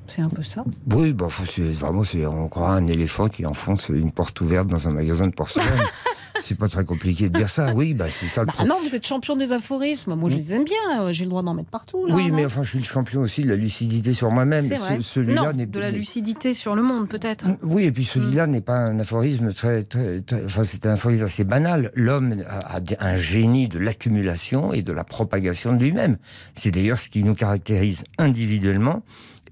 C'est 0.07 0.23
un 0.23 0.29
peu 0.29 0.43
ça 0.43 0.65
Oui, 0.95 1.13
bah, 1.13 1.29
c'est 1.47 1.73
vraiment, 1.73 2.05
c'est, 2.05 2.27
on 2.27 2.49
croit 2.49 2.71
un 2.71 2.87
éléphant 2.87 3.29
qui 3.29 3.45
enfonce 3.45 3.89
une 3.89 4.13
porte 4.13 4.41
ouverte 4.41 4.69
dans 4.69 4.87
un 4.89 4.93
magasin 4.93 5.27
de 5.27 5.35
porcelaine. 5.35 5.67
c'est 6.47 6.55
pas 6.55 6.69
très 6.69 6.85
compliqué 6.85 7.29
de 7.29 7.37
dire 7.37 7.51
ça. 7.51 7.67
Oui, 7.77 7.93
bah, 7.93 8.07
c'est 8.09 8.27
ça 8.27 8.43
le 8.43 8.47
bah 8.47 8.65
Non, 8.65 8.79
vous 8.83 8.95
êtes 8.95 9.07
champion 9.07 9.37
des 9.37 9.53
aphorismes. 9.53 10.15
Moi, 10.15 10.31
je 10.31 10.37
les 10.37 10.55
aime 10.55 10.65
bien. 10.65 11.13
J'ai 11.13 11.25
le 11.25 11.31
droit 11.31 11.43
d'en 11.43 11.53
mettre 11.53 11.69
partout. 11.69 12.07
Là, 12.07 12.15
oui, 12.15 12.31
mais 12.31 12.47
enfin, 12.47 12.63
je 12.63 12.71
suis 12.71 12.79
le 12.79 12.85
champion 12.85 13.21
aussi 13.21 13.43
de 13.43 13.49
la 13.49 13.57
lucidité 13.57 14.15
sur 14.15 14.31
moi-même. 14.31 14.65
Celui-là 15.01 15.53
non, 15.53 15.65
de 15.65 15.79
la 15.79 15.91
lucidité 15.91 16.55
sur 16.55 16.75
le 16.75 16.83
monde, 16.83 17.09
peut-être. 17.09 17.47
Oui, 17.63 17.85
et 17.85 17.93
puis 17.93 18.05
celui-là 18.05 18.47
n'est 18.47 18.61
pas 18.61 18.77
un 18.77 18.99
aphorisme 18.99 19.53
très, 19.53 19.85
très, 19.85 20.23
enfin, 20.45 20.65
c'est 20.65 20.87
un 20.87 20.93
aphorisme 20.93 21.25
assez 21.25 21.45
banal. 21.45 21.91
L'homme 21.95 22.43
a, 22.49 22.81
un 23.01 23.17
génie 23.17 23.69
de 23.69 23.79
l'accumulation 23.79 24.73
et 24.73 24.83
de 24.83 24.93
la 24.93 25.05
propagation 25.05 25.75
de 25.75 25.85
lui-même. 25.85 26.17
C'est 26.55 26.71
d'ailleurs 26.71 26.99
ce 26.99 27.09
qui 27.09 27.25
nous 27.25 27.35
caractérise 27.35 28.05
individuellement 28.19 29.03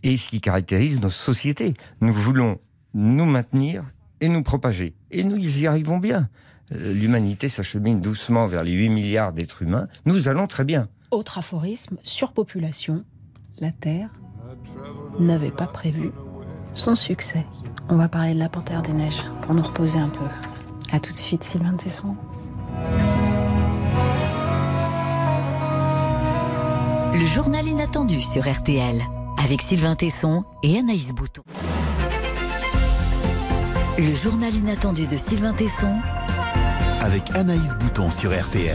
et 0.03 0.17
ce 0.17 0.29
qui 0.29 0.41
caractérise 0.41 1.01
nos 1.01 1.11
sociétés. 1.11 1.75
Nous 2.01 2.13
voulons 2.13 2.59
nous 2.95 3.27
maintenir 3.27 3.83
et 4.21 4.29
nous 4.29 4.43
propager. 4.43 4.95
Et 5.11 5.25
nous 5.25 5.37
y 5.37 5.67
arrivons 5.67 5.99
bien. 5.99 6.29
Euh, 6.73 6.93
l'humanité 6.93 7.49
s'achemine 7.49 8.01
doucement 8.01 8.47
vers 8.47 8.65
les 8.65 8.73
8 8.73 8.89
milliards 8.89 9.33
d'êtres 9.33 9.63
humains. 9.63 9.89
Nous 10.07 10.29
allons 10.29 10.47
très 10.47 10.65
bien. 10.65 10.89
Autre 11.11 11.39
aphorisme, 11.39 11.99
surpopulation. 12.03 13.05
La 13.61 13.71
Terre 13.71 14.11
n'avait 15.19 15.51
pas 15.51 15.67
prévu 15.67 16.11
son 16.75 16.97
succès. 16.97 17.47
On 17.89 17.97
va 17.97 18.09
parler 18.09 18.35
de 18.35 18.39
la 18.39 18.49
panthère 18.49 18.83
des 18.83 18.93
neiges 18.93 19.23
pour 19.43 19.55
nous 19.55 19.63
reposer 19.63 19.99
un 19.99 20.09
peu. 20.09 20.25
A 20.93 21.01
tout 21.01 21.13
de 21.13 21.19
suite, 21.19 21.45
Sylvain 21.45 21.75
Tesson. 21.75 22.17
Le 27.13 27.27
journal 27.27 27.67
inattendu 27.67 28.21
sur 28.23 28.51
RTL 28.51 29.01
avec 29.43 29.63
Sylvain 29.63 29.95
Tesson 29.95 30.45
et 30.63 30.79
Anaïs 30.79 31.13
Bouton. 31.13 31.43
Le 33.99 34.15
journal 34.15 34.55
inattendu 34.55 35.07
de 35.07 35.17
Sylvain 35.17 35.53
Tesson 35.53 36.01
avec 37.05 37.31
Anaïs 37.35 37.75
Bouton 37.79 38.11
sur 38.11 38.31
RTL. 38.31 38.75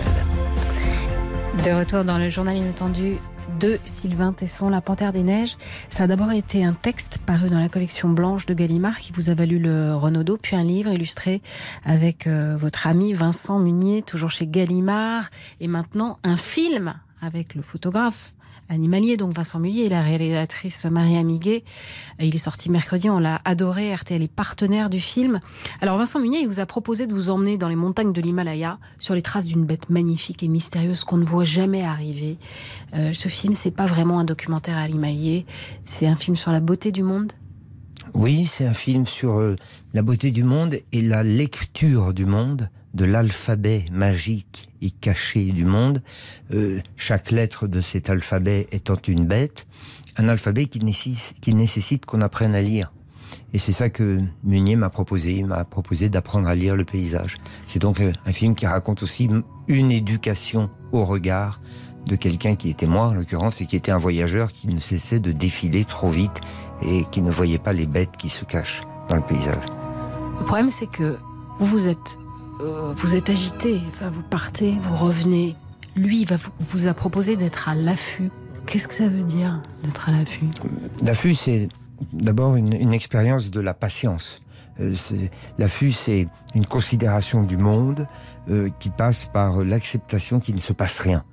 De 1.65 1.71
retour 1.71 2.03
dans 2.03 2.19
le 2.19 2.29
journal 2.29 2.55
inattendu 2.55 3.15
de 3.59 3.79
Sylvain 3.85 4.33
Tesson, 4.33 4.69
La 4.69 4.81
Panthère 4.81 5.11
des 5.11 5.23
Neiges. 5.23 5.57
Ça 5.89 6.03
a 6.03 6.07
d'abord 6.07 6.31
été 6.31 6.63
un 6.63 6.73
texte 6.73 7.17
paru 7.25 7.49
dans 7.49 7.59
la 7.59 7.69
collection 7.69 8.07
blanche 8.09 8.45
de 8.45 8.53
Gallimard 8.53 8.99
qui 8.99 9.13
vous 9.13 9.31
a 9.31 9.33
valu 9.33 9.57
le 9.57 9.95
Renaudot, 9.95 10.37
puis 10.37 10.55
un 10.55 10.63
livre 10.63 10.91
illustré 10.91 11.41
avec 11.83 12.27
euh, 12.27 12.55
votre 12.55 12.85
ami 12.85 13.13
Vincent 13.13 13.57
Munier, 13.57 14.03
toujours 14.03 14.29
chez 14.29 14.45
Gallimard, 14.45 15.29
et 15.59 15.67
maintenant 15.67 16.19
un 16.23 16.37
film 16.37 16.93
avec 17.23 17.55
le 17.55 17.63
photographe 17.63 18.33
animalier, 18.69 19.17
donc 19.17 19.33
Vincent 19.33 19.59
Mullier 19.59 19.83
et 19.83 19.89
la 19.89 20.01
réalisatrice 20.01 20.85
Marie 20.85 21.17
Amiguet. 21.17 21.63
Il 22.19 22.33
est 22.33 22.39
sorti 22.39 22.69
mercredi, 22.69 23.09
on 23.09 23.19
l'a 23.19 23.41
adoré, 23.45 23.93
RTL 23.93 24.21
est 24.21 24.31
partenaire 24.31 24.89
du 24.89 24.99
film. 24.99 25.39
Alors 25.81 25.97
Vincent 25.97 26.19
Munier, 26.19 26.39
il 26.39 26.47
vous 26.47 26.59
a 26.59 26.65
proposé 26.65 27.07
de 27.07 27.13
vous 27.13 27.29
emmener 27.29 27.57
dans 27.57 27.67
les 27.67 27.75
montagnes 27.75 28.13
de 28.13 28.21
l'Himalaya, 28.21 28.79
sur 28.99 29.15
les 29.15 29.21
traces 29.21 29.45
d'une 29.45 29.65
bête 29.65 29.89
magnifique 29.89 30.43
et 30.43 30.47
mystérieuse 30.47 31.03
qu'on 31.03 31.17
ne 31.17 31.25
voit 31.25 31.43
jamais 31.43 31.83
arriver. 31.83 32.37
Euh, 32.93 33.13
ce 33.13 33.27
film, 33.27 33.53
c'est 33.53 33.71
pas 33.71 33.85
vraiment 33.85 34.19
un 34.19 34.25
documentaire 34.25 34.77
animalier, 34.77 35.45
c'est 35.83 36.07
un 36.07 36.15
film 36.15 36.35
sur 36.35 36.51
la 36.51 36.59
beauté 36.59 36.91
du 36.91 37.03
monde 37.03 37.33
oui, 38.19 38.47
c'est 38.47 38.65
un 38.65 38.73
film 38.73 39.07
sur 39.07 39.39
euh, 39.39 39.55
la 39.93 40.01
beauté 40.01 40.31
du 40.31 40.43
monde 40.43 40.75
et 40.91 41.01
la 41.01 41.23
lecture 41.23 42.13
du 42.13 42.25
monde, 42.25 42.69
de 42.93 43.05
l'alphabet 43.05 43.85
magique 43.93 44.67
et 44.81 44.89
caché 44.89 45.53
du 45.53 45.63
monde, 45.63 46.03
euh, 46.53 46.81
chaque 46.97 47.31
lettre 47.31 47.65
de 47.65 47.79
cet 47.79 48.09
alphabet 48.09 48.67
étant 48.73 48.97
une 49.07 49.25
bête, 49.25 49.67
un 50.17 50.27
alphabet 50.27 50.65
qui 50.65 50.79
nécessite, 50.79 51.39
qui 51.39 51.53
nécessite 51.53 52.05
qu'on 52.05 52.19
apprenne 52.19 52.55
à 52.55 52.61
lire. 52.61 52.91
Et 53.53 53.57
c'est 53.57 53.71
ça 53.71 53.89
que 53.89 54.19
Meunier 54.43 54.75
m'a 54.75 54.89
proposé. 54.89 55.37
Il 55.37 55.45
m'a 55.45 55.63
proposé 55.63 56.09
d'apprendre 56.09 56.49
à 56.49 56.55
lire 56.55 56.75
le 56.75 56.83
paysage. 56.83 57.37
C'est 57.67 57.79
donc 57.79 58.01
euh, 58.01 58.11
un 58.25 58.33
film 58.33 58.53
qui 58.53 58.67
raconte 58.67 59.01
aussi 59.01 59.29
une 59.69 59.91
éducation 59.91 60.69
au 60.91 61.05
regard 61.05 61.61
de 62.05 62.17
quelqu'un 62.17 62.55
qui 62.55 62.69
était 62.69 62.87
moi, 62.87 63.07
en 63.07 63.13
l'occurrence, 63.13 63.61
et 63.61 63.65
qui 63.65 63.77
était 63.77 63.91
un 63.91 63.97
voyageur 63.97 64.51
qui 64.51 64.67
ne 64.67 64.79
cessait 64.79 65.19
de 65.19 65.31
défiler 65.31 65.85
trop 65.85 66.09
vite 66.09 66.41
et 66.81 67.05
qui 67.05 67.21
ne 67.21 67.31
voyait 67.31 67.57
pas 67.59 67.73
les 67.73 67.85
bêtes 67.85 68.15
qui 68.17 68.29
se 68.29 68.45
cachent 68.45 68.83
dans 69.07 69.15
le 69.15 69.21
paysage. 69.21 69.63
Le 70.39 70.45
problème, 70.45 70.71
c'est 70.71 70.87
que 70.87 71.17
vous 71.59 71.87
êtes, 71.87 72.17
euh, 72.61 72.93
vous 72.95 73.15
êtes 73.15 73.29
agité. 73.29 73.81
Enfin, 73.89 74.09
vous 74.09 74.21
partez, 74.23 74.77
vous 74.81 74.95
revenez. 74.95 75.55
Lui, 75.95 76.21
il 76.21 76.25
va 76.27 76.37
vous, 76.37 76.51
vous 76.59 76.87
a 76.87 76.93
proposé 76.93 77.35
d'être 77.35 77.67
à 77.69 77.75
l'affût. 77.75 78.31
Qu'est-ce 78.65 78.87
que 78.87 78.95
ça 78.95 79.09
veut 79.09 79.23
dire 79.23 79.61
d'être 79.83 80.09
à 80.09 80.11
l'affût? 80.11 80.45
L'affût, 81.03 81.33
c'est 81.33 81.69
d'abord 82.13 82.55
une, 82.55 82.73
une 82.73 82.93
expérience 82.93 83.49
de 83.49 83.59
la 83.59 83.73
patience. 83.73 84.41
Euh, 84.79 84.93
L'affût, 85.57 85.91
c'est 85.91 86.27
une 86.55 86.65
considération 86.65 87.43
du 87.43 87.57
monde 87.57 88.07
euh, 88.49 88.69
qui 88.79 88.89
passe 88.89 89.25
par 89.25 89.57
l'acceptation 89.63 90.39
qu'il 90.39 90.55
ne 90.55 90.61
se 90.61 90.71
passe 90.73 90.99
rien. 90.99 91.23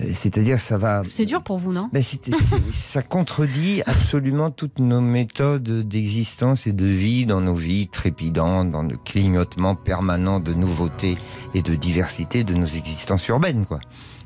Euh, 0.00 0.06
C'est-à-dire, 0.12 0.58
ça 0.58 0.76
va. 0.76 1.02
C'est 1.08 1.24
dur 1.26 1.42
pour 1.42 1.58
vous, 1.58 1.72
non? 1.72 1.88
Ben, 1.92 2.02
c'est- 2.02 2.24
c'est- 2.34 2.72
ça 2.72 3.02
contredit 3.02 3.82
absolument 3.86 4.50
toutes 4.50 4.78
nos 4.80 5.00
méthodes 5.00 5.86
d'existence 5.88 6.66
et 6.66 6.72
de 6.72 6.84
vie 6.86 7.26
dans 7.26 7.40
nos 7.40 7.54
vies 7.54 7.88
trépidantes, 7.88 8.70
dans 8.70 8.82
le 8.82 8.96
clignotement 8.96 9.74
permanent 9.76 10.40
de 10.40 10.52
nouveautés 10.52 11.16
et 11.54 11.62
de 11.62 11.74
diversité 11.74 12.42
de 12.44 12.54
nos 12.54 12.66
existences 12.66 13.26
urbaines. 13.28 13.66
Quoi. 13.66 13.80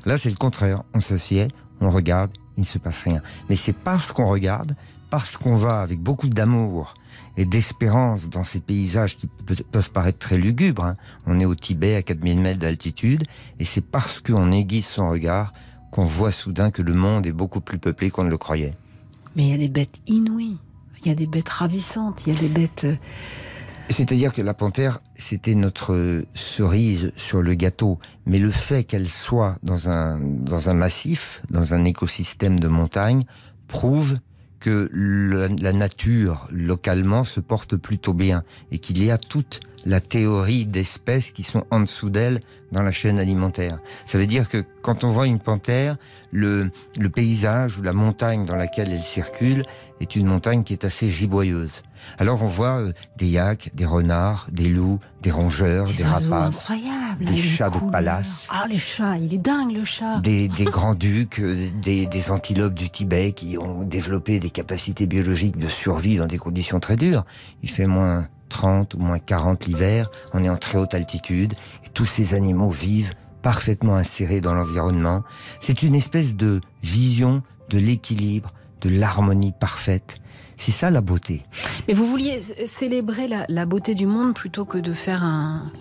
Là, 0.05 0.17
c'est 0.17 0.29
le 0.29 0.35
contraire. 0.37 0.83
On 0.95 0.99
s'assied, 0.99 1.47
on 1.81 1.91
regarde, 1.91 2.31
il 2.57 2.61
ne 2.61 2.65
se 2.65 2.79
passe 2.79 3.01
rien. 3.01 3.21
Mais 3.49 3.55
c'est 3.55 3.73
parce 3.73 4.11
qu'on 4.11 4.27
regarde, 4.27 4.75
parce 5.09 5.37
qu'on 5.37 5.55
va 5.55 5.81
avec 5.81 5.99
beaucoup 5.99 6.27
d'amour 6.27 6.93
et 7.37 7.45
d'espérance 7.45 8.29
dans 8.29 8.43
ces 8.43 8.59
paysages 8.59 9.15
qui 9.17 9.27
pe- 9.27 9.63
peuvent 9.71 9.91
paraître 9.91 10.19
très 10.19 10.37
lugubres. 10.37 10.85
hein. 10.85 10.95
On 11.25 11.39
est 11.39 11.45
au 11.45 11.55
Tibet 11.55 11.95
à 11.95 12.01
4000 12.01 12.39
mètres 12.39 12.59
d'altitude, 12.59 13.23
et 13.59 13.65
c'est 13.65 13.81
parce 13.85 14.19
qu'on 14.19 14.51
aiguise 14.51 14.85
son 14.85 15.09
regard 15.09 15.53
qu'on 15.91 16.05
voit 16.05 16.31
soudain 16.31 16.69
que 16.71 16.81
le 16.81 16.93
monde 16.93 17.25
est 17.25 17.31
beaucoup 17.31 17.61
plus 17.61 17.79
peuplé 17.79 18.09
qu'on 18.11 18.23
ne 18.23 18.29
le 18.29 18.37
croyait. 18.37 18.73
Mais 19.35 19.43
il 19.43 19.49
y 19.49 19.53
a 19.53 19.57
des 19.57 19.69
bêtes 19.69 19.99
inouïes. 20.07 20.57
Il 21.01 21.07
y 21.07 21.11
a 21.11 21.15
des 21.15 21.27
bêtes 21.27 21.49
ravissantes. 21.49 22.27
Il 22.27 22.33
y 22.33 22.37
a 22.37 22.39
des 22.39 22.49
bêtes. 22.49 22.83
euh, 22.83 22.95
C'est-à-dire 23.89 24.33
que 24.33 24.41
la 24.41 24.53
panthère, 24.53 24.99
c'était 25.15 25.55
notre 25.55 26.23
cerise 26.35 27.11
sur 27.15 27.41
le 27.41 27.53
gâteau. 27.55 27.99
Mais 28.25 28.37
le 28.37 28.51
fait 28.51 28.83
qu'elle 28.83 29.07
soit 29.07 29.57
dans 29.63 29.89
un, 29.89 30.19
dans 30.19 30.69
un 30.69 30.73
massif, 30.73 31.41
dans 31.49 31.73
un 31.73 31.85
écosystème 31.85 32.59
de 32.59 32.67
montagne, 32.67 33.21
prouve 33.67 34.17
que 34.59 34.89
le- 34.91 35.47
la 35.61 35.73
nature, 35.73 36.47
localement, 36.51 37.23
se 37.23 37.39
porte 37.39 37.75
plutôt 37.75 38.13
bien. 38.13 38.43
Et 38.71 38.79
qu'il 38.79 39.03
y 39.03 39.11
a 39.11 39.17
toute 39.17 39.59
la 39.85 39.99
théorie 40.01 40.65
d'espèces 40.65 41.31
qui 41.31 41.43
sont 41.43 41.63
en 41.71 41.79
dessous 41.81 42.09
d'elle 42.09 42.41
dans 42.71 42.83
la 42.83 42.91
chaîne 42.91 43.19
alimentaire. 43.19 43.77
Ça 44.05 44.17
veut 44.17 44.27
dire 44.27 44.47
que 44.47 44.63
quand 44.81 45.03
on 45.03 45.09
voit 45.09 45.27
une 45.27 45.39
panthère, 45.39 45.97
le, 46.31 46.71
le 46.97 47.09
paysage 47.09 47.77
ou 47.79 47.81
la 47.81 47.93
montagne 47.93 48.45
dans 48.45 48.55
laquelle 48.55 48.91
elle 48.91 48.99
circule 48.99 49.63
est 50.01 50.15
une 50.15 50.27
montagne 50.27 50.63
qui 50.63 50.73
est 50.73 50.85
assez 50.85 51.09
giboyeuse. 51.09 51.83
Alors 52.19 52.41
on 52.43 52.47
voit 52.47 52.79
euh, 52.79 52.93
des 53.17 53.27
yaks, 53.27 53.71
des 53.73 53.85
renards, 53.85 54.47
des 54.51 54.69
loups, 54.69 54.99
des 55.21 55.31
rongeurs, 55.31 55.87
des, 55.87 56.03
rapaces, 56.03 56.67
des 57.19 57.35
chats 57.35 57.69
de 57.69 57.91
palace, 57.91 58.47
Ah, 58.49 58.65
les 58.69 58.77
chats, 58.77 59.17
il 59.17 59.33
est 59.33 59.39
dingue 59.39 59.73
le 59.73 59.83
chat. 59.83 60.19
des, 60.21 60.47
des 60.57 60.65
grands-ducs, 60.65 61.39
euh, 61.39 61.69
des, 61.81 62.05
des 62.05 62.31
antilopes 62.31 62.73
du 62.75 62.89
Tibet 62.89 63.33
qui 63.33 63.57
ont 63.57 63.83
développé 63.83 64.39
des 64.39 64.49
capacités 64.49 65.05
biologiques 65.05 65.57
de 65.57 65.67
survie 65.67 66.15
dans 66.17 66.27
des 66.27 66.37
conditions 66.37 66.79
très 66.79 66.95
dures. 66.95 67.25
Il 67.63 67.69
fait 67.69 67.87
moins 67.87 68.27
30 68.49 68.95
ou 68.95 68.99
moins 68.99 69.19
40 69.19 69.65
l'hiver, 69.65 70.09
on 70.33 70.43
est 70.43 70.49
en 70.49 70.57
très 70.57 70.77
haute 70.77 70.93
altitude, 70.93 71.53
et 71.85 71.89
tous 71.89 72.05
ces 72.05 72.33
animaux 72.33 72.69
vivent 72.69 73.13
parfaitement 73.41 73.95
insérés 73.95 74.41
dans 74.41 74.53
l'environnement. 74.53 75.23
C'est 75.61 75.83
une 75.83 75.95
espèce 75.95 76.35
de 76.35 76.61
vision 76.83 77.41
de 77.69 77.77
l'équilibre, 77.77 78.51
de 78.81 78.89
l'harmonie 78.89 79.53
parfaite. 79.57 80.17
C'est 80.57 80.71
ça 80.71 80.91
la 80.91 80.99
beauté. 80.99 81.45
Mais 81.87 81.93
vous 81.93 82.05
vouliez 82.05 82.41
célébrer 82.41 83.27
la, 83.27 83.45
la 83.47 83.65
beauté 83.65 83.95
du 83.95 84.05
monde 84.05 84.33
plutôt 84.33 84.65
que 84.65 84.77
de 84.77 84.91
faire 84.91 85.23
un, 85.23 85.71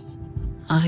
un 0.68 0.80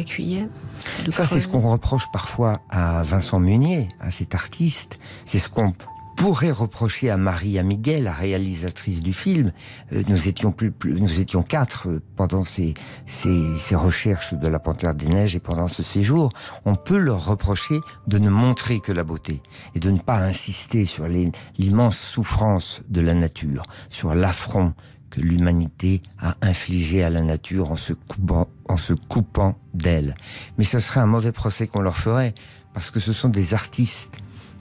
de 1.05 1.11
Ça, 1.11 1.27
c'est 1.27 1.41
ce 1.41 1.49
qu'on 1.49 1.61
reproche 1.61 2.05
parfois 2.13 2.61
à 2.71 3.03
Vincent 3.03 3.41
Meunier, 3.41 3.89
à 4.01 4.11
cet 4.11 4.35
artiste. 4.35 4.99
C'est 5.25 5.39
ce 5.39 5.49
qu'on 5.49 5.75
pourrait 6.21 6.51
reprocher 6.51 7.09
à 7.09 7.17
Maria 7.17 7.63
Miguel, 7.63 8.05
la 8.05 8.13
réalisatrice 8.13 9.03
du 9.03 9.15
film. 9.15 9.53
Euh, 9.95 10.03
nous 10.07 10.29
étions 10.29 10.53
plus, 10.53 10.71
plus- 10.71 11.01
nous 11.01 11.19
étions 11.19 11.43
quatre 11.43 11.89
euh, 11.89 12.03
pendant 12.15 12.45
ces, 12.45 12.75
ces, 13.07 13.57
ces 13.57 13.75
recherches 13.75 14.35
de 14.35 14.47
la 14.47 14.59
Panthère 14.59 14.95
des 14.95 15.07
Neiges 15.07 15.35
et 15.35 15.41
pendant 15.41 15.67
ce 15.67 15.83
séjour. 15.83 16.29
On 16.67 16.77
peut 16.77 16.99
leur 16.99 17.25
reprocher 17.25 17.81
de 18.07 18.19
ne 18.19 18.29
montrer 18.29 18.81
que 18.81 18.93
la 18.93 19.03
beauté 19.03 19.41
et 19.75 19.81
de 19.81 19.91
ne 19.91 19.99
pas 19.99 20.19
insister 20.19 20.85
sur 20.85 21.09
l'immense 21.09 21.97
souffrance 21.99 22.83
de 22.91 23.01
la 23.01 23.15
nature, 23.15 23.63
sur 23.89 24.15
l'affront 24.15 24.75
que 25.09 25.23
l'humanité 25.23 26.03
a 26.19 26.37
infligé 26.43 27.03
à 27.03 27.09
la 27.09 27.23
nature 27.23 27.73
en 27.73 27.77
se 27.77 27.95
coupant, 27.95 28.47
en 28.69 28.77
se 28.77 28.93
coupant 28.93 29.57
d'elle. 29.73 30.15
Mais 30.59 30.65
ce 30.65 30.81
serait 30.81 31.01
un 31.01 31.07
mauvais 31.07 31.33
procès 31.33 31.67
qu'on 31.67 31.81
leur 31.81 31.97
ferait, 31.97 32.35
parce 32.75 32.91
que 32.91 33.01
ce 33.01 33.15
sont 33.15 33.31
des 33.31 33.55
artistes 33.55 34.19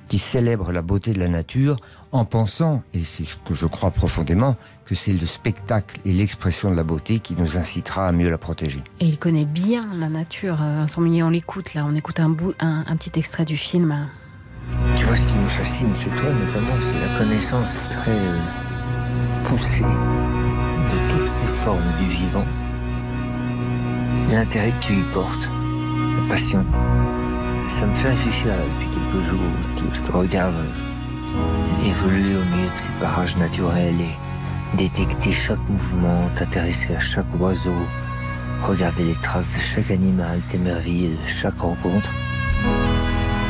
qui 0.09 0.17
célèbrent 0.17 0.73
la 0.73 0.81
beauté 0.81 1.13
de 1.13 1.19
la 1.19 1.29
nature 1.29 1.77
en 2.11 2.25
pensant, 2.25 2.83
et 2.93 3.05
c'est 3.05 3.23
ce 3.23 3.37
que 3.37 3.53
je 3.53 3.67
crois 3.67 3.91
profondément, 3.91 4.57
que 4.85 4.95
c'est 4.95 5.13
le 5.13 5.25
spectacle 5.25 5.99
et 6.03 6.11
l'expression 6.11 6.71
de 6.71 6.75
la 6.75 6.83
beauté 6.83 7.19
qui 7.19 7.35
nous 7.35 7.57
incitera 7.57 8.07
à 8.07 8.11
mieux 8.11 8.29
la 8.29 8.39
protéger. 8.39 8.83
Et 8.99 9.05
il 9.05 9.19
connaît 9.19 9.45
bien 9.45 9.87
la 9.97 10.09
nature, 10.09 10.61
euh, 10.61 10.79
Vincent 10.79 10.99
Meunier. 10.99 11.23
On 11.23 11.29
l'écoute 11.29 11.75
là, 11.75 11.85
on 11.87 11.95
écoute 11.95 12.19
un, 12.19 12.29
bout, 12.29 12.53
un, 12.59 12.83
un 12.87 12.95
petit 12.97 13.17
extrait 13.17 13.45
du 13.45 13.55
film. 13.55 14.07
Tu 14.97 15.05
vois, 15.05 15.15
ce 15.15 15.25
qui 15.27 15.35
me 15.35 15.47
fascine 15.47 15.95
chez 15.95 16.09
toi, 16.09 16.31
notamment, 16.31 16.75
c'est 16.81 16.99
la 16.99 17.17
connaissance 17.17 17.83
très 17.89 18.19
poussée 19.45 19.83
de 19.83 21.11
toutes 21.11 21.29
ces 21.29 21.47
formes 21.47 21.97
du 21.99 22.05
vivant. 22.05 22.45
L'intérêt 24.31 24.71
que 24.79 24.85
tu 24.85 24.93
y 24.93 25.03
portes, 25.13 25.49
la 26.17 26.33
passion. 26.33 26.65
Ça 27.69 27.85
me 27.85 27.95
fait 27.95 28.09
réfléchir 28.09 28.51
depuis 28.73 28.89
quelques 28.89 29.25
jours. 29.25 29.39
Je 29.93 30.01
te 30.01 30.11
regarde 30.11 30.55
euh, 30.55 31.87
évoluer 31.87 32.35
au 32.35 32.43
milieu 32.55 32.67
de 32.67 32.77
ces 32.77 32.91
parages 32.99 33.37
naturels 33.37 33.95
et 34.01 34.77
détecter 34.77 35.31
chaque 35.31 35.69
mouvement, 35.69 36.29
t'intéresser 36.35 36.95
à 36.95 36.99
chaque 36.99 37.27
oiseau, 37.39 37.73
regarder 38.67 39.03
les 39.03 39.15
traces 39.15 39.55
de 39.55 39.61
chaque 39.61 39.91
animal, 39.91 40.39
t'émerveiller 40.49 41.09
de 41.09 41.27
chaque 41.27 41.59
rencontre. 41.59 42.11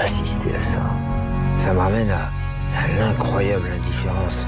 Assister 0.01 0.55
à 0.59 0.63
ça, 0.63 0.81
ça 1.57 1.73
me 1.73 1.79
ramène 1.79 2.09
à, 2.11 2.29
à 2.77 2.99
l'incroyable 2.99 3.67
indifférence 3.75 4.47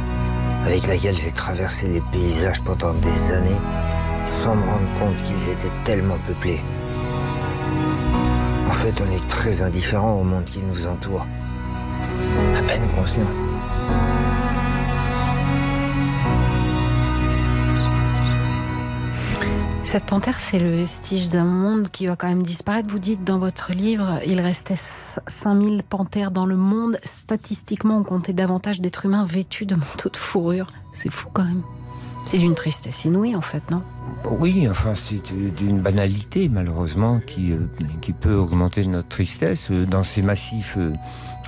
avec 0.65 0.86
laquelle 0.88 1.17
j'ai 1.17 1.31
traversé 1.31 1.88
les 1.88 2.01
paysages 2.12 2.62
pendant 2.62 2.93
des 2.93 3.31
années 3.31 3.62
sans 4.25 4.55
me 4.55 4.63
rendre 4.63 4.99
compte 4.99 5.15
qu'ils 5.23 5.49
étaient 5.49 5.73
tellement 5.84 6.17
peuplés. 6.27 6.62
En 8.82 8.84
fait, 8.84 9.04
on 9.08 9.12
est 9.12 9.28
très 9.28 9.62
indifférent 9.62 10.13
au 10.13 10.24
monde 10.24 10.44
qui 10.44 10.58
nous 10.58 10.88
entoure. 10.88 11.28
À 12.58 12.63
peine 12.63 12.82
conscient. 12.96 13.22
Cette 19.84 20.06
panthère, 20.06 20.39
c'est 20.39 20.58
le 20.58 20.72
vestige 20.72 21.30
d'un 21.30 21.44
monde 21.44 21.89
qui 21.89 22.08
va 22.08 22.15
quand 22.15 22.28
même 22.28 22.41
disparaître. 22.41 22.89
Vous 22.89 22.98
dites 22.98 23.24
dans 23.24 23.38
votre 23.38 23.72
livre, 23.72 24.20
il 24.26 24.41
restait 24.41 24.74
5000 24.76 25.84
panthères 25.84 26.32
dans 26.32 26.48
le 26.48 26.58
monde. 26.58 26.98
Statistiquement, 27.04 27.98
on 27.98 28.04
comptait 28.04 28.34
davantage 28.34 28.82
d'êtres 28.82 29.06
humains 29.06 29.26
vêtus 29.26 29.67
de 29.67 29.76
manteaux 29.76 30.10
de 30.10 30.17
fourrure. 30.17 30.72
C'est 30.91 31.12
fou 31.12 31.30
quand 31.32 31.44
même. 31.44 31.62
C'est 32.25 32.38
d'une 32.38 32.55
tristesse 32.55 33.05
inouïe 33.05 33.36
en 33.36 33.41
fait, 33.41 33.69
non? 33.71 33.84
Oui, 34.25 34.67
enfin, 34.69 34.93
c'est 34.95 35.31
euh, 35.31 35.49
d'une 35.49 35.79
banalité, 35.79 36.49
malheureusement, 36.49 37.19
qui, 37.25 37.51
euh, 37.51 37.57
qui 38.01 38.13
peut 38.13 38.36
augmenter 38.36 38.86
notre 38.86 39.07
tristesse 39.10 39.71
euh, 39.71 39.86
dans 39.86 40.03
ces 40.03 40.21
massifs 40.21 40.77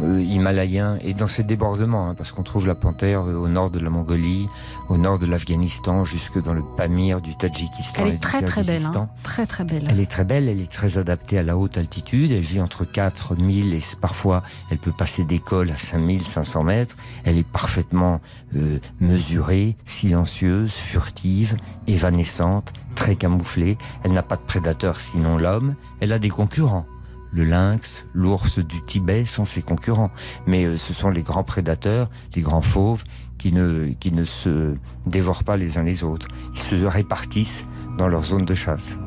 euh, 0.02 0.22
himalayens 0.22 0.98
et 1.02 1.14
dans 1.14 1.28
ces 1.28 1.44
débordements, 1.44 2.10
hein, 2.10 2.16
parce 2.16 2.32
qu'on 2.32 2.44
trouve 2.44 2.68
la 2.68 2.76
panthère 2.76 3.22
euh, 3.22 3.36
au 3.36 3.48
nord 3.48 3.70
de 3.70 3.80
la 3.80 3.90
Mongolie, 3.90 4.48
au 4.90 4.98
nord 4.98 5.20
de 5.20 5.26
l'Afghanistan, 5.26 6.06
jusque 6.06 6.42
dans 6.42 6.54
le 6.54 6.64
Pamir 6.78 7.22
du 7.22 7.36
Tadjikistan. 7.36 8.04
Elle 8.06 8.16
est 8.16 8.20
très 8.20 8.42
très 8.42 8.64
belle, 8.64 8.86
hein 8.86 9.10
très 9.24 9.46
très 9.46 9.64
belle. 9.64 9.88
Elle 9.90 10.00
est 10.00 10.10
très 10.10 10.24
belle, 10.24 10.48
elle 10.48 10.62
est 10.62 10.72
très 10.72 10.98
adaptée 10.98 11.38
à 11.38 11.44
la 11.44 11.58
haute 11.58 11.78
altitude. 11.78 12.32
Elle 12.32 12.42
vit 12.42 12.62
entre 12.62 12.86
4000 12.86 13.74
et 13.74 13.82
parfois 14.02 14.44
elle 14.72 14.80
peut 14.80 14.92
passer 14.92 15.24
des 15.24 15.40
cols 15.40 15.72
à 15.72 15.78
5500 15.78 16.64
mètres. 16.64 16.96
Elle 17.24 17.38
est 17.38 17.48
parfaitement 17.48 18.22
euh, 18.56 18.80
mesurée, 19.00 19.78
silencieuse, 19.86 20.72
furtive, 20.72 21.56
évanescente, 21.88 22.74
très 22.96 23.16
camouflée. 23.16 23.78
Elle 24.04 24.14
n'a 24.14 24.24
pas 24.24 24.36
de 24.38 24.42
prédateur 24.42 25.00
sinon 25.00 25.38
l'homme. 25.38 25.76
Elle 26.00 26.14
a 26.14 26.20
des 26.20 26.30
concurrents. 26.30 26.86
Le 27.34 27.44
lynx, 27.44 28.06
l'ours 28.14 28.60
du 28.60 28.82
Tibet 28.84 29.26
sont 29.26 29.46
ses 29.46 29.62
concurrents. 29.62 30.12
Mais 30.46 30.66
euh, 30.66 30.78
ce 30.78 30.94
sont 30.94 31.10
les 31.10 31.24
grands 31.24 31.44
prédateurs, 31.44 32.10
les 32.36 32.42
grands 32.42 32.62
fauves, 32.62 33.04
qui 33.40 33.52
ne, 33.52 34.24
se 34.24 34.76
dévorent 35.06 35.44
pas 35.44 35.58
les 35.58 35.78
uns 35.78 35.84
les 35.84 36.04
autres. 36.04 36.28
Ils 36.54 36.60
se 36.60 36.76
répartissent 36.86 37.66
dans 37.98 38.08
leur 38.08 38.24
zone 38.24 38.46
de 38.46 38.54
chasse. 38.54 38.98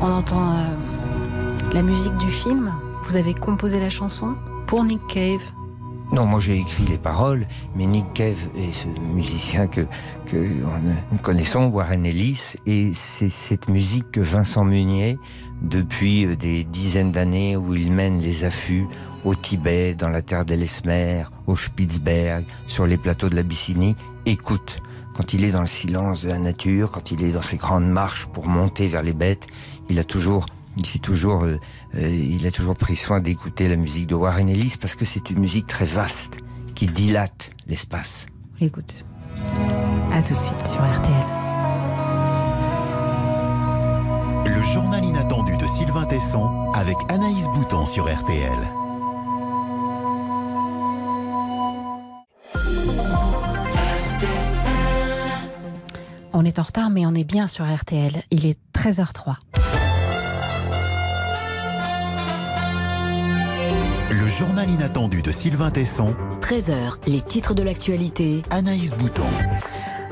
On 0.00 0.06
entend 0.06 0.52
euh, 0.54 1.74
la 1.74 1.82
musique 1.82 2.16
du 2.18 2.30
film. 2.30 2.72
Vous 3.04 3.16
avez 3.16 3.34
composé 3.34 3.80
la 3.80 3.90
chanson 3.90 4.34
pour 4.66 4.84
Nick 4.84 5.06
Cave. 5.08 5.42
Non, 6.12 6.26
moi 6.26 6.40
j'ai 6.40 6.58
écrit 6.58 6.84
les 6.84 6.98
paroles, 6.98 7.46
mais 7.74 7.86
Nick 7.86 8.04
Cave 8.12 8.36
est 8.58 8.74
ce 8.74 8.86
musicien 9.00 9.66
que, 9.66 9.86
que 10.26 10.36
nous 10.36 11.18
connaissons, 11.22 11.68
Warren 11.68 12.04
Ellis, 12.04 12.56
et 12.66 12.92
c'est 12.92 13.30
cette 13.30 13.68
musique 13.68 14.12
que 14.12 14.20
Vincent 14.20 14.62
Munier, 14.62 15.18
depuis 15.62 16.26
euh, 16.26 16.36
des 16.36 16.64
dizaines 16.64 17.12
d'années 17.12 17.56
où 17.56 17.74
il 17.74 17.90
mène 17.90 18.18
les 18.18 18.44
affûts 18.44 18.86
au 19.24 19.34
Tibet, 19.34 19.94
dans 19.94 20.10
la 20.10 20.20
terre 20.20 20.44
d'Ellesmer, 20.44 21.24
au 21.46 21.56
Spitzberg, 21.56 22.44
sur 22.66 22.86
les 22.86 22.98
plateaux 22.98 23.30
de 23.30 23.36
l'Abyssinie, 23.36 23.96
écoute. 24.26 24.80
Quand 25.14 25.34
il 25.34 25.44
est 25.44 25.50
dans 25.50 25.60
le 25.60 25.66
silence 25.66 26.22
de 26.22 26.30
la 26.30 26.38
nature, 26.38 26.90
quand 26.90 27.10
il 27.10 27.22
est 27.22 27.32
dans 27.32 27.42
ses 27.42 27.58
grandes 27.58 27.88
marches 27.88 28.26
pour 28.32 28.46
monter 28.46 28.86
vers 28.86 29.02
les 29.02 29.12
bêtes, 29.12 29.46
il 29.90 29.98
a 29.98 30.04
toujours, 30.04 30.46
il 30.76 30.86
s'est 30.86 30.98
toujours, 30.98 31.44
euh, 31.44 31.58
euh, 31.96 32.08
il 32.08 32.46
a 32.46 32.50
toujours 32.50 32.76
pris 32.76 32.96
soin 32.96 33.20
d'écouter 33.20 33.68
la 33.68 33.76
musique 33.76 34.06
de 34.06 34.14
Warren 34.14 34.48
Ellis 34.48 34.76
parce 34.80 34.94
que 34.94 35.04
c'est 35.04 35.30
une 35.30 35.38
musique 35.38 35.66
très 35.66 35.84
vaste 35.84 36.38
qui 36.74 36.86
dilate 36.86 37.50
l'espace. 37.66 38.26
Écoute. 38.60 39.04
À 40.12 40.22
tout 40.22 40.34
de 40.34 40.38
suite 40.38 40.66
sur 40.66 40.80
RTL. 40.80 41.26
Le 44.46 44.62
journal 44.72 45.04
inattendu 45.04 45.56
de 45.56 45.66
Sylvain 45.66 46.04
Tesson 46.04 46.70
avec 46.74 46.96
Anaïs 47.10 47.46
Bouton 47.54 47.86
sur 47.86 48.04
RTL. 48.04 48.58
On 56.34 56.44
est 56.44 56.58
en 56.58 56.62
retard, 56.62 56.90
mais 56.90 57.04
on 57.06 57.14
est 57.14 57.24
bien 57.24 57.46
sur 57.46 57.64
RTL. 57.64 58.22
Il 58.30 58.46
est 58.46 58.58
13h03. 58.74 59.36
Journal 64.38 64.70
inattendu 64.70 65.20
de 65.20 65.30
Sylvain 65.30 65.70
Tesson. 65.70 66.16
13h, 66.40 66.96
les 67.06 67.20
titres 67.20 67.54
de 67.54 67.62
l'actualité. 67.62 68.42
Anaïs 68.50 68.90
Bouton. 68.92 69.22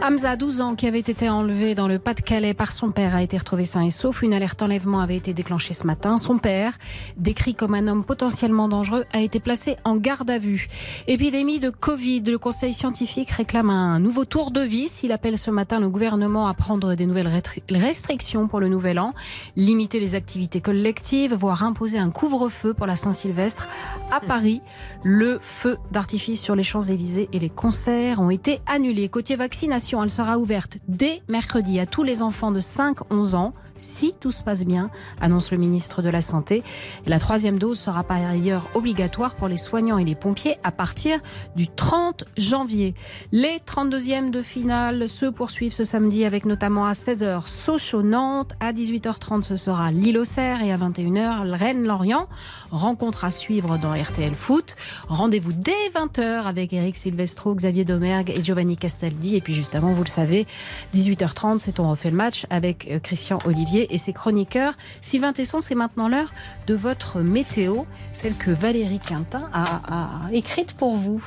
Hamza, 0.02 0.34
12 0.34 0.62
ans, 0.62 0.74
qui 0.76 0.86
avait 0.86 0.98
été 0.98 1.28
enlevé 1.28 1.74
dans 1.74 1.86
le 1.86 1.98
Pas-de-Calais 1.98 2.54
par 2.54 2.72
son 2.72 2.90
père, 2.90 3.14
a 3.14 3.22
été 3.22 3.36
retrouvé 3.36 3.66
sain 3.66 3.82
et 3.82 3.90
sauf. 3.90 4.22
Une 4.22 4.32
alerte 4.32 4.62
enlèvement 4.62 5.00
avait 5.00 5.16
été 5.16 5.34
déclenchée 5.34 5.74
ce 5.74 5.86
matin. 5.86 6.16
Son 6.16 6.38
père, 6.38 6.78
décrit 7.18 7.54
comme 7.54 7.74
un 7.74 7.86
homme 7.86 8.02
potentiellement 8.02 8.66
dangereux, 8.66 9.04
a 9.12 9.20
été 9.20 9.40
placé 9.40 9.76
en 9.84 9.96
garde 9.96 10.30
à 10.30 10.38
vue. 10.38 10.68
Épidémie 11.06 11.60
de 11.60 11.68
Covid, 11.68 12.22
le 12.22 12.38
Conseil 12.38 12.72
scientifique 12.72 13.30
réclame 13.30 13.68
un 13.68 13.98
nouveau 13.98 14.24
tour 14.24 14.50
de 14.52 14.62
vis. 14.62 15.02
Il 15.02 15.12
appelle 15.12 15.36
ce 15.36 15.50
matin 15.50 15.80
le 15.80 15.90
gouvernement 15.90 16.46
à 16.46 16.54
prendre 16.54 16.94
des 16.94 17.04
nouvelles 17.04 17.30
restrictions 17.70 18.48
pour 18.48 18.60
le 18.60 18.68
nouvel 18.68 18.98
an, 18.98 19.12
limiter 19.54 20.00
les 20.00 20.14
activités 20.14 20.62
collectives, 20.62 21.34
voire 21.34 21.62
imposer 21.62 21.98
un 21.98 22.10
couvre-feu 22.10 22.72
pour 22.72 22.86
la 22.86 22.96
Saint-Sylvestre. 22.96 23.68
À 24.10 24.20
Paris, 24.20 24.62
le 25.04 25.38
feu 25.42 25.76
d'artifice 25.92 26.40
sur 26.40 26.56
les 26.56 26.62
Champs-Élysées 26.62 27.28
et 27.34 27.38
les 27.38 27.50
concerts 27.50 28.20
ont 28.20 28.30
été 28.30 28.60
annulés. 28.66 29.10
Côté 29.10 29.36
vaccination, 29.36 29.89
elle 30.02 30.10
sera 30.10 30.38
ouverte 30.38 30.78
dès 30.88 31.22
mercredi 31.28 31.80
à 31.80 31.86
tous 31.86 32.02
les 32.02 32.22
enfants 32.22 32.52
de 32.52 32.60
5-11 32.60 33.34
ans 33.34 33.54
si 33.80 34.14
tout 34.18 34.32
se 34.32 34.42
passe 34.42 34.64
bien, 34.64 34.90
annonce 35.20 35.50
le 35.50 35.58
ministre 35.58 36.02
de 36.02 36.08
la 36.08 36.22
Santé. 36.22 36.62
la 37.06 37.18
troisième 37.18 37.58
dose 37.58 37.78
sera 37.78 38.04
par 38.04 38.18
ailleurs 38.18 38.68
obligatoire 38.74 39.34
pour 39.34 39.48
les 39.48 39.58
soignants 39.58 39.98
et 39.98 40.04
les 40.04 40.14
pompiers 40.14 40.56
à 40.62 40.70
partir 40.70 41.18
du 41.56 41.66
30 41.66 42.24
janvier. 42.36 42.94
Les 43.32 43.58
32e 43.66 44.30
de 44.30 44.42
finale 44.42 45.08
se 45.08 45.26
poursuivent 45.26 45.72
ce 45.72 45.84
samedi 45.84 46.24
avec 46.24 46.44
notamment 46.44 46.86
à 46.86 46.92
16h 46.92 47.48
Sochaux-Nantes, 47.48 48.52
à 48.60 48.72
18h30 48.72 49.42
ce 49.42 49.56
sera 49.56 49.90
Lille-Auxerre 49.90 50.62
et 50.62 50.72
à 50.72 50.76
21h 50.76 51.50
Rennes-Lorient. 51.50 52.28
Rencontre 52.70 53.24
à 53.24 53.30
suivre 53.30 53.78
dans 53.78 53.92
RTL 53.92 54.34
Foot. 54.34 54.76
Rendez-vous 55.08 55.52
dès 55.52 55.72
20h 55.94 56.44
avec 56.44 56.72
Eric 56.72 56.96
Silvestro, 56.96 57.54
Xavier 57.54 57.84
Domergue 57.84 58.30
et 58.30 58.42
Giovanni 58.42 58.76
Castaldi. 58.76 59.36
Et 59.36 59.40
puis 59.40 59.54
juste 59.54 59.74
avant, 59.74 59.92
vous 59.92 60.04
le 60.04 60.08
savez, 60.08 60.46
18h30, 60.94 61.58
c'est 61.60 61.80
on 61.80 61.90
refait 61.90 62.10
le 62.10 62.16
match 62.16 62.46
avec 62.50 62.88
euh, 62.90 62.98
Christian 62.98 63.38
Olivier 63.44 63.69
et 63.78 63.98
ses 63.98 64.12
chroniqueurs. 64.12 64.74
Sylvain 65.02 65.32
Tesson, 65.32 65.60
c'est 65.60 65.74
maintenant 65.74 66.08
l'heure 66.08 66.32
de 66.66 66.74
votre 66.74 67.20
météo, 67.20 67.84
celle 68.12 68.34
que 68.34 68.50
Valérie 68.50 69.00
Quintin 69.00 69.48
a, 69.52 70.26
a 70.26 70.32
écrite 70.32 70.74
pour 70.74 70.96
vous. 70.96 71.24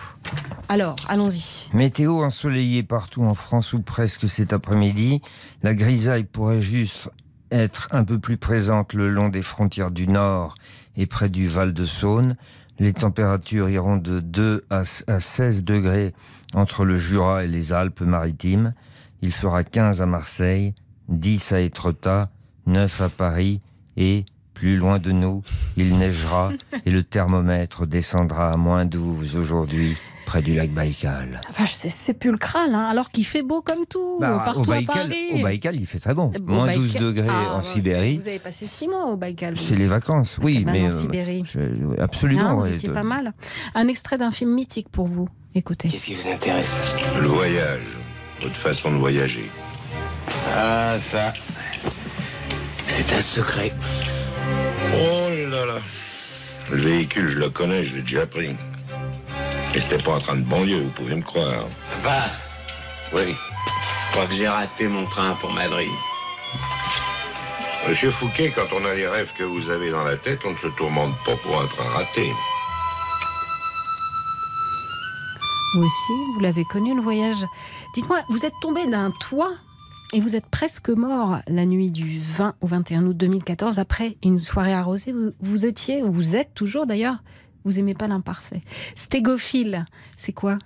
Alors, 0.69 0.95
allons-y. 1.07 1.67
Météo 1.73 2.23
ensoleillée 2.23 2.83
partout 2.83 3.23
en 3.23 3.33
France 3.33 3.73
ou 3.73 3.81
presque 3.81 4.27
cet 4.29 4.53
après-midi. 4.53 5.21
La 5.61 5.73
grisaille 5.73 6.23
pourrait 6.23 6.61
juste 6.61 7.09
être 7.51 7.87
un 7.91 8.03
peu 8.03 8.19
plus 8.19 8.37
présente 8.37 8.93
le 8.93 9.09
long 9.09 9.29
des 9.29 9.41
frontières 9.41 9.91
du 9.91 10.07
Nord 10.07 10.55
et 10.97 11.05
près 11.05 11.29
du 11.29 11.47
Val 11.47 11.73
de 11.73 11.85
Saône. 11.85 12.35
Les 12.79 12.93
températures 12.93 13.69
iront 13.69 13.97
de 13.97 14.19
2 14.19 14.65
à 14.69 14.83
16 15.19 15.63
degrés 15.63 16.13
entre 16.53 16.85
le 16.85 16.97
Jura 16.97 17.43
et 17.43 17.47
les 17.47 17.71
Alpes-Maritimes. 17.71 18.73
Il 19.21 19.31
fera 19.31 19.63
15 19.63 20.01
à 20.01 20.05
Marseille, 20.05 20.73
10 21.09 21.51
à 21.51 21.59
Étretat, 21.61 22.31
9 22.67 23.01
à 23.01 23.09
Paris 23.09 23.61
et, 23.97 24.25
plus 24.53 24.77
loin 24.77 24.99
de 24.99 25.11
nous, 25.11 25.41
il 25.77 25.95
neigera 25.97 26.51
et 26.85 26.91
le 26.91 27.03
thermomètre 27.03 27.85
descendra 27.87 28.51
à 28.51 28.57
moins 28.57 28.85
12 28.85 29.35
aujourd'hui 29.35 29.97
près 30.25 30.41
du 30.41 30.53
lac 30.53 30.71
Baïkal. 30.71 31.41
Enfin, 31.49 31.65
c'est 31.65 31.89
sépulcral, 31.89 32.73
hein, 32.73 32.85
alors 32.89 33.09
qu'il 33.09 33.25
fait 33.25 33.41
beau 33.43 33.61
comme 33.61 33.85
tout, 33.89 34.19
Bah, 34.21 34.41
partout 34.45 34.61
au, 34.61 34.63
Baïkal, 34.65 34.97
à 34.97 35.07
Paris. 35.07 35.17
au 35.33 35.43
Baïkal, 35.43 35.75
il 35.75 35.85
fait 35.85 35.99
très 35.99 36.13
bon. 36.13 36.31
Au 36.37 36.41
Moins 36.41 36.67
Baïkal- 36.67 36.75
12 36.75 36.93
degrés 36.93 37.27
Ah, 37.29 37.55
en. 37.57 37.61
Sibérie. 37.61 38.17
Vous 38.17 38.27
avez 38.29 38.39
passé 38.39 38.65
six 38.65 38.87
mois 38.87 39.07
au 39.07 39.17
Baïkal. 39.17 39.55
C'est 39.57 39.75
les 39.75 39.87
vacances, 39.87 40.37
oui, 40.41 40.63
mais 40.65 40.83
en 40.83 40.85
euh, 40.85 40.89
Sibérie. 40.91 41.43
je- 41.45 41.99
absolument. 41.99 42.45
Hein, 42.45 42.53
vous 42.55 42.61
ouais, 42.63 42.73
étiez 42.73 42.89
de- 42.89 42.93
pas 42.93 43.03
mal. 43.03 43.33
Un 43.75 43.87
extrait 43.89 44.17
d'un 44.17 44.31
film 44.31 44.53
mythique 44.53 44.87
pour 44.89 45.07
vous. 45.07 45.27
Écoutez. 45.55 45.89
Qu'est-ce 45.89 46.05
qui 46.05 46.15
vous 46.15 46.27
intéresse? 46.27 46.73
Le 47.19 47.27
voyage, 47.27 47.97
votre 48.41 48.55
façon 48.55 48.91
de 48.91 48.97
voyager. 48.97 49.49
Ah, 50.55 50.95
ça. 51.01 51.33
C'est 52.95 53.11
un 53.11 53.23
secret. 53.23 53.73
Oh 54.93 55.29
là 55.49 55.65
là. 55.65 55.81
Le 56.69 56.77
véhicule, 56.77 57.27
je 57.27 57.39
le 57.39 57.49
connais, 57.49 57.83
je 57.83 57.95
l'ai 57.95 58.03
déjà 58.03 58.27
pris. 58.27 58.55
Et 59.73 59.79
c'était 59.79 59.97
pas 59.97 60.11
en 60.11 60.19
train 60.19 60.35
de 60.35 60.43
banlieue, 60.43 60.83
vous 60.83 60.91
pouvez 60.91 61.15
me 61.15 61.23
croire. 61.23 61.65
Papa 62.03 62.29
Oui. 63.13 63.33
Je 63.33 64.11
crois 64.11 64.27
que 64.27 64.35
j'ai 64.35 64.47
raté 64.47 64.87
mon 64.87 65.07
train 65.07 65.33
pour 65.41 65.51
Madrid. 65.51 65.89
Monsieur 67.89 68.11
Fouquet, 68.11 68.53
quand 68.55 68.67
on 68.71 68.85
a 68.85 68.93
les 68.93 69.07
rêves 69.07 69.31
que 69.39 69.43
vous 69.43 69.71
avez 69.71 69.89
dans 69.89 70.03
la 70.03 70.15
tête, 70.15 70.41
on 70.45 70.51
ne 70.51 70.57
se 70.57 70.67
tourmente 70.67 71.15
pas 71.25 71.35
pour 71.37 71.59
un 71.59 71.65
train 71.65 71.89
raté. 71.95 72.31
Vous 75.73 75.81
aussi, 75.81 76.13
vous 76.35 76.41
l'avez 76.41 76.63
connu 76.65 76.95
le 76.95 77.01
voyage. 77.01 77.43
Dites-moi, 77.95 78.19
vous 78.29 78.45
êtes 78.45 78.53
tombé 78.61 78.85
d'un 78.85 79.09
toit 79.19 79.53
et 80.13 80.19
vous 80.19 80.35
êtes 80.35 80.45
presque 80.45 80.89
mort 80.89 81.39
la 81.47 81.65
nuit 81.65 81.91
du 81.91 82.19
20 82.19 82.55
au 82.61 82.67
21 82.67 83.07
août 83.07 83.17
2014 83.17 83.79
après 83.79 84.15
une 84.23 84.39
soirée 84.39 84.73
arrosée. 84.73 85.11
Vous, 85.11 85.31
vous 85.41 85.65
étiez, 85.65 86.03
ou 86.03 86.11
vous 86.11 86.35
êtes 86.35 86.53
toujours 86.53 86.85
d'ailleurs, 86.85 87.23
vous 87.65 87.79
aimez 87.79 87.95
pas 87.95 88.07
l'imparfait. 88.07 88.61
Stégophile, 88.95 89.85
c'est 90.15 90.31
quoi? 90.31 90.59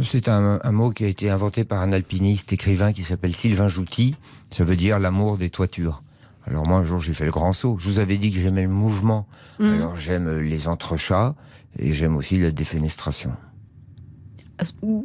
C'est 0.00 0.28
un, 0.28 0.60
un 0.62 0.72
mot 0.72 0.90
qui 0.90 1.04
a 1.04 1.08
été 1.08 1.28
inventé 1.28 1.64
par 1.64 1.82
un 1.82 1.90
alpiniste 1.90 2.52
écrivain 2.52 2.92
qui 2.92 3.02
s'appelle 3.02 3.34
Sylvain 3.34 3.66
Jouty. 3.66 4.14
Ça 4.52 4.62
veut 4.62 4.76
dire 4.76 5.00
l'amour 5.00 5.38
des 5.38 5.50
toitures. 5.50 6.02
Alors 6.46 6.68
moi, 6.68 6.78
un 6.78 6.84
jour, 6.84 7.00
j'ai 7.00 7.14
fait 7.14 7.24
le 7.24 7.32
grand 7.32 7.52
saut. 7.52 7.76
Je 7.80 7.88
vous 7.88 7.98
avais 7.98 8.16
dit 8.16 8.30
que 8.30 8.38
j'aimais 8.38 8.62
le 8.62 8.68
mouvement. 8.68 9.26
Mhm. 9.58 9.72
Alors 9.72 9.96
j'aime 9.96 10.38
les 10.38 10.68
entrechats 10.68 11.34
et 11.78 11.92
j'aime 11.92 12.16
aussi 12.16 12.36
la 12.38 12.52
défenestration. 12.52 13.32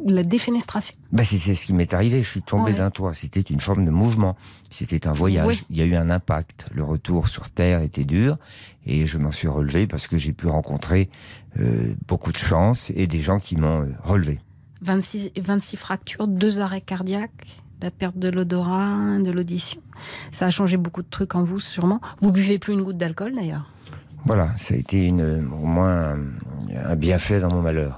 La 0.07 0.23
défenestration. 0.23 0.95
Ben, 1.11 1.23
c'est 1.25 1.37
ce 1.55 1.65
qui 1.65 1.73
m'est 1.73 1.93
arrivé. 1.93 2.21
Je 2.21 2.29
suis 2.29 2.41
tombé 2.41 2.71
Ouais. 2.71 2.77
d'un 2.77 2.89
toit. 2.89 3.13
C'était 3.13 3.41
une 3.41 3.59
forme 3.59 3.83
de 3.85 3.91
mouvement. 3.91 4.37
C'était 4.69 5.07
un 5.07 5.11
voyage. 5.11 5.47
Oui. 5.47 5.63
Il 5.69 5.77
y 5.77 5.81
a 5.81 5.85
eu 5.85 5.95
un 5.95 6.09
impact. 6.09 6.67
Le 6.73 6.83
retour 6.83 7.27
sur 7.27 7.49
Terre 7.49 7.81
était 7.81 8.03
dur. 8.05 8.37
Et 8.85 9.05
je 9.05 9.17
m'en 9.17 9.31
suis 9.31 9.47
relevé 9.47 9.87
parce 9.87 10.07
que 10.07 10.17
j'ai 10.17 10.31
pu 10.33 10.47
rencontrer 10.47 11.09
euh, 11.59 11.93
beaucoup 12.07 12.31
de 12.31 12.37
chance 12.37 12.91
et 12.95 13.07
des 13.07 13.19
gens 13.19 13.39
qui 13.39 13.55
m'ont 13.57 13.81
euh, 13.81 13.91
relevé. 14.03 14.39
26, 14.81 15.31
26 15.39 15.77
fractures, 15.77 16.27
deux 16.27 16.59
arrêts 16.59 16.81
cardiaques, 16.81 17.61
la 17.81 17.91
perte 17.91 18.17
de 18.17 18.29
l'odorat, 18.29 19.17
de 19.19 19.29
l'audition. 19.31 19.81
Ça 20.31 20.47
a 20.47 20.49
changé 20.49 20.77
beaucoup 20.77 21.03
de 21.03 21.09
trucs 21.09 21.35
en 21.35 21.43
vous, 21.43 21.59
sûrement. 21.59 21.99
Vous 22.21 22.31
buvez 22.31 22.57
plus 22.57 22.73
une 22.73 22.81
goutte 22.83 22.97
d'alcool, 22.97 23.35
d'ailleurs? 23.35 23.71
Voilà, 24.25 24.49
ça 24.57 24.73
a 24.73 24.77
été 24.77 25.05
une, 25.05 25.21
au 25.51 25.65
moins 25.65 26.13
un, 26.13 26.17
un 26.85 26.95
bienfait 26.95 27.39
dans 27.39 27.51
mon 27.51 27.61
malheur. 27.61 27.97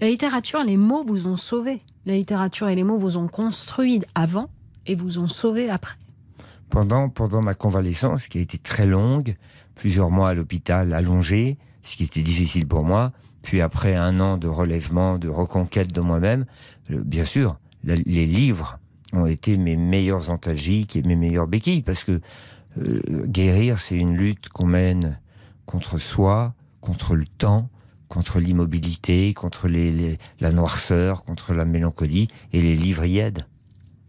La 0.00 0.08
littérature, 0.08 0.62
les 0.62 0.76
mots 0.76 1.04
vous 1.04 1.26
ont 1.26 1.36
sauvé. 1.36 1.80
La 2.04 2.14
littérature 2.14 2.68
et 2.68 2.74
les 2.74 2.84
mots 2.84 2.98
vous 2.98 3.16
ont 3.16 3.28
construit 3.28 4.02
avant 4.14 4.50
et 4.84 4.94
vous 4.94 5.18
ont 5.18 5.28
sauvé 5.28 5.70
après. 5.70 5.96
Pendant, 6.68 7.08
pendant 7.08 7.40
ma 7.40 7.54
convalescence, 7.54 8.28
qui 8.28 8.38
a 8.38 8.40
été 8.42 8.58
très 8.58 8.86
longue, 8.86 9.36
plusieurs 9.74 10.10
mois 10.10 10.30
à 10.30 10.34
l'hôpital 10.34 10.92
allongé, 10.92 11.56
ce 11.82 11.96
qui 11.96 12.04
était 12.04 12.22
difficile 12.22 12.66
pour 12.66 12.84
moi, 12.84 13.12
puis 13.42 13.60
après 13.60 13.94
un 13.94 14.20
an 14.20 14.36
de 14.36 14.48
relèvement, 14.48 15.18
de 15.18 15.28
reconquête 15.28 15.92
de 15.92 16.00
moi-même, 16.00 16.44
bien 16.90 17.24
sûr, 17.24 17.56
les 17.84 18.26
livres 18.26 18.78
ont 19.12 19.26
été 19.26 19.56
mes 19.56 19.76
meilleurs 19.76 20.30
antalgiques 20.30 20.96
et 20.96 21.02
mes 21.02 21.16
meilleures 21.16 21.46
béquilles, 21.46 21.82
parce 21.82 22.04
que 22.04 22.20
euh, 22.78 23.00
guérir, 23.26 23.80
c'est 23.80 23.96
une 23.96 24.16
lutte 24.16 24.48
qu'on 24.50 24.66
mène 24.66 25.20
contre 25.64 25.98
soi, 25.98 26.54
contre 26.80 27.14
le 27.14 27.26
temps, 27.26 27.70
contre 28.08 28.38
l'immobilité, 28.38 29.34
contre 29.34 29.68
les, 29.68 30.18
la 30.40 30.52
noirceur, 30.52 31.24
contre 31.24 31.54
la 31.54 31.64
mélancolie, 31.64 32.28
et 32.52 32.62
les 32.62 32.74
livres 32.74 33.04
y 33.04 33.18
aident. 33.18 33.46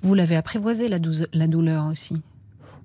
Vous 0.01 0.13
l'avez 0.13 0.35
apprivoisé, 0.35 0.87
la, 0.87 0.99
la 1.33 1.47
douleur 1.47 1.85
aussi 1.85 2.21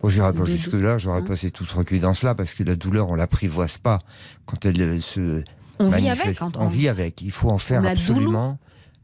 Bon, 0.03 0.09
j'irai 0.09 0.33
pas 0.33 0.45
jusque-là, 0.45 0.99
j'aurais 0.99 1.21
hein 1.21 1.25
passé 1.25 1.51
toute 1.51 1.71
recul 1.71 2.01
dans 2.01 2.15
cela, 2.15 2.35
parce 2.35 2.55
que 2.55 2.65
la 2.65 2.75
douleur, 2.75 3.09
on 3.09 3.15
l'apprivoise 3.15 3.79
pas 3.79 4.01
quand 4.47 4.67
elle 4.67 4.81
euh, 4.81 5.01
se. 5.01 5.45
On 5.79 5.89
vit 5.89 6.09
avec. 6.09 6.39
on... 6.43 6.67
vit 6.67 6.89
avec. 6.89 7.23
Il 7.23 7.31
faut 7.31 7.51
en 7.51 7.59
faire 7.59 7.85
absolument. 7.87 8.59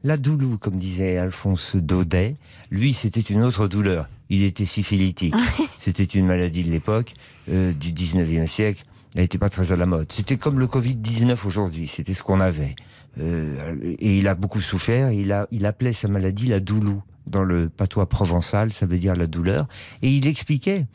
La 0.05 0.17
doulou, 0.17 0.59
comme 0.59 0.79
disait 0.79 1.19
Alphonse 1.19 1.75
Daudet, 1.75 2.37
lui, 2.71 2.93
c'était 2.93 3.21
une 3.21 3.43
autre 3.43 3.67
douleur. 3.67 4.09
Il 4.31 4.43
était 4.43 4.65
syphilitique. 4.65 5.35
c'était 5.79 6.05
une 6.05 6.27
maladie 6.27 6.63
de 6.63 6.71
l'époque, 6.71 7.15
euh, 7.49 7.73
du 7.73 7.93
19e 7.93 8.47
siècle. 8.47 8.85
Elle 9.19 9.25
n'était 9.25 9.39
pas 9.39 9.49
très 9.49 9.73
à 9.73 9.77
la 9.77 9.85
mode. 9.85 10.13
C'était 10.13 10.37
comme 10.37 10.61
le 10.61 10.69
Covid-19 10.69 11.45
aujourd'hui. 11.45 11.89
C'était 11.89 12.15
ce 12.15 12.23
qu'on 12.23 12.39
avait. 12.39 12.77
Euh, 13.19 13.75
et 13.83 14.17
il 14.17 14.29
a 14.29 14.37
beaucoup 14.37 14.61
souffert. 14.61 15.11
Il, 15.11 15.33
a, 15.33 15.49
il 15.51 15.67
appelait 15.67 15.93
sa 15.93 16.07
maladie 16.07 16.47
la 16.47 16.61
doulou. 16.61 17.03
Dans 17.27 17.43
le 17.43 17.69
patois 17.69 18.09
provençal, 18.09 18.73
ça 18.73 18.87
veut 18.87 18.99
dire 18.99 19.17
la 19.17 19.27
douleur. 19.27 19.67
Et 20.03 20.11
il 20.11 20.29
expliquait, 20.29 20.87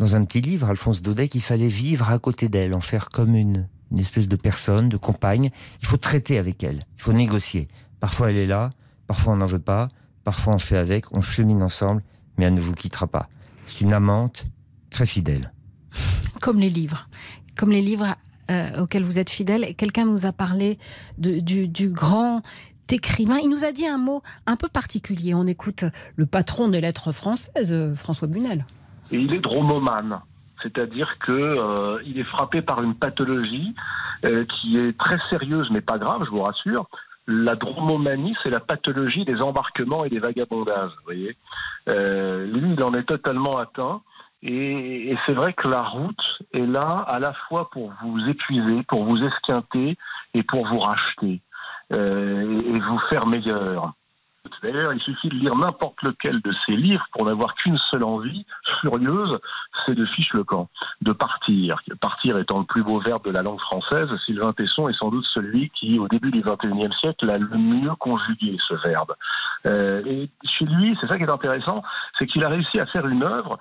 dans 0.00 0.16
un 0.16 0.24
petit 0.24 0.40
livre, 0.40 0.68
Alphonse 0.68 1.02
Daudet, 1.02 1.28
qu'il 1.28 1.40
fallait 1.40 1.68
vivre 1.68 2.10
à 2.10 2.18
côté 2.18 2.48
d'elle, 2.48 2.74
en 2.74 2.80
faire 2.80 3.10
comme 3.10 3.36
une, 3.36 3.68
une 3.92 4.00
espèce 4.00 4.26
de 4.26 4.34
personne, 4.34 4.88
de 4.88 4.96
compagne. 4.96 5.52
Il 5.80 5.86
faut 5.86 5.98
traiter 5.98 6.36
avec 6.36 6.64
elle. 6.64 6.80
Il 6.96 7.02
faut 7.02 7.12
négocier. 7.12 7.68
Parfois 8.00 8.30
elle 8.30 8.38
est 8.38 8.46
là, 8.48 8.70
parfois 9.06 9.34
on 9.34 9.36
n'en 9.36 9.46
veut 9.46 9.60
pas, 9.60 9.86
parfois 10.24 10.52
on 10.52 10.58
fait 10.58 10.78
avec, 10.78 11.04
on 11.12 11.20
chemine 11.20 11.62
ensemble, 11.62 12.02
mais 12.38 12.46
elle 12.46 12.54
ne 12.54 12.60
vous 12.60 12.74
quittera 12.74 13.06
pas. 13.06 13.28
C'est 13.66 13.82
une 13.82 13.92
amante 13.92 14.46
très 14.90 15.06
fidèle. 15.06 15.52
Comme 16.40 16.58
les 16.58 16.70
livres. 16.70 17.08
Comme 17.58 17.70
les 17.70 17.82
livres 17.82 18.14
euh, 18.50 18.80
auxquels 18.80 19.02
vous 19.02 19.18
êtes 19.18 19.28
fidèle. 19.28 19.74
Quelqu'un 19.76 20.06
nous 20.06 20.24
a 20.24 20.32
parlé 20.32 20.78
du, 21.18 21.90
grand 21.90 22.40
écrivain. 22.90 23.36
Il 23.42 23.50
nous 23.50 23.66
a 23.66 23.72
dit 23.72 23.86
un 23.86 23.98
mot 23.98 24.22
un 24.46 24.56
peu 24.56 24.68
particulier. 24.68 25.34
On 25.34 25.46
écoute 25.46 25.84
le 26.16 26.24
patron 26.24 26.68
des 26.68 26.80
lettres 26.80 27.12
françaises, 27.12 27.94
François 27.94 28.28
Bunel. 28.28 28.64
Et 29.10 29.18
il 29.20 29.34
est 29.34 29.40
dromomane, 29.40 30.20
c'est-à-dire 30.62 31.16
que 31.18 31.32
euh, 31.32 31.98
il 32.04 32.18
est 32.18 32.24
frappé 32.24 32.62
par 32.62 32.82
une 32.82 32.94
pathologie 32.94 33.74
euh, 34.24 34.44
qui 34.44 34.78
est 34.78 34.96
très 34.98 35.18
sérieuse, 35.30 35.68
mais 35.70 35.80
pas 35.80 35.98
grave, 35.98 36.24
je 36.24 36.30
vous 36.30 36.42
rassure. 36.42 36.88
La 37.26 37.54
dromomanie, 37.54 38.34
c'est 38.42 38.50
la 38.50 38.60
pathologie 38.60 39.24
des 39.24 39.40
embarquements 39.40 40.04
et 40.04 40.08
des 40.08 40.18
vagabondages. 40.18 40.90
Vous 40.98 41.04
voyez, 41.04 41.36
euh, 41.88 42.46
lui, 42.46 42.72
il 42.72 42.82
en 42.82 42.94
est 42.94 43.04
totalement 43.04 43.58
atteint. 43.58 44.00
Et, 44.42 45.16
c'est 45.26 45.34
vrai 45.34 45.52
que 45.52 45.68
la 45.68 45.82
route 45.82 46.42
est 46.52 46.66
là 46.66 47.04
à 47.06 47.18
la 47.18 47.32
fois 47.32 47.70
pour 47.70 47.92
vous 48.02 48.18
épuiser, 48.28 48.82
pour 48.84 49.04
vous 49.04 49.18
esquinter 49.18 49.96
et 50.34 50.42
pour 50.42 50.66
vous 50.66 50.78
racheter 50.78 51.40
euh, 51.92 52.60
et 52.60 52.78
vous 52.78 52.98
faire 53.10 53.26
meilleur. 53.26 53.92
D'ailleurs, 54.62 54.92
il 54.92 55.00
suffit 55.00 55.28
de 55.28 55.34
lire 55.34 55.54
n'importe 55.56 56.02
lequel 56.02 56.40
de 56.40 56.52
ces 56.64 56.72
livres 56.72 57.04
pour 57.12 57.26
n'avoir 57.26 57.54
qu'une 57.54 57.78
seule 57.90 58.04
envie, 58.04 58.46
furieuse, 58.80 59.38
c'est 59.84 59.94
de 59.94 60.06
fiche 60.06 60.32
le 60.32 60.44
camp, 60.44 60.68
de 61.02 61.12
partir. 61.12 61.80
Partir 62.00 62.38
étant 62.38 62.60
le 62.60 62.64
plus 62.64 62.82
beau 62.82 63.00
verbe 63.00 63.24
de 63.26 63.30
la 63.30 63.42
langue 63.42 63.60
française, 63.60 64.08
Sylvain 64.24 64.52
Tesson 64.52 64.88
est 64.88 64.96
sans 64.98 65.10
doute 65.10 65.26
celui 65.34 65.70
qui, 65.70 65.98
au 65.98 66.08
début 66.08 66.30
du 66.30 66.40
XXIe 66.40 66.94
siècle, 67.00 67.30
a 67.30 67.38
le 67.38 67.58
mieux 67.58 67.94
conjugué 67.98 68.56
ce 68.66 68.74
verbe. 68.74 69.14
Euh, 69.66 70.02
et 70.06 70.30
chez 70.44 70.64
lui, 70.64 70.96
c'est 71.00 71.08
ça 71.08 71.18
qui 71.18 71.24
est 71.24 71.30
intéressant, 71.30 71.82
c'est 72.18 72.26
qu'il 72.26 72.44
a 72.44 72.48
réussi 72.48 72.80
à 72.80 72.86
faire 72.86 73.06
une 73.06 73.24
œuvre 73.24 73.58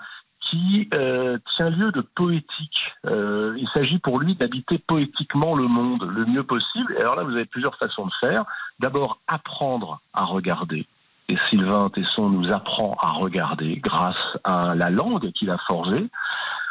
qui 0.49 0.89
euh, 0.95 1.37
tient 1.55 1.69
lieu 1.69 1.91
de 1.91 2.01
poétique. 2.01 2.93
Euh, 3.05 3.55
il 3.57 3.67
s'agit 3.75 3.99
pour 3.99 4.19
lui 4.19 4.35
d'habiter 4.35 4.77
poétiquement 4.77 5.55
le 5.55 5.67
monde 5.67 6.03
le 6.03 6.25
mieux 6.25 6.43
possible. 6.43 6.95
Et 6.97 7.01
alors 7.01 7.15
là, 7.15 7.23
vous 7.23 7.33
avez 7.33 7.45
plusieurs 7.45 7.75
façons 7.77 8.05
de 8.05 8.11
faire. 8.19 8.45
D'abord, 8.79 9.19
apprendre 9.27 10.01
à 10.13 10.25
regarder. 10.25 10.85
Et 11.29 11.37
Sylvain 11.49 11.89
Tesson 11.89 12.29
nous 12.29 12.51
apprend 12.51 12.95
à 13.01 13.11
regarder 13.11 13.77
grâce 13.77 14.15
à 14.43 14.75
la 14.75 14.89
langue 14.89 15.31
qu'il 15.33 15.49
a 15.49 15.57
forgée. 15.67 16.09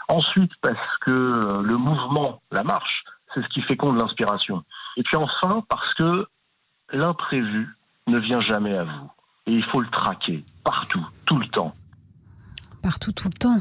Ensuite, 0.09 0.53
parce 0.63 0.97
que 1.01 1.11
le 1.63 1.77
mouvement, 1.77 2.41
la 2.53 2.63
marche, 2.63 3.05
c'est 3.35 3.43
ce 3.43 3.49
qui 3.49 3.61
féconde 3.63 4.01
l'inspiration. 4.01 4.63
Et 4.97 5.03
puis 5.03 5.17
enfin, 5.17 5.63
parce 5.69 5.95
que 5.95 6.27
l'imprévu 6.93 7.77
ne 8.07 8.19
vient 8.19 8.41
jamais 8.41 8.75
à 8.77 8.85
vous. 8.85 9.11
Et 9.47 9.53
il 9.53 9.65
faut 9.65 9.81
le 9.81 9.89
traquer, 9.89 10.43
partout, 10.65 11.07
tout 11.27 11.39
le 11.39 11.49
temps 11.49 11.75
partout 12.83 13.13
tout 13.13 13.29
le 13.29 13.35
temps. 13.35 13.59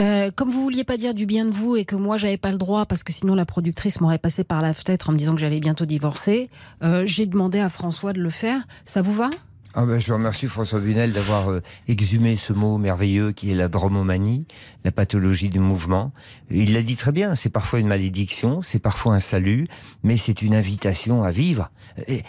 Euh, 0.00 0.30
comme 0.34 0.50
vous 0.50 0.62
vouliez 0.62 0.84
pas 0.84 0.96
dire 0.96 1.14
du 1.14 1.26
bien 1.26 1.44
de 1.44 1.50
vous 1.50 1.76
et 1.76 1.84
que 1.84 1.96
moi 1.96 2.16
j'avais 2.16 2.36
pas 2.36 2.50
le 2.52 2.58
droit 2.58 2.86
parce 2.86 3.02
que 3.02 3.12
sinon 3.12 3.34
la 3.34 3.44
productrice 3.44 4.00
m'aurait 4.00 4.18
passé 4.18 4.44
par 4.44 4.62
la 4.62 4.74
fenêtre 4.74 5.10
en 5.10 5.12
me 5.12 5.18
disant 5.18 5.34
que 5.34 5.40
j'allais 5.40 5.60
bientôt 5.60 5.86
divorcer, 5.86 6.50
euh, 6.82 7.04
j'ai 7.06 7.26
demandé 7.26 7.60
à 7.60 7.68
François 7.68 8.12
de 8.12 8.20
le 8.20 8.30
faire. 8.30 8.62
Ça 8.84 9.02
vous 9.02 9.14
va? 9.14 9.30
Ah 9.72 9.86
ben, 9.86 10.00
je 10.00 10.12
remercie 10.12 10.48
François 10.48 10.80
Bunel 10.80 11.12
d'avoir 11.12 11.48
euh, 11.48 11.62
exhumé 11.86 12.34
ce 12.34 12.52
mot 12.52 12.76
merveilleux 12.76 13.30
qui 13.30 13.52
est 13.52 13.54
la 13.54 13.68
dromomanie, 13.68 14.44
la 14.84 14.90
pathologie 14.90 15.48
du 15.48 15.60
mouvement. 15.60 16.12
Il 16.50 16.72
l'a 16.72 16.82
dit 16.82 16.96
très 16.96 17.12
bien, 17.12 17.36
c'est 17.36 17.50
parfois 17.50 17.78
une 17.78 17.86
malédiction, 17.86 18.62
c'est 18.62 18.80
parfois 18.80 19.14
un 19.14 19.20
salut, 19.20 19.68
mais 20.02 20.16
c'est 20.16 20.42
une 20.42 20.56
invitation 20.56 21.22
à 21.22 21.30
vivre. 21.30 21.70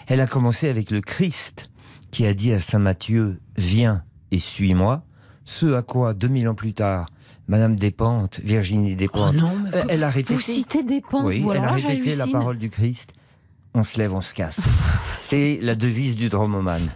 Elle 0.06 0.22
a 0.22 0.28
commencé 0.28 0.70
avec 0.70 0.92
le 0.92 1.02
Christ 1.02 1.72
qui 2.12 2.28
a 2.28 2.36
dit 2.36 2.54
à 2.54 2.62
Saint 2.62 2.78
Matthieu, 2.78 3.40
viens 3.58 4.04
et 4.30 4.38
suis-moi. 4.38 5.04
Ce 5.52 5.66
à 5.74 5.82
quoi, 5.82 6.14
2000 6.14 6.48
ans 6.48 6.56
plus 6.56 6.72
tard, 6.72 7.08
Madame 7.50 7.76
Despentes, 7.76 8.40
Virginie 8.42 8.96
Despentes, 8.96 9.36
oh 9.44 9.76
euh, 9.76 9.84
elle 9.90 10.02
a 10.06 10.10
répété. 10.10 10.34
Vous 10.34 10.40
citez 10.40 10.82
Despentes, 10.82 11.26
oui, 11.26 11.46
elle 11.52 11.58
a 11.58 11.74
répété 11.74 12.16
la 12.16 12.26
parole 12.26 12.58
du 12.58 12.70
Christ. 12.70 13.12
On 13.74 13.84
se 13.84 13.98
lève, 13.98 14.14
on 14.14 14.22
se 14.22 14.34
casse. 14.34 14.62
C'est 15.12 15.60
la 15.62 15.76
devise 15.76 16.16
du 16.16 16.30
dromomane. 16.30 16.90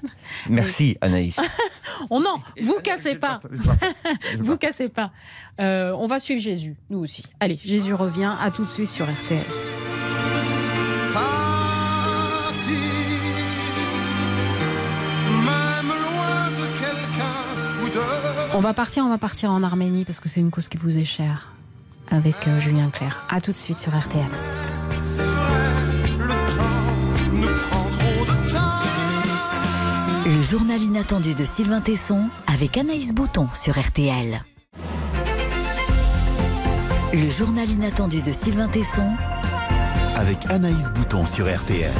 Merci 0.49 0.97
Anaïs. 1.01 1.37
oh 2.09 2.21
non, 2.21 2.37
vous 2.61 2.79
cassez 2.81 3.15
pas. 3.15 3.41
vous 4.39 4.55
cassez 4.55 4.87
pas. 4.87 5.11
Euh, 5.59 5.91
on 5.91 6.07
va 6.07 6.19
suivre 6.19 6.41
Jésus, 6.41 6.77
nous 6.89 6.99
aussi. 6.99 7.25
Allez, 7.41 7.59
Jésus 7.61 7.93
revient. 7.93 8.35
À 8.39 8.51
tout 8.51 8.63
de 8.63 8.69
suite 8.69 8.89
sur 8.89 9.05
RTL. 9.05 9.43
On 18.55 18.59
va 18.59 18.73
partir, 18.73 19.03
on 19.03 19.09
va 19.09 19.17
partir 19.17 19.51
en 19.51 19.63
Arménie 19.63 20.05
parce 20.05 20.21
que 20.21 20.29
c'est 20.29 20.39
une 20.39 20.49
cause 20.49 20.69
qui 20.69 20.77
vous 20.77 20.97
est 20.97 21.03
chère 21.03 21.51
avec 22.09 22.47
euh, 22.47 22.57
Julien 22.61 22.89
Clerc. 22.89 23.25
À 23.29 23.41
tout 23.41 23.51
de 23.51 23.57
suite 23.57 23.79
sur 23.79 23.93
RTL. 23.93 24.23
Le 30.25 30.41
journal 30.41 30.81
inattendu 30.81 31.35
de 31.35 31.43
Sylvain 31.43 31.81
Tesson 31.81 32.29
avec 32.47 32.77
Anaïs 32.77 33.11
Bouton 33.13 33.49
sur 33.53 33.77
RTL. 33.77 34.41
Le 37.11 37.29
journal 37.29 37.69
inattendu 37.69 38.21
de 38.21 38.31
Sylvain 38.31 38.69
Tesson 38.69 39.17
avec 40.15 40.49
Anaïs 40.49 40.89
Bouton 40.91 41.25
sur 41.25 41.53
RTL. 41.53 41.91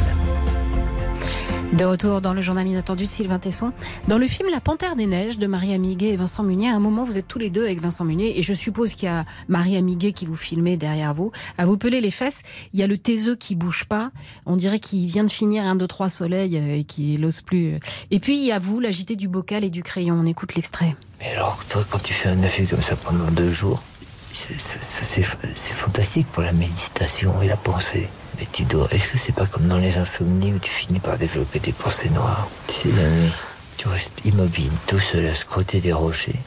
De 1.74 1.84
retour 1.84 2.22
dans 2.22 2.34
le 2.34 2.42
journal 2.42 2.68
inattendu 2.68 3.04
de 3.04 3.10
Sylvain 3.10 3.40
Tesson. 3.40 3.74
Dans 4.08 4.18
le 4.18 4.28
film 4.28 4.50
La 4.52 4.62
Panthère 4.62 4.96
des 4.96 5.08
Neiges 5.08 5.38
de 5.38 5.48
Marie 5.48 5.74
Amiguet 5.74 6.10
et 6.10 6.16
Vincent 6.16 6.44
Munier, 6.44 6.70
à 6.70 6.76
un 6.76 6.80
moment 6.80 7.04
vous 7.04 7.18
êtes 7.18 7.28
tous 7.28 7.40
les 7.40 7.50
deux 7.50 7.64
avec 7.64 7.82
Vincent 7.82 8.06
Munier 8.06 8.40
et 8.40 8.44
je 8.44 8.54
suppose 8.54 8.94
qu'il 8.94 9.10
y 9.10 9.12
a 9.12 9.26
Marie 9.50 9.76
Amiguet 9.76 10.14
qui 10.14 10.26
vous 10.26 10.36
filmait 10.36 10.78
derrière 10.78 11.14
vous. 11.14 11.32
À 11.58 11.66
vous 11.66 11.78
peler 11.78 12.02
les 12.02 12.12
fesses, 12.12 12.42
il 12.74 12.80
y 12.80 12.84
a 12.84 12.88
le 12.88 12.98
taiseux 12.98 13.36
qui 13.36 13.56
bouge 13.56 13.86
pas. 13.86 14.12
On 14.46 14.56
dirait 14.56 14.80
qu'il 14.80 15.06
vient 15.08 15.24
de 15.24 15.32
finir 15.32 15.64
un, 15.66 15.76
deux, 15.76 15.88
trois 15.88 16.10
soleils 16.10 16.58
euh, 16.58 16.78
et 16.78 16.84
qu'il 16.84 17.20
n'ose 17.22 17.42
plus. 17.42 17.76
Et 18.12 18.20
puis 18.20 18.38
il 18.38 18.46
y 18.46 18.52
a 18.52 18.60
vous, 18.60 18.80
l'agité 18.80 19.16
du 19.16 19.28
bocal 19.28 19.64
et 19.64 19.70
du 19.70 19.84
crayon. 19.84 20.16
On 20.20 20.26
écoute 20.26 20.56
l'extrait. 20.56 20.96
Mais 21.20 21.32
alors, 21.36 21.60
toi, 21.70 21.84
quand 21.90 22.02
tu 22.02 22.14
fais 22.14 22.30
un 22.30 22.44
affaire 22.44 22.70
comme 22.70 22.82
ça 22.82 22.96
pendant 22.96 23.30
deux 23.32 23.52
jours, 23.52 23.82
c'est 24.32 25.24
fantastique 25.24 26.28
pour 26.32 26.44
la 26.44 26.52
méditation 26.52 27.34
et 27.42 27.48
la 27.48 27.58
pensée. 27.58 28.08
Mais 28.40 28.48
tu 28.52 28.64
dois. 28.64 28.88
Est-ce 28.92 29.10
que 29.10 29.18
c'est 29.18 29.32
pas 29.32 29.46
comme 29.46 29.68
dans 29.68 29.78
les 29.78 29.98
insomnies 29.98 30.54
où 30.54 30.60
tu 30.60 30.72
finis 30.72 31.00
par 31.00 31.18
développer 31.18 31.60
des 31.60 31.72
pensées 31.72 32.10
noires 32.10 32.48
Tu 32.68 32.74
sais, 32.74 32.90
la 32.96 33.10
nuit, 33.10 33.32
tu 33.78 33.88
restes 33.88 34.20
immobile, 34.26 34.72
tout 34.88 35.00
seul 35.00 35.26
à 35.28 35.36
scroter 35.36 35.80
des 35.80 35.94
rochers. 35.94 36.40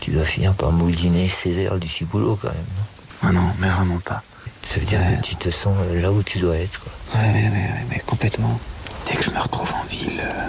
Tu 0.00 0.10
dois 0.10 0.24
finir 0.24 0.54
par 0.54 0.72
mouliner 0.72 1.28
sévère 1.28 1.78
du 1.78 1.88
ciboulot 1.88 2.38
quand 2.40 2.48
même. 2.48 2.56
Non? 2.76 3.28
Ah 3.28 3.32
non, 3.32 3.52
mais 3.60 3.68
vraiment 3.68 3.98
pas. 3.98 4.22
Ça 4.64 4.78
veut 4.78 4.86
dire 4.86 5.00
que 5.00 5.24
tu 5.24 5.36
te 5.36 5.50
sens 5.50 5.74
là 5.94 6.10
où 6.12 6.22
tu 6.22 6.38
dois 6.38 6.56
être, 6.56 6.80
quoi. 6.80 6.92
Ouais, 7.20 7.28
ouais, 7.32 7.48
ouais, 7.48 7.86
mais 7.90 7.98
complètement. 8.00 8.58
Dès 9.06 9.14
que 9.14 9.24
je 9.24 9.30
me 9.30 9.38
retrouve 9.38 9.72
en 9.74 9.84
ville, 9.84 10.20
euh, 10.20 10.48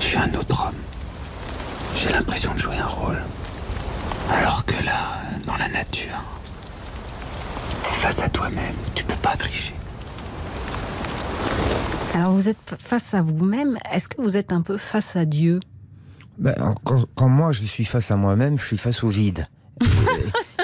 je 0.00 0.06
suis 0.06 0.18
un 0.18 0.32
autre 0.34 0.66
homme. 0.66 0.74
J'ai 1.96 2.10
l'impression 2.10 2.52
de 2.54 2.58
jouer 2.58 2.76
un 2.76 2.86
rôle. 2.86 3.20
Alors 4.30 4.64
que 4.64 4.74
là, 4.84 5.20
dans 5.46 5.56
la 5.56 5.68
nature, 5.68 6.22
face 8.00 8.20
à 8.20 8.28
toi-même, 8.28 8.74
tu 8.94 9.04
peux 9.04 9.16
pas 9.16 9.36
tricher. 9.36 9.74
Alors 12.14 12.32
vous 12.32 12.48
êtes 12.48 12.76
face 12.78 13.14
à 13.14 13.22
vous-même, 13.22 13.78
est-ce 13.92 14.08
que 14.08 14.20
vous 14.20 14.36
êtes 14.36 14.52
un 14.52 14.62
peu 14.62 14.76
face 14.76 15.16
à 15.16 15.24
Dieu? 15.24 15.60
Ben, 16.38 16.74
quand, 16.84 17.04
quand, 17.14 17.28
moi 17.28 17.52
je 17.52 17.62
suis 17.64 17.84
face 17.84 18.10
à 18.10 18.16
moi-même, 18.16 18.58
je 18.58 18.64
suis 18.64 18.78
face 18.78 19.02
au 19.04 19.08
vide. 19.08 19.48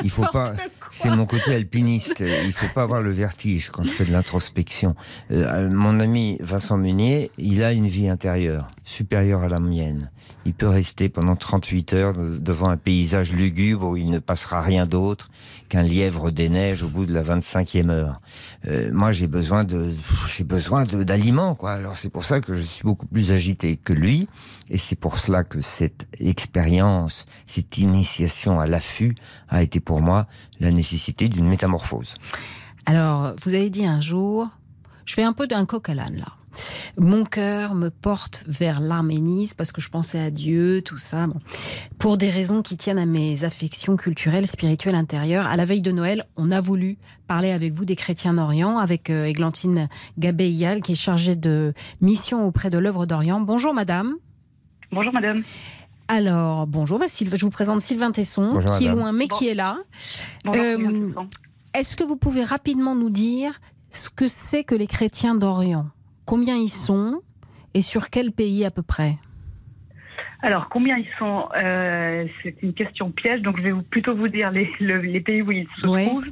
il 0.03 0.11
faut 0.11 0.27
pas. 0.33 0.53
C'est 0.91 1.11
mon 1.11 1.27
côté 1.27 1.55
alpiniste. 1.55 2.22
Il 2.45 2.53
faut 2.53 2.72
pas 2.72 2.83
avoir 2.83 3.03
le 3.03 3.11
vertige 3.11 3.70
quand 3.70 3.83
je 3.83 3.91
fais 3.91 4.05
de 4.05 4.12
l'introspection. 4.12 4.95
Euh, 5.31 5.68
mon 5.70 5.99
ami 6.01 6.39
Vincent 6.41 6.77
Meunier, 6.77 7.31
il 7.39 7.62
a 7.64 7.72
une 7.72 7.89
vie 7.89 8.09
intérieure 8.09 8.68
supérieure 8.85 9.43
à 9.43 9.49
la 9.49 9.61
mienne. 9.61 10.11
Il 10.47 10.53
peut 10.53 10.68
rester 10.68 11.09
pendant 11.09 11.37
38 11.37 11.93
heures 11.95 12.12
devant 12.14 12.68
un 12.68 12.76
paysage 12.76 13.32
lugubre 13.32 13.89
où 13.89 13.97
il 13.97 14.11
ne 14.11 14.18
passera 14.18 14.61
rien 14.61 14.87
d'autre 14.87 15.30
qu'un 15.70 15.82
lièvre 15.82 16.30
des 16.30 16.51
neiges 16.51 16.82
au 16.82 16.89
bout 16.89 17.07
de 17.07 17.14
la 17.14 17.22
25e 17.22 17.89
heure. 17.89 18.20
Euh, 18.68 18.91
moi, 18.93 19.12
j'ai 19.12 19.26
besoin 19.26 19.64
de, 19.64 19.93
j'ai 20.28 20.45
besoin 20.45 20.85
d'aliments, 20.85 21.55
quoi. 21.55 21.72
Alors 21.72 21.97
c'est 21.97 22.11
pour 22.11 22.24
ça 22.24 22.41
que 22.41 22.53
je 22.53 22.61
suis 22.61 22.85
beaucoup 22.85 23.07
plus 23.07 23.32
agité 23.32 23.76
que 23.76 23.95
lui, 23.95 24.28
et 24.68 24.76
c'est 24.76 24.97
pour 24.97 25.18
cela 25.18 25.45
que 25.45 25.62
cette 25.62 26.07
expérience, 26.20 27.26
cette 27.47 27.78
initiation 27.78 28.61
à 28.61 28.66
l'affût 28.66 29.14
a 29.49 29.62
été 29.62 29.80
pour 29.80 30.03
moi 30.03 30.26
la 30.61 30.70
nécessité 30.70 31.28
d'une 31.28 31.49
métamorphose. 31.49 32.16
Alors, 32.87 33.35
vous 33.45 33.55
avez 33.55 33.70
dit 33.70 33.87
un 33.87 34.03
jour, 34.03 34.49
je 35.07 35.14
fais 35.14 35.22
un 35.22 35.32
peu 35.32 35.47
d'un 35.47 35.64
coq 35.64 35.89
à 35.89 35.95
l'âne 35.95 36.16
là. 36.18 36.37
Mon 36.97 37.25
cœur 37.25 37.75
me 37.75 37.91
porte 37.91 38.45
vers 38.47 38.81
l'Arménie, 38.81 39.51
parce 39.57 39.73
que 39.73 39.81
je 39.81 39.91
pensais 39.91 40.21
à 40.21 40.31
Dieu, 40.31 40.83
tout 40.83 40.99
ça. 40.99 41.27
Pour 41.99 42.17
des 42.17 42.31
raisons 42.31 42.63
qui 42.63 42.77
tiennent 42.77 42.99
à 42.99 43.07
mes 43.07 43.45
affections 43.45 43.97
culturelles, 43.97 44.47
spirituelles 44.47 44.95
intérieures. 44.95 45.47
À 45.47 45.57
la 45.57 45.65
veille 45.65 45.83
de 45.83 45.93
Noël, 45.93 46.27
on 46.37 46.51
a 46.51 46.61
voulu 46.61 46.99
parler 47.27 47.51
avec 47.51 47.73
vous 47.73 47.85
des 47.85 47.97
chrétiens 47.97 48.35
d'Orient, 48.35 48.79
avec 48.79 49.11
euh, 49.11 49.25
Églantine 49.25 49.89
Gabeyal, 50.19 50.81
qui 50.83 50.93
est 50.93 50.97
chargée 50.97 51.37
de 51.37 51.73
mission 52.01 52.47
auprès 52.47 52.71
de 52.71 52.79
l'œuvre 52.79 53.07
d'Orient. 53.07 53.41
Bonjour 53.41 53.75
madame. 53.75 54.15
Bonjour 54.93 55.13
madame. 55.13 55.43
Alors, 56.09 56.67
bonjour, 56.67 56.99
bah, 56.99 57.07
je 57.09 57.45
vous 57.45 57.51
présente 57.51 57.81
Sylvain 57.81 58.13
Tesson, 58.13 58.59
qui 58.79 58.85
est 58.85 58.89
loin 58.89 59.13
mais 59.13 59.27
qui 59.29 59.49
est 59.49 59.55
là. 59.55 59.79
Euh, 60.47 61.13
est-ce 61.73 61.97
que 61.97 62.05
vous 62.05 62.17
pouvez 62.17 62.45
rapidement 62.45 62.95
nous 62.95 63.11
dire 63.11 63.61
ce 63.91 64.11
que 64.11 64.29
c'est 64.29 64.65
que 64.65 64.75
les 64.75 64.87
chrétiens 64.87 65.35
d'Orient? 65.35 65.87
Combien 66.25 66.57
ils 66.57 66.68
sont 66.68 67.20
et 67.75 67.83
sur 67.83 68.11
quel 68.11 68.33
pays 68.33 68.64
à 68.64 68.70
peu 68.70 68.83
près 68.83 69.16
alors, 70.45 70.68
combien 70.68 70.99
ils 70.99 71.09
sont 71.18 71.49
euh, 71.59 72.27
C'est 72.43 72.62
une 72.62 72.75
question 72.75 73.11
piège, 73.11 73.41
donc 73.41 73.57
je 73.57 73.62
vais 73.62 73.72
plutôt 73.89 74.14
vous 74.14 74.29
dire 74.29 74.51
les, 74.51 74.66
pays 75.20 75.41
où 75.41 75.51
ils 75.51 75.66
se 75.75 75.81
trouvent. 75.81 76.27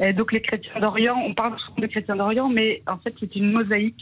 Euh, 0.00 0.14
donc, 0.14 0.32
les 0.32 0.40
chrétiens 0.40 0.80
d'Orient, 0.80 1.22
on 1.26 1.34
parle 1.34 1.58
souvent 1.58 1.82
de 1.82 1.86
chrétiens 1.86 2.16
d'Orient, 2.16 2.48
mais 2.48 2.82
en 2.86 2.96
fait, 2.96 3.14
c'est 3.20 3.36
une 3.36 3.52
mosaïque 3.52 4.00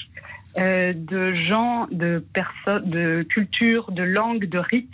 euh, 0.59 0.93
de 0.95 1.35
gens, 1.49 1.89
de 1.91 2.25
personnes, 2.33 2.89
de 2.89 3.27
cultures, 3.29 3.91
de 3.91 4.05
langues, 4.05 4.45
de 4.45 4.59
rites. 4.59 4.89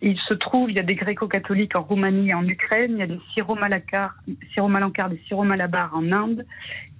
Il 0.00 0.16
se 0.28 0.34
trouve, 0.34 0.70
il 0.70 0.76
y 0.76 0.80
a 0.80 0.84
des 0.84 0.94
gréco-catholiques 0.94 1.76
en 1.76 1.82
Roumanie 1.82 2.28
et 2.28 2.34
en 2.34 2.46
Ukraine, 2.46 2.92
il 2.92 2.98
y 2.98 3.02
a 3.02 3.06
des 3.06 3.20
syro-malankars, 3.34 4.14
des 4.28 5.20
syro-malabars 5.28 5.90
en 5.94 6.12
Inde, 6.12 6.46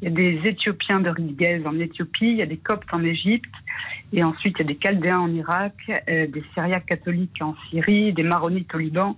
il 0.03 0.09
y 0.09 0.13
a 0.13 0.15
des 0.15 0.41
Éthiopiens 0.49 1.01
de 1.01 1.11
Ridgez 1.11 1.63
en 1.65 1.79
Éthiopie, 1.79 2.31
il 2.31 2.37
y 2.37 2.43
a 2.43 2.47
des 2.47 2.57
Coptes 2.57 2.93
en 2.93 3.05
Égypte, 3.05 3.55
et 4.13 4.25
ensuite 4.25 4.57
il 4.59 4.63
y 4.63 4.65
a 4.65 4.67
des 4.67 4.79
Chaldéens 4.83 5.19
en 5.21 5.33
Irak, 5.33 5.75
euh, 6.09 6.27
des 6.27 6.43
Syriaques 6.55 6.87
catholiques 6.87 7.41
en 7.41 7.55
Syrie, 7.71 8.13
des 8.13 8.23
Maronites 8.23 8.75
au 8.75 8.79
Liban. 8.79 9.17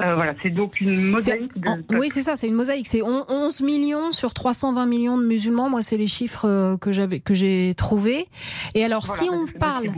Euh, 0.00 0.14
voilà, 0.14 0.34
c'est 0.42 0.50
donc 0.50 0.80
une 0.80 1.02
mosaïque. 1.02 1.58
De... 1.58 1.98
Oui, 1.98 2.08
c'est 2.10 2.22
ça, 2.22 2.36
c'est 2.36 2.48
une 2.48 2.54
mosaïque. 2.54 2.88
C'est 2.88 3.02
11 3.02 3.60
millions 3.60 4.12
sur 4.12 4.32
320 4.32 4.86
millions 4.86 5.18
de 5.18 5.24
musulmans. 5.26 5.68
Moi, 5.68 5.82
c'est 5.82 5.98
les 5.98 6.06
chiffres 6.06 6.46
euh, 6.48 6.76
que 6.78 6.92
j'avais 6.92 7.20
que 7.20 7.34
j'ai 7.34 7.74
trouvés. 7.76 8.26
Et 8.74 8.84
alors, 8.84 9.06
si 9.06 9.28
on 9.30 9.46
parle 9.58 9.90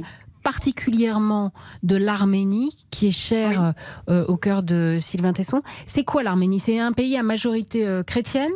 particulièrement 0.44 1.52
de 1.82 1.96
l'Arménie, 1.96 2.76
qui 2.90 3.08
est 3.08 3.18
chère 3.18 3.74
au 4.06 4.36
cœur 4.36 4.62
de 4.62 4.98
Sylvain 5.00 5.32
Tesson, 5.32 5.62
c'est 5.86 6.04
quoi 6.04 6.22
l'Arménie? 6.22 6.60
C'est 6.60 6.78
un 6.78 6.92
pays 6.92 7.16
à 7.16 7.24
majorité 7.24 8.02
chrétienne? 8.06 8.52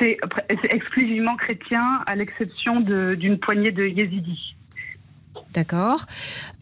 C'est 0.00 0.16
exclusivement 0.70 1.36
chrétien, 1.36 1.84
à 2.06 2.14
l'exception 2.14 2.80
d'une 2.80 3.38
poignée 3.38 3.72
de 3.72 3.84
yézidis. 3.84 4.54
D'accord. 5.54 6.04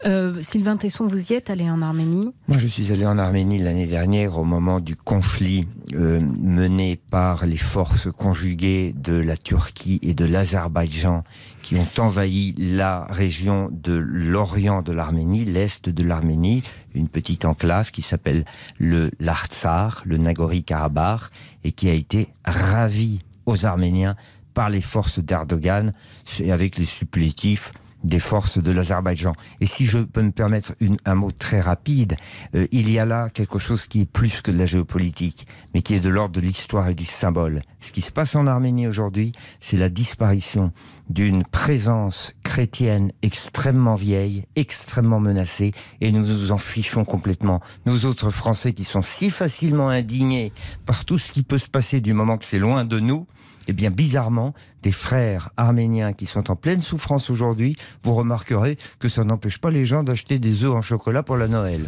Euh, 0.05 0.41
Sylvain 0.41 0.77
Tesson, 0.77 1.07
vous 1.07 1.31
y 1.31 1.35
êtes 1.35 1.49
allé 1.49 1.69
en 1.69 1.81
Arménie? 1.81 2.33
Moi, 2.47 2.57
je 2.57 2.67
suis 2.67 2.91
allé 2.91 3.05
en 3.05 3.17
Arménie 3.17 3.59
l'année 3.59 3.85
dernière 3.85 4.37
au 4.37 4.43
moment 4.43 4.79
du 4.79 4.95
conflit 4.95 5.67
euh, 5.93 6.21
mené 6.41 6.99
par 7.09 7.45
les 7.45 7.57
forces 7.57 8.09
conjuguées 8.11 8.93
de 8.95 9.13
la 9.13 9.35
Turquie 9.35 9.99
et 10.03 10.13
de 10.13 10.25
l'Azerbaïdjan 10.25 11.23
qui 11.67 11.75
ont 11.75 12.01
envahi 12.01 12.53
la 12.57 13.05
région 13.09 13.67
de 13.73 13.91
l'orient 13.91 14.81
de 14.81 14.93
l'Arménie, 14.93 15.43
l'est 15.43 15.89
de 15.89 16.01
l'Arménie, 16.01 16.63
une 16.95 17.09
petite 17.09 17.43
enclave 17.43 17.91
qui 17.91 18.01
s'appelle 18.01 18.45
le 18.77 19.11
Lartsar, 19.19 20.01
le 20.05 20.15
Nagori-Karabakh, 20.15 21.23
et 21.65 21.73
qui 21.73 21.89
a 21.89 21.93
été 21.93 22.29
ravie 22.45 23.19
aux 23.45 23.65
Arméniens 23.65 24.15
par 24.53 24.69
les 24.69 24.79
forces 24.79 25.19
d'Erdogan 25.19 25.91
et 26.39 26.53
avec 26.53 26.77
les 26.77 26.85
supplétifs 26.85 27.73
des 28.03 28.19
forces 28.19 28.57
de 28.57 28.71
l'Azerbaïdjan. 28.71 29.33
Et 29.61 29.65
si 29.65 29.85
je 29.85 29.99
peux 29.99 30.21
me 30.21 30.31
permettre 30.31 30.75
une, 30.79 30.97
un 31.05 31.15
mot 31.15 31.31
très 31.31 31.59
rapide, 31.59 32.15
euh, 32.55 32.67
il 32.71 32.91
y 32.91 32.99
a 32.99 33.05
là 33.05 33.29
quelque 33.29 33.59
chose 33.59 33.87
qui 33.87 34.01
est 34.01 34.05
plus 34.05 34.41
que 34.41 34.51
de 34.51 34.57
la 34.57 34.65
géopolitique, 34.65 35.47
mais 35.73 35.81
qui 35.81 35.93
est 35.93 35.99
de 35.99 36.09
l'ordre 36.09 36.35
de 36.35 36.41
l'histoire 36.41 36.87
et 36.89 36.95
du 36.95 37.05
symbole. 37.05 37.61
Ce 37.79 37.91
qui 37.91 38.01
se 38.01 38.11
passe 38.11 38.35
en 38.35 38.47
Arménie 38.47 38.87
aujourd'hui, 38.87 39.31
c'est 39.59 39.77
la 39.77 39.89
disparition 39.89 40.71
d'une 41.09 41.43
présence 41.43 42.33
chrétienne 42.43 43.11
extrêmement 43.21 43.95
vieille, 43.95 44.45
extrêmement 44.55 45.19
menacée, 45.19 45.73
et 46.01 46.11
nous 46.11 46.25
nous 46.25 46.51
en 46.51 46.57
fichons 46.57 47.05
complètement. 47.05 47.61
Nous 47.85 48.05
autres 48.05 48.29
Français 48.29 48.73
qui 48.73 48.83
sont 48.83 49.01
si 49.01 49.29
facilement 49.29 49.89
indignés 49.89 50.51
par 50.85 51.05
tout 51.05 51.17
ce 51.17 51.31
qui 51.31 51.43
peut 51.43 51.57
se 51.57 51.69
passer 51.69 52.01
du 52.01 52.13
moment 52.13 52.37
que 52.37 52.45
c'est 52.45 52.59
loin 52.59 52.85
de 52.85 52.99
nous, 52.99 53.27
eh 53.67 53.73
bien, 53.73 53.91
bizarrement, 53.91 54.53
des 54.83 54.91
frères 54.91 55.49
arméniens 55.57 56.13
qui 56.13 56.25
sont 56.25 56.49
en 56.51 56.55
pleine 56.55 56.81
souffrance 56.81 57.29
aujourd'hui, 57.29 57.75
vous 58.03 58.13
remarquerez 58.13 58.77
que 58.99 59.07
ça 59.07 59.23
n'empêche 59.23 59.59
pas 59.59 59.71
les 59.71 59.85
gens 59.85 60.03
d'acheter 60.03 60.39
des 60.39 60.63
œufs 60.63 60.71
en 60.71 60.81
chocolat 60.81 61.23
pour 61.23 61.37
la 61.37 61.47
Noël. 61.47 61.81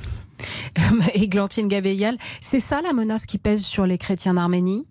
Églantine 1.13 1.67
Gabeyal, 1.67 2.17
c'est 2.41 2.59
ça 2.59 2.81
la 2.81 2.93
menace 2.93 3.25
qui 3.25 3.37
pèse 3.37 3.63
sur 3.63 3.85
les 3.85 3.97
chrétiens 3.97 4.33
d'Arménie? 4.33 4.87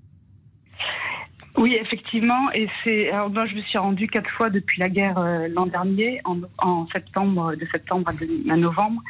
Oui, 1.58 1.76
effectivement. 1.80 2.50
Et 2.54 2.68
c'est. 2.84 3.10
Alors 3.10 3.30
moi, 3.30 3.44
je 3.46 3.54
me 3.56 3.62
suis 3.62 3.78
rendue 3.78 4.06
quatre 4.06 4.30
fois 4.30 4.48
depuis 4.48 4.80
la 4.80 4.88
guerre 4.88 5.18
euh, 5.18 5.48
l'an 5.48 5.66
dernier, 5.66 6.20
en, 6.24 6.86
septembre, 6.94 7.56
de 7.56 7.66
septembre 7.72 8.08
à, 8.08 8.56
novembre. 8.56 9.02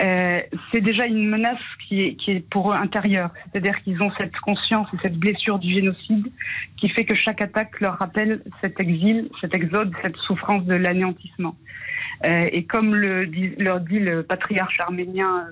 Euh, 0.00 0.38
c'est 0.70 0.82
déjà 0.82 1.06
une 1.06 1.26
menace 1.28 1.60
qui 1.88 2.02
est, 2.02 2.14
qui 2.16 2.32
est 2.32 2.40
pour 2.50 2.72
eux 2.72 2.74
intérieure. 2.74 3.30
C'est-à-dire 3.50 3.80
qu'ils 3.82 4.02
ont 4.02 4.10
cette 4.18 4.36
conscience 4.40 4.88
et 4.92 4.96
cette 5.02 5.16
blessure 5.16 5.58
du 5.58 5.72
génocide 5.72 6.30
qui 6.76 6.88
fait 6.90 7.04
que 7.04 7.14
chaque 7.14 7.40
attaque 7.40 7.80
leur 7.80 7.98
rappelle 7.98 8.42
cet 8.60 8.78
exil, 8.78 9.30
cet 9.40 9.54
exode, 9.54 9.92
cette 10.02 10.16
souffrance 10.16 10.64
de 10.64 10.74
l'anéantissement. 10.74 11.56
Euh, 12.26 12.42
et 12.52 12.64
comme 12.64 12.94
le 12.94 13.24
leur 13.58 13.80
dit 13.80 13.98
le 13.98 14.22
patriarche 14.22 14.78
arménien, 14.80 15.46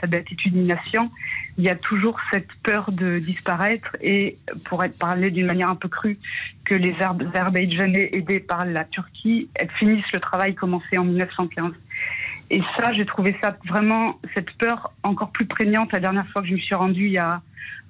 sa 0.00 0.06
béatitude 0.06 0.56
Nation, 0.56 1.10
il 1.58 1.64
y 1.64 1.70
a 1.70 1.76
toujours 1.76 2.18
cette 2.30 2.52
peur 2.62 2.92
de 2.92 3.18
disparaître 3.18 3.96
et, 4.02 4.36
pour 4.64 4.84
être 4.84 4.98
parlé 4.98 5.30
d'une 5.30 5.46
manière 5.46 5.70
un 5.70 5.76
peu 5.76 5.88
crue, 5.88 6.18
que 6.64 6.74
les 6.74 6.94
Azerbaïdjanais 7.00 8.10
aidés 8.12 8.40
par 8.40 8.64
la 8.64 8.84
Turquie 8.84 9.48
finissent 9.78 10.12
le 10.12 10.20
travail 10.20 10.54
commencé 10.54 10.98
en 10.98 11.04
1915. 11.04 11.72
Et 12.50 12.60
ça, 12.76 12.92
j'ai 12.92 13.06
trouvé 13.06 13.36
ça 13.42 13.56
vraiment, 13.66 14.20
cette 14.34 14.50
peur 14.52 14.92
encore 15.02 15.30
plus 15.30 15.46
prégnante 15.46 15.92
la 15.92 16.00
dernière 16.00 16.28
fois 16.28 16.42
que 16.42 16.48
je 16.48 16.54
me 16.54 16.58
suis 16.58 16.74
rendue 16.74 17.06
il 17.06 17.12
y 17.12 17.18
a 17.18 17.40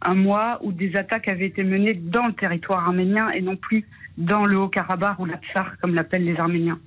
un 0.02 0.14
mois, 0.14 0.58
où 0.62 0.72
des 0.72 0.94
attaques 0.94 1.28
avaient 1.28 1.46
été 1.46 1.64
menées 1.64 1.94
dans 1.94 2.26
le 2.26 2.34
territoire 2.34 2.86
arménien 2.86 3.30
et 3.30 3.40
non 3.40 3.56
plus 3.56 3.84
dans 4.18 4.44
le 4.44 4.58
Haut-Karabakh 4.58 5.18
ou 5.18 5.24
la 5.24 5.38
Tsar, 5.38 5.72
comme 5.80 5.94
l'appellent 5.94 6.24
les 6.24 6.38
Arméniens. 6.38 6.78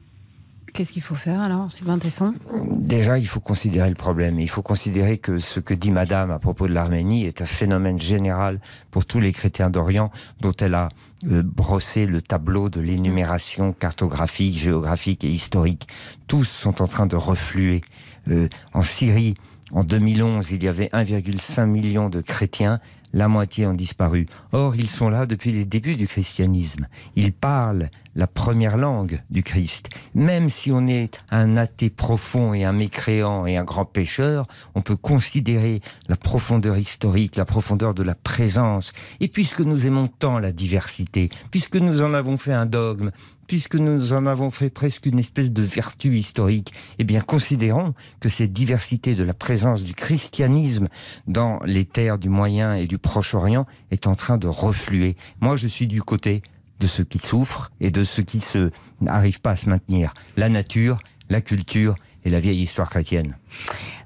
Qu'est-ce 0.73 0.91
qu'il 0.91 1.01
faut 1.01 1.15
faire 1.15 1.41
alors, 1.41 1.71
Sylvain 1.71 1.97
Tesson? 1.97 2.33
Déjà, 2.71 3.17
il 3.17 3.27
faut 3.27 3.39
considérer 3.39 3.89
le 3.89 3.95
problème. 3.95 4.39
Il 4.39 4.49
faut 4.49 4.61
considérer 4.61 5.17
que 5.17 5.39
ce 5.39 5.59
que 5.59 5.73
dit 5.73 5.91
Madame 5.91 6.31
à 6.31 6.39
propos 6.39 6.67
de 6.67 6.73
l'Arménie 6.73 7.25
est 7.25 7.41
un 7.41 7.45
phénomène 7.45 7.99
général 7.99 8.59
pour 8.91 9.05
tous 9.05 9.19
les 9.19 9.33
chrétiens 9.33 9.69
d'Orient, 9.69 10.11
dont 10.41 10.53
elle 10.59 10.75
a 10.75 10.89
euh, 11.29 11.43
brossé 11.43 12.05
le 12.05 12.21
tableau 12.21 12.69
de 12.69 12.81
l'énumération 12.81 13.73
cartographique, 13.73 14.57
géographique 14.57 15.23
et 15.23 15.29
historique. 15.29 15.87
Tous 16.27 16.45
sont 16.45 16.81
en 16.81 16.87
train 16.87 17.07
de 17.07 17.15
refluer. 17.15 17.81
Euh, 18.29 18.47
en 18.73 18.83
Syrie, 18.83 19.35
en 19.71 19.83
2011, 19.83 20.51
il 20.51 20.63
y 20.63 20.67
avait 20.67 20.89
1,5 20.93 21.65
million 21.65 22.09
de 22.09 22.21
chrétiens 22.21 22.79
la 23.13 23.27
moitié 23.27 23.65
ont 23.65 23.73
disparu. 23.73 24.27
Or, 24.51 24.75
ils 24.75 24.89
sont 24.89 25.09
là 25.09 25.25
depuis 25.25 25.51
les 25.51 25.65
débuts 25.65 25.95
du 25.95 26.07
christianisme. 26.07 26.87
Ils 27.15 27.33
parlent 27.33 27.89
la 28.15 28.27
première 28.27 28.77
langue 28.77 29.21
du 29.29 29.43
Christ. 29.43 29.89
Même 30.13 30.49
si 30.49 30.71
on 30.71 30.87
est 30.87 31.21
un 31.31 31.57
athée 31.57 31.89
profond 31.89 32.53
et 32.53 32.65
un 32.65 32.73
mécréant 32.73 33.45
et 33.45 33.57
un 33.57 33.63
grand 33.63 33.85
pécheur, 33.85 34.45
on 34.75 34.81
peut 34.81 34.97
considérer 34.97 35.81
la 36.07 36.15
profondeur 36.15 36.77
historique, 36.77 37.35
la 37.35 37.45
profondeur 37.45 37.93
de 37.93 38.03
la 38.03 38.15
présence. 38.15 38.91
Et 39.19 39.27
puisque 39.27 39.61
nous 39.61 39.87
aimons 39.87 40.07
tant 40.07 40.39
la 40.39 40.51
diversité, 40.51 41.29
puisque 41.51 41.77
nous 41.77 42.01
en 42.01 42.13
avons 42.13 42.37
fait 42.37 42.53
un 42.53 42.65
dogme, 42.65 43.11
puisque 43.49 43.75
nous 43.75 44.13
en 44.13 44.27
avons 44.27 44.51
fait 44.51 44.69
presque 44.69 45.07
une 45.07 45.17
espèce 45.17 45.51
de 45.51 45.63
vertu 45.63 46.15
historique, 46.15 46.71
eh 46.99 47.03
bien, 47.03 47.19
considérons 47.19 47.95
que 48.19 48.29
cette 48.29 48.53
diversité 48.53 49.15
de 49.15 49.23
la 49.23 49.33
présence 49.33 49.83
du 49.83 49.95
christianisme 49.95 50.87
dans 51.27 51.59
les 51.65 51.83
terres 51.83 52.19
du 52.19 52.29
Moyen 52.29 52.75
et 52.75 52.85
du 52.85 52.98
Proche-Orient 52.99 53.65
est 53.91 54.07
en 54.07 54.15
train 54.15 54.37
de 54.37 54.47
refluer. 54.47 55.15
Moi, 55.41 55.57
je 55.57 55.67
suis 55.67 55.87
du 55.87 56.01
côté 56.03 56.41
de 56.79 56.87
ceux 56.87 57.03
qui 57.03 57.19
souffrent 57.19 57.71
et 57.81 57.91
de 57.91 58.03
ceux 58.03 58.23
qui 58.23 58.39
se 58.39 58.71
n'arrivent 59.01 59.41
pas 59.41 59.51
à 59.51 59.55
se 59.55 59.69
maintenir. 59.69 60.13
La 60.37 60.49
nature, 60.49 60.99
la 61.29 61.41
culture 61.41 61.95
et 62.23 62.29
la 62.29 62.39
vieille 62.39 62.61
histoire 62.61 62.89
chrétienne. 62.89 63.35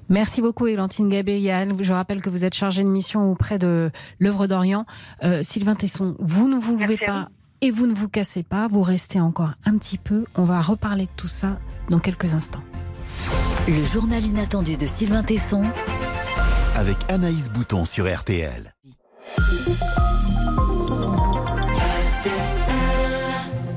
Merci 0.08 0.42
beaucoup, 0.42 0.66
Élantine 0.66 1.08
Gabé-Yann. 1.08 1.76
Je 1.80 1.92
rappelle 1.92 2.20
que 2.20 2.28
vous 2.28 2.44
êtes 2.44 2.54
chargé 2.54 2.84
de 2.84 2.88
mission 2.88 3.30
auprès 3.30 3.58
de 3.58 3.90
l'œuvre 4.18 4.46
d'Orient. 4.46 4.86
Euh, 5.22 5.42
Sylvain 5.42 5.74
Tesson, 5.74 6.14
vous 6.18 6.48
ne 6.48 6.56
vous 6.56 6.76
levez 6.76 6.98
pas 6.98 7.28
et 7.62 7.70
vous 7.70 7.86
ne 7.86 7.94
vous 7.94 8.08
cassez 8.08 8.42
pas. 8.42 8.68
Vous 8.68 8.82
restez 8.82 9.20
encore 9.20 9.52
un 9.64 9.78
petit 9.78 9.98
peu. 9.98 10.24
On 10.36 10.44
va 10.44 10.60
reparler 10.60 11.04
de 11.04 11.10
tout 11.16 11.28
ça 11.28 11.58
dans 11.88 12.00
quelques 12.00 12.34
instants. 12.34 12.62
Le 13.66 13.82
journal 13.82 14.22
inattendu 14.22 14.76
de 14.76 14.86
Sylvain 14.86 15.22
Tesson. 15.22 15.64
Avec 16.76 16.98
Anaïs 17.08 17.48
Bouton 17.48 17.86
sur 17.86 18.12
RTL. 18.12 18.73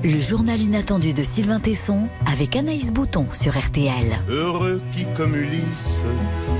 Le 0.04 0.22
journal 0.22 0.60
inattendu 0.60 1.14
de 1.14 1.24
Sylvain 1.24 1.60
Tesson 1.60 2.08
avec 2.26 2.56
Anaïs 2.56 2.92
Bouton 2.92 3.28
sur 3.34 3.58
RTL. 3.58 4.20
Heureux 4.30 4.82
qui, 4.92 5.06
comme 5.16 5.36
Ulysse, 5.36 6.04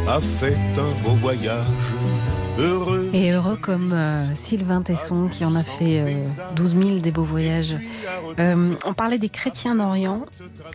a 0.08 0.20
fait 0.20 0.58
un 0.78 1.04
beau 1.04 1.16
voyage. 1.16 1.66
Heureux. 2.60 3.10
Et 3.14 3.32
heureux 3.32 3.56
comme 3.56 3.94
euh, 3.94 4.36
Sylvain 4.36 4.82
Tesson 4.82 5.30
qui 5.32 5.46
en 5.46 5.56
a 5.56 5.64
fait 5.64 6.02
euh, 6.02 6.28
12 6.56 6.76
000 6.76 7.00
des 7.00 7.12
beaux 7.12 7.24
voyages. 7.24 7.76
Euh, 8.40 8.74
on 8.86 8.94
parlait 8.94 9.20
des 9.20 9.30
chrétiens 9.30 9.76
d'Orient. 9.76 10.26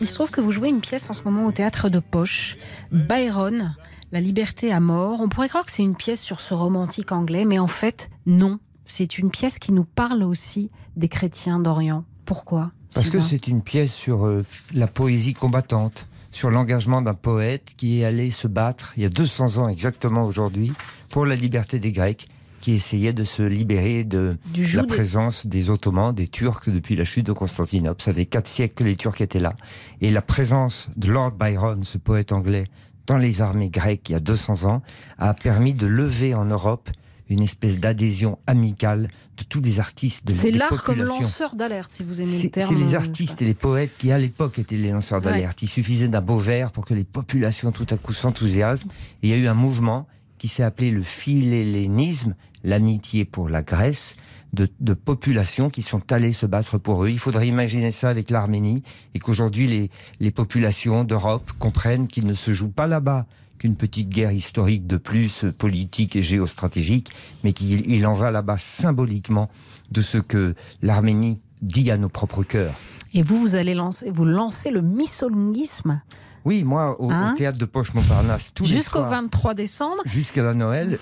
Il 0.01 0.07
se 0.07 0.15
trouve 0.15 0.31
que 0.31 0.41
vous 0.41 0.51
jouez 0.51 0.69
une 0.69 0.81
pièce 0.81 1.09
en 1.09 1.13
ce 1.13 1.23
moment 1.23 1.45
au 1.45 1.51
théâtre 1.51 1.89
de 1.89 1.99
Poche, 1.99 2.57
Byron, 2.91 3.75
La 4.13 4.21
liberté 4.21 4.71
à 4.71 4.79
mort. 4.79 5.21
On 5.21 5.27
pourrait 5.27 5.49
croire 5.49 5.65
que 5.65 5.71
c'est 5.71 5.81
une 5.81 5.95
pièce 5.95 6.21
sur 6.21 6.39
ce 6.39 6.53
romantique 6.53 7.11
anglais, 7.11 7.45
mais 7.45 7.57
en 7.57 7.65
fait, 7.65 8.11
non. 8.27 8.59
C'est 8.85 9.17
une 9.17 9.31
pièce 9.31 9.57
qui 9.57 9.71
nous 9.71 9.85
parle 9.85 10.21
aussi 10.21 10.69
des 10.95 11.07
chrétiens 11.07 11.57
d'Orient. 11.59 12.05
Pourquoi 12.23 12.71
Parce 12.93 13.09
que 13.09 13.19
c'est 13.19 13.47
une 13.47 13.63
pièce 13.63 13.91
sur 13.91 14.27
euh, 14.27 14.45
la 14.71 14.85
poésie 14.85 15.33
combattante, 15.33 16.07
sur 16.31 16.51
l'engagement 16.51 17.01
d'un 17.01 17.15
poète 17.15 17.73
qui 17.75 18.01
est 18.01 18.05
allé 18.05 18.29
se 18.29 18.47
battre 18.47 18.93
il 18.97 19.01
y 19.01 19.05
a 19.07 19.09
200 19.09 19.57
ans 19.57 19.67
exactement 19.67 20.25
aujourd'hui 20.25 20.71
pour 21.09 21.25
la 21.25 21.33
liberté 21.35 21.79
des 21.79 21.91
Grecs 21.91 22.27
qui 22.61 22.73
essayaient 22.73 23.13
de 23.13 23.23
se 23.23 23.41
libérer 23.41 24.03
de 24.03 24.37
la 24.75 24.81
des- 24.83 24.87
présence 24.87 25.47
des 25.47 25.71
Ottomans, 25.71 26.13
des 26.13 26.27
Turcs 26.27 26.69
depuis 26.69 26.95
la 26.95 27.03
chute 27.03 27.25
de 27.25 27.33
Constantinople. 27.33 28.03
Ça 28.03 28.11
faisait 28.11 28.27
quatre 28.27 28.47
siècles 28.47 28.75
que 28.75 28.83
les 28.83 28.95
Turcs 28.95 29.19
étaient 29.21 29.39
là. 29.39 29.53
Et 30.01 30.11
la 30.11 30.21
présence 30.21 30.87
de 30.95 31.11
Lord 31.11 31.31
Byron, 31.31 31.83
ce 31.83 31.97
poète 31.97 32.31
anglais, 32.31 32.65
dans 33.07 33.17
les 33.17 33.41
armées 33.41 33.69
grecques 33.69 34.09
il 34.09 34.13
y 34.13 34.15
a 34.15 34.19
200 34.19 34.65
ans, 34.69 34.81
a 35.17 35.33
permis 35.33 35.73
de 35.73 35.87
lever 35.87 36.33
en 36.35 36.45
Europe 36.45 36.89
une 37.29 37.41
espèce 37.41 37.79
d'adhésion 37.79 38.37
amicale 38.47 39.07
de 39.37 39.43
tous 39.43 39.61
les 39.61 39.79
artistes 39.79 40.25
de 40.27 40.33
C'est 40.33 40.51
l'art 40.51 40.83
comme 40.83 41.01
lanceur 41.01 41.55
d'alerte, 41.55 41.91
si 41.91 42.03
vous 42.03 42.21
aimez 42.21 42.43
le 42.43 42.49
terme. 42.49 42.75
c'est 42.77 42.83
les 42.83 42.95
artistes 42.95 43.41
et 43.41 43.45
les 43.45 43.53
poètes 43.53 43.91
qui, 43.97 44.11
à 44.11 44.17
l'époque, 44.19 44.59
étaient 44.59 44.75
les 44.75 44.91
lanceurs 44.91 45.19
Ouais. 45.19 45.25
d'alerte. 45.31 45.61
Il 45.63 45.69
suffisait 45.69 46.09
d'un 46.09 46.21
beau 46.21 46.37
vers 46.37 46.71
pour 46.71 46.85
que 46.85 46.93
les 46.93 47.05
populations, 47.05 47.71
tout 47.71 47.87
à 47.89 47.97
coup, 47.97 48.13
s'enthousiasment. 48.13 48.91
Il 49.23 49.29
y 49.29 49.33
a 49.33 49.37
eu 49.37 49.47
un 49.47 49.53
mouvement 49.55 50.05
qui 50.37 50.47
s'est 50.49 50.63
appelé 50.63 50.91
le 50.91 51.01
philhellénisme, 51.01 52.35
l'amitié 52.63 53.25
pour 53.25 53.49
la 53.49 53.63
Grèce, 53.63 54.15
de, 54.53 54.69
de 54.79 54.93
populations 54.93 55.69
qui 55.69 55.81
sont 55.81 56.11
allées 56.11 56.33
se 56.33 56.45
battre 56.45 56.77
pour 56.77 57.03
eux. 57.03 57.09
Il 57.09 57.19
faudrait 57.19 57.47
imaginer 57.47 57.91
ça 57.91 58.09
avec 58.09 58.29
l'Arménie 58.29 58.83
et 59.13 59.19
qu'aujourd'hui, 59.19 59.67
les, 59.67 59.91
les 60.19 60.31
populations 60.31 61.03
d'Europe 61.03 61.51
comprennent 61.59 62.07
qu'il 62.07 62.25
ne 62.25 62.33
se 62.33 62.53
joue 62.53 62.69
pas 62.69 62.87
là-bas 62.87 63.25
qu'une 63.57 63.75
petite 63.75 64.09
guerre 64.09 64.31
historique 64.31 64.87
de 64.87 64.97
plus, 64.97 65.45
politique 65.57 66.15
et 66.15 66.23
géostratégique, 66.23 67.11
mais 67.43 67.53
qu'il 67.53 67.89
il 67.89 68.05
en 68.05 68.13
va 68.13 68.31
là-bas 68.31 68.57
symboliquement 68.57 69.49
de 69.91 70.01
ce 70.01 70.17
que 70.17 70.55
l'Arménie 70.81 71.39
dit 71.61 71.91
à 71.91 71.97
nos 71.97 72.09
propres 72.09 72.43
cœurs. 72.43 72.73
Et 73.13 73.21
vous, 73.21 73.39
vous 73.39 73.55
allez 73.55 73.75
lancer, 73.75 74.09
vous 74.11 74.25
lancez 74.25 74.69
le 74.69 74.81
missolongisme 74.81 76.01
Oui, 76.45 76.63
moi, 76.63 76.99
au, 76.99 77.07
au 77.07 77.11
Hein 77.11 77.35
théâtre 77.37 77.57
de 77.57 77.65
Poche 77.65 77.93
Montparnasse, 77.93 78.51
tous 78.53 78.65
jusqu'au 78.65 78.99
soirs, 78.99 79.09
23 79.09 79.53
décembre. 79.53 80.01
jusqu'à 80.05 80.43
la 80.43 80.53
Noël, 80.53 80.99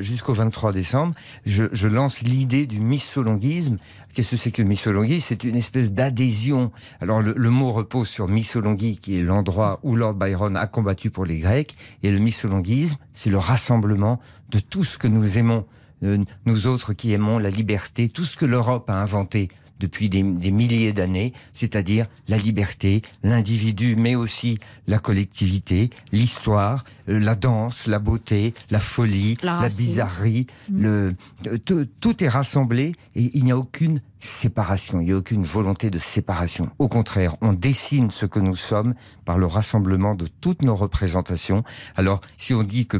jusqu'au 0.00 0.32
23 0.32 0.72
décembre, 0.72 1.14
je, 1.46 1.64
je 1.72 1.88
lance 1.88 2.20
l'idée 2.22 2.66
du 2.66 2.80
missolonguisme. 2.80 3.76
Qu'est-ce 4.12 4.32
que 4.32 4.36
c'est 4.36 4.50
que 4.52 4.62
le 4.62 4.68
missolonguisme 4.68 5.26
C'est 5.28 5.44
une 5.44 5.56
espèce 5.56 5.90
d'adhésion. 5.90 6.70
Alors 7.00 7.20
le, 7.20 7.34
le 7.36 7.50
mot 7.50 7.70
repose 7.72 8.08
sur 8.08 8.28
missolonghi, 8.28 8.98
qui 8.98 9.18
est 9.18 9.22
l'endroit 9.22 9.80
où 9.82 9.96
Lord 9.96 10.14
Byron 10.14 10.56
a 10.56 10.66
combattu 10.66 11.10
pour 11.10 11.24
les 11.24 11.38
Grecs, 11.38 11.76
et 12.02 12.12
le 12.12 12.18
missolonguisme, 12.18 12.96
c'est 13.12 13.30
le 13.30 13.38
rassemblement 13.38 14.20
de 14.50 14.60
tout 14.60 14.84
ce 14.84 14.98
que 14.98 15.08
nous 15.08 15.38
aimons, 15.38 15.66
euh, 16.04 16.18
nous 16.46 16.66
autres 16.68 16.92
qui 16.92 17.12
aimons 17.12 17.38
la 17.38 17.50
liberté, 17.50 18.08
tout 18.08 18.24
ce 18.24 18.36
que 18.36 18.46
l'Europe 18.46 18.88
a 18.88 18.94
inventé 18.94 19.48
depuis 19.80 20.08
des, 20.08 20.22
milliers 20.22 20.92
d'années, 20.92 21.32
c'est-à-dire 21.52 22.06
la 22.28 22.36
liberté, 22.36 23.02
l'individu, 23.22 23.96
mais 23.96 24.14
aussi 24.14 24.58
la 24.86 24.98
collectivité, 24.98 25.90
l'histoire, 26.12 26.84
la 27.06 27.34
danse, 27.34 27.86
la 27.86 27.98
beauté, 27.98 28.54
la 28.70 28.80
folie, 28.80 29.36
La 29.42 29.68
bizarrerie. 29.68 30.46
Le, 30.72 31.14
euh, 31.46 31.58
tout, 31.58 31.86
tout 32.00 32.22
est 32.22 32.28
rassemblé 32.28 32.94
et 33.14 33.30
il 33.34 33.44
n'y 33.44 33.52
a 33.52 33.56
aucune 33.56 34.00
séparation, 34.20 35.00
il 35.00 35.06
n'y 35.06 35.12
a 35.12 35.16
aucune 35.16 35.42
volonté 35.42 35.90
de 35.90 35.98
séparation. 35.98 36.70
Au 36.78 36.88
contraire, 36.88 37.36
on 37.42 37.52
dessine 37.52 38.10
ce 38.10 38.26
que 38.26 38.38
nous 38.38 38.56
sommes 38.56 38.94
par 39.24 39.38
le 39.38 39.46
rassemblement 39.46 40.14
de 40.14 40.26
toutes 40.26 40.62
nos 40.62 40.74
représentations. 40.74 41.62
Alors, 41.96 42.20
si 42.38 42.54
on 42.54 42.62
dit 42.62 42.86
que 42.86 42.96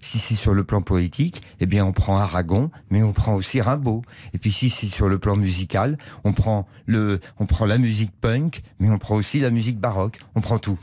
si 0.00 0.18
c'est 0.18 0.34
sur 0.34 0.54
le 0.54 0.64
plan 0.64 0.80
poétique, 0.80 1.42
eh 1.60 1.66
bien, 1.66 1.84
on 1.84 1.92
prend 1.92 2.18
Aragon, 2.18 2.70
mais 2.90 3.02
on 3.02 3.12
prend 3.12 3.34
aussi 3.34 3.60
Rimbaud. 3.60 4.02
Et 4.32 4.38
puis, 4.38 4.52
si 4.52 4.70
c'est 4.70 4.86
sur 4.86 5.08
le 5.08 5.18
plan 5.18 5.36
musical, 5.36 5.98
on 6.24 6.32
prend 6.32 6.66
le, 6.86 7.20
on 7.38 7.46
prend 7.46 7.66
la 7.66 7.78
musique 7.78 8.12
punk, 8.20 8.62
mais 8.78 8.88
on 8.88 8.98
prend 8.98 9.16
aussi 9.16 9.40
la 9.40 9.50
musique 9.50 9.78
baroque. 9.78 10.18
On 10.34 10.40
prend 10.40 10.58
tout. 10.58 10.78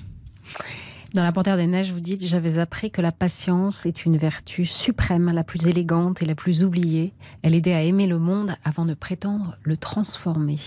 Dans 1.14 1.24
La 1.24 1.34
Panthère 1.34 1.58
des 1.58 1.68
Neiges, 1.68 1.92
vous 1.92 2.00
dites 2.00 2.26
J'avais 2.26 2.58
appris 2.58 2.90
que 2.90 3.02
la 3.02 3.12
patience 3.12 3.86
est 3.86 4.06
une 4.06 4.16
vertu 4.18 4.66
suprême, 4.66 5.30
la 5.34 5.44
plus 5.44 5.68
élégante 5.68 6.22
et 6.22 6.26
la 6.26 6.36
plus 6.36 6.64
oubliée. 6.64 7.14
Elle 7.44 7.54
aidait 7.54 7.74
à 7.74 7.84
aimer 7.84 8.08
le 8.08 8.18
monde 8.18 8.56
avant 8.64 8.86
de 8.86 8.94
prétendre 8.94 9.58
le 9.64 9.76
transformer. 9.76 10.58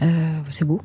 Euh, 0.00 0.38
c'est 0.48 0.64
beau. 0.64 0.80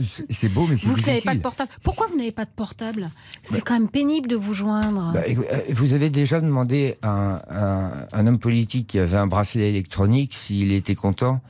C'est- 0.00 0.24
C'est 0.30 0.48
beau, 0.48 0.68
mais 0.68 0.76
c'est 0.76 0.86
Vous 0.86 0.96
n'avez 1.00 1.20
pas 1.20 1.34
de 1.34 1.40
portable. 1.40 1.68
Pourquoi 1.82 2.06
vous 2.06 2.16
n'avez 2.16 2.30
pas 2.30 2.44
de 2.44 2.50
portable? 2.54 3.10
C'est 3.42 3.60
quand 3.60 3.74
même 3.74 3.90
pénible 3.90 4.28
de 4.28 4.36
vous 4.36 4.54
joindre. 4.54 5.10
Bah, 5.14 5.22
euh, 5.28 5.60
vous 5.70 5.94
avez 5.94 6.10
déjà 6.10 6.40
demandé 6.40 6.96
à 7.02 7.10
un, 7.10 7.34
à 7.50 8.06
un 8.12 8.26
homme 8.28 8.38
politique 8.38 8.86
qui 8.86 9.00
avait 9.00 9.16
un 9.16 9.26
bracelet 9.26 9.68
électronique 9.68 10.32
s'il 10.32 10.70
était 10.70 10.94
content 10.94 11.40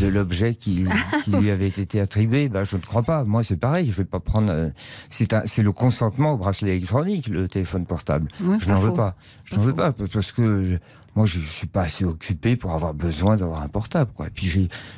de 0.00 0.06
l'objet 0.06 0.54
qui, 0.54 0.84
qui 1.24 1.30
lui 1.32 1.50
avait 1.50 1.68
été 1.68 2.00
attribué 2.00 2.48
bah, 2.48 2.64
Je 2.64 2.76
ne 2.76 2.80
crois 2.82 3.02
pas. 3.02 3.24
Moi, 3.24 3.44
c'est 3.44 3.56
pareil. 3.56 3.90
Je 3.90 3.96
vais 3.96 4.04
pas 4.04 4.20
prendre. 4.20 4.50
euh, 4.52 4.68
c'est 5.10 5.62
le 5.62 5.72
consentement 5.72 6.32
au 6.32 6.36
bracelet 6.36 6.76
électronique, 6.76 7.28
le 7.28 7.48
téléphone 7.48 7.86
portable. 7.86 8.28
Je 8.58 8.68
n'en 8.68 8.80
veux 8.80 8.94
pas. 8.94 9.16
Je 9.44 9.56
n'en 9.56 9.62
veux 9.62 9.74
pas 9.74 9.92
parce 9.92 10.32
que 10.32 10.64
je- 10.66 10.76
moi, 11.16 11.26
je, 11.26 11.40
je 11.40 11.46
suis 11.46 11.66
pas 11.66 11.82
assez 11.82 12.04
occupé 12.04 12.54
pour 12.56 12.72
avoir 12.72 12.94
besoin 12.94 13.36
d'avoir 13.36 13.62
un 13.62 13.68
portable. 13.68 14.12
Quoi. 14.14 14.28
Et 14.28 14.30
puis 14.30 14.46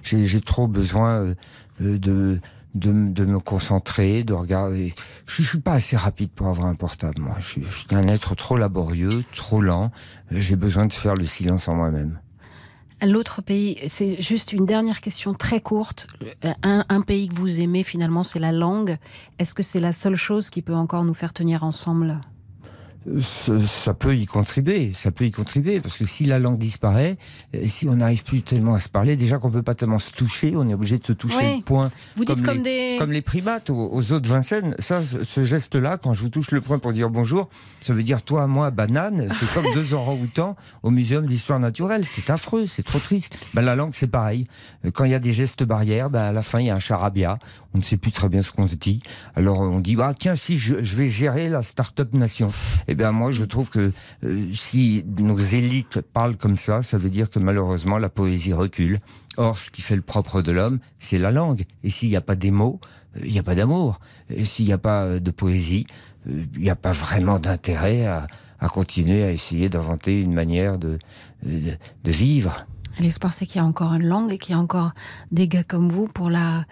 j'ai- 0.02 0.40
trop 0.40 0.66
besoin 0.68 1.10
euh, 1.20 1.34
euh, 1.80 1.98
de 1.98 2.40
de, 2.74 2.90
de 2.90 3.26
me 3.26 3.38
concentrer, 3.38 4.24
de 4.24 4.32
regarder. 4.32 4.94
Je, 5.26 5.42
je 5.42 5.48
suis 5.48 5.60
pas 5.60 5.74
assez 5.74 5.94
rapide 5.94 6.30
pour 6.30 6.46
avoir 6.46 6.68
un 6.68 6.74
portable. 6.74 7.20
Moi, 7.20 7.34
je, 7.38 7.46
suis- 7.46 7.64
je 7.64 7.78
suis 7.80 7.86
un 7.94 8.08
être 8.08 8.34
trop 8.34 8.56
laborieux, 8.56 9.24
trop 9.34 9.60
lent. 9.60 9.90
Euh, 10.32 10.36
J'ai 10.40 10.56
besoin 10.56 10.86
de 10.86 10.92
faire 10.94 11.14
le 11.14 11.26
silence 11.26 11.68
en 11.68 11.74
moi-même. 11.74 12.18
L'autre 13.04 13.42
pays, 13.42 13.78
c'est 13.88 14.22
juste 14.22 14.52
une 14.52 14.64
dernière 14.64 15.00
question 15.00 15.34
très 15.34 15.60
courte. 15.60 16.06
Un, 16.62 16.84
un 16.88 17.00
pays 17.00 17.28
que 17.28 17.34
vous 17.34 17.60
aimez, 17.60 17.82
finalement, 17.82 18.22
c'est 18.22 18.38
la 18.38 18.52
langue. 18.52 18.96
Est-ce 19.40 19.54
que 19.54 19.62
c'est 19.62 19.80
la 19.80 19.92
seule 19.92 20.14
chose 20.14 20.50
qui 20.50 20.62
peut 20.62 20.74
encore 20.74 21.04
nous 21.04 21.14
faire 21.14 21.32
tenir 21.32 21.64
ensemble? 21.64 22.20
Ça, 23.18 23.94
peut 23.94 24.16
y 24.16 24.26
contribuer, 24.26 24.92
ça 24.94 25.10
peut 25.10 25.24
y 25.26 25.30
contribuer, 25.30 25.80
parce 25.80 25.96
que 25.96 26.06
si 26.06 26.24
la 26.24 26.38
langue 26.38 26.58
disparaît, 26.58 27.16
euh, 27.54 27.62
si 27.66 27.88
on 27.88 27.96
n'arrive 27.96 28.22
plus 28.22 28.42
tellement 28.42 28.74
à 28.74 28.80
se 28.80 28.88
parler, 28.88 29.16
déjà 29.16 29.38
qu'on 29.38 29.50
peut 29.50 29.62
pas 29.62 29.74
tellement 29.74 29.98
se 29.98 30.10
toucher, 30.12 30.54
on 30.56 30.68
est 30.68 30.74
obligé 30.74 30.98
de 30.98 31.04
se 31.06 31.12
toucher 31.12 31.36
Ouais. 31.36 31.56
le 31.58 31.62
poing. 31.62 31.90
Vous 32.16 32.24
dites 32.24 32.42
comme 32.42 32.58
les, 32.58 32.92
des- 32.92 32.96
comme 32.98 33.12
les 33.12 33.22
primates 33.22 33.70
aux, 33.70 33.88
aux 33.90 34.02
de 34.02 34.28
Vincennes. 34.28 34.74
Ça, 34.78 35.00
ce, 35.02 35.44
geste-là, 35.44 35.96
quand 35.98 36.12
je 36.14 36.22
vous 36.22 36.28
touche 36.28 36.50
le 36.52 36.60
poing 36.60 36.78
pour 36.78 36.92
dire 36.92 37.10
bonjour, 37.10 37.48
ça 37.80 37.92
veut 37.92 38.02
dire 38.02 38.22
toi, 38.22 38.46
moi, 38.46 38.70
banane. 38.70 39.28
C'est 39.32 39.52
comme 39.54 39.66
deux 39.74 39.94
orang-outans 39.94 40.56
au 40.82 40.90
muséum 40.90 41.26
d'histoire 41.26 41.58
naturelle. 41.60 42.04
C'est 42.06 42.30
affreux, 42.30 42.66
c'est 42.66 42.82
trop 42.84 42.98
triste. 42.98 43.38
Ben, 43.54 43.62
la 43.62 43.74
langue, 43.74 43.92
c'est 43.94 44.06
pareil. 44.06 44.46
Euh, 44.84 44.90
Quand 44.92 45.04
il 45.04 45.10
y 45.10 45.14
a 45.14 45.18
des 45.20 45.32
gestes 45.32 45.62
barrières, 45.64 46.10
ben, 46.10 46.20
à 46.22 46.32
la 46.32 46.42
fin, 46.42 46.60
il 46.60 46.66
y 46.66 46.70
a 46.70 46.74
un 46.74 46.78
charabia. 46.80 47.38
On 47.74 47.78
ne 47.78 47.82
sait 47.82 47.96
plus 47.96 48.12
très 48.12 48.28
bien 48.28 48.42
ce 48.42 48.52
qu'on 48.52 48.66
se 48.68 48.76
dit. 48.76 49.02
Alors 49.34 49.60
on 49.60 49.80
dit, 49.80 49.96
ah 49.98 50.12
tiens, 50.18 50.36
si 50.36 50.56
je, 50.58 50.84
je 50.84 50.94
vais 50.96 51.08
gérer 51.08 51.48
la 51.48 51.62
start-up 51.62 52.12
nation. 52.12 52.48
Eh 52.92 52.94
bien, 52.94 53.10
moi, 53.10 53.30
je 53.30 53.44
trouve 53.44 53.70
que 53.70 53.90
euh, 54.22 54.52
si 54.52 55.02
nos 55.16 55.38
élites 55.38 56.02
parlent 56.02 56.36
comme 56.36 56.58
ça, 56.58 56.82
ça 56.82 56.98
veut 56.98 57.08
dire 57.08 57.30
que 57.30 57.38
malheureusement, 57.38 57.96
la 57.96 58.10
poésie 58.10 58.52
recule. 58.52 59.00
Or, 59.38 59.56
ce 59.56 59.70
qui 59.70 59.80
fait 59.80 59.96
le 59.96 60.02
propre 60.02 60.42
de 60.42 60.52
l'homme, 60.52 60.78
c'est 60.98 61.16
la 61.16 61.30
langue. 61.30 61.64
Et 61.84 61.88
s'il 61.88 62.10
n'y 62.10 62.16
a 62.16 62.20
pas 62.20 62.34
des 62.34 62.50
mots, 62.50 62.80
euh, 63.16 63.20
il 63.24 63.32
n'y 63.32 63.38
a 63.38 63.42
pas 63.42 63.54
d'amour. 63.54 63.98
Et 64.28 64.44
s'il 64.44 64.66
n'y 64.66 64.74
a 64.74 64.78
pas 64.78 65.04
euh, 65.04 65.20
de 65.20 65.30
poésie, 65.30 65.86
il 66.26 66.60
n'y 66.60 66.68
a 66.68 66.76
pas 66.76 66.92
vraiment 66.92 67.38
d'intérêt 67.38 68.04
à, 68.04 68.26
continuer 68.68 69.24
à 69.24 69.32
essayer 69.32 69.70
d'inventer 69.70 70.20
une 70.20 70.34
manière 70.34 70.76
de, 70.76 70.98
de, 71.42 71.72
de 72.04 72.10
vivre. 72.10 72.66
L'espoir, 73.00 73.32
c'est 73.32 73.46
qu'il 73.46 73.56
y 73.56 73.64
a 73.64 73.66
encore 73.66 73.94
une 73.94 74.06
langue 74.06 74.30
et 74.32 74.36
qu'il 74.36 74.54
y 74.54 74.58
a 74.58 74.60
encore 74.60 74.92
des 75.30 75.48
gars 75.48 75.64
comme 75.64 75.88
vous 75.88 76.08
pour 76.08 76.28
la, 76.28 76.66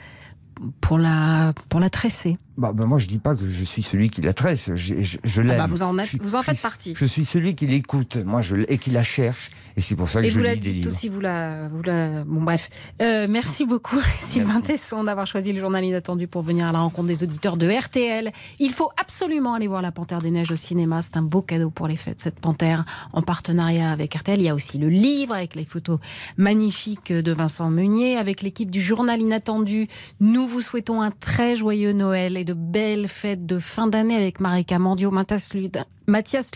pour 0.82 0.98
la, 0.98 1.54
pour 1.70 1.80
la 1.80 1.88
tresser. 1.88 2.36
Bah, 2.60 2.72
bah, 2.74 2.84
moi, 2.84 2.98
je 2.98 3.06
dis 3.06 3.18
pas 3.18 3.34
que 3.34 3.48
je 3.48 3.64
suis 3.64 3.82
celui 3.82 4.10
qui 4.10 4.20
la 4.20 4.34
tresse. 4.34 4.70
Je, 4.74 5.00
je, 5.02 5.16
je 5.24 5.40
Ah 5.40 5.44
l'aime. 5.44 5.56
bah, 5.56 5.66
vous 5.66 5.82
en, 5.82 5.96
êtes, 5.98 6.04
Je 6.04 6.08
suis- 6.10 6.18
vous 6.22 6.34
en 6.34 6.42
faites 6.42 6.56
je- 6.58 6.62
partie. 6.62 6.92
Je 6.94 7.06
suis 7.06 7.24
celui 7.24 7.54
qui 7.54 7.66
l'écoute, 7.66 8.16
moi, 8.16 8.42
je, 8.42 8.56
et 8.68 8.76
qui 8.76 8.90
la 8.90 9.02
cherche. 9.02 9.50
Et 9.76 9.80
c'est 9.80 9.96
pour 9.96 10.10
ça 10.10 10.20
que 10.20 10.26
Et 10.26 10.28
je 10.28 10.36
vous 10.38 10.44
la 10.44 10.54
lis 10.54 10.60
des 10.60 10.72
dites 10.74 10.84
livres. 10.84 10.90
aussi, 10.94 11.08
vous 11.08 11.20
la, 11.20 11.68
vous 11.68 11.82
la... 11.82 12.22
Bon, 12.24 12.42
bref. 12.42 12.68
Euh, 13.00 13.26
merci 13.30 13.64
beaucoup, 13.64 13.96
Sylvain 14.20 14.60
Tesson, 14.60 15.04
d'avoir 15.04 15.26
choisi 15.26 15.52
le 15.54 15.60
journal 15.60 15.82
inattendu 15.84 16.26
pour 16.28 16.42
venir 16.42 16.66
à 16.66 16.72
la 16.72 16.80
rencontre 16.80 17.08
des 17.08 17.22
auditeurs 17.22 17.56
de 17.56 17.66
RTL. 17.66 18.30
Il 18.58 18.70
faut 18.72 18.90
absolument 19.00 19.54
aller 19.54 19.68
voir 19.68 19.80
La 19.80 19.90
Panthère 19.92 20.18
des 20.20 20.30
Neiges 20.30 20.50
au 20.52 20.56
cinéma. 20.56 21.00
C'est 21.00 21.16
un 21.16 21.22
beau 21.22 21.40
cadeau 21.40 21.70
pour 21.70 21.86
les 21.88 21.96
fêtes, 21.96 22.20
cette 22.20 22.40
panthère, 22.40 22.84
en 23.14 23.22
partenariat 23.22 23.90
avec 23.90 24.12
RTL. 24.14 24.38
Il 24.38 24.44
y 24.44 24.48
a 24.50 24.54
aussi 24.54 24.76
le 24.76 24.88
livre 24.90 25.32
avec 25.34 25.54
les 25.54 25.64
photos 25.64 25.98
magnifiques 26.36 27.12
de 27.12 27.32
Vincent 27.32 27.70
Meunier. 27.70 28.16
Avec 28.16 28.42
l'équipe 28.42 28.70
du 28.70 28.80
journal 28.80 29.20
inattendu, 29.20 29.86
nous 30.20 30.46
vous 30.46 30.60
souhaitons 30.60 31.00
un 31.00 31.10
très 31.10 31.56
joyeux 31.56 31.92
Noël 31.92 32.36
et 32.36 32.44
de 32.44 32.49
belles 32.54 33.08
fêtes 33.08 33.46
de 33.46 33.58
fin 33.58 33.86
d'année 33.86 34.16
avec 34.16 34.40
Marika 34.40 34.78
Mandio, 34.78 35.10
Mathias 35.10 35.52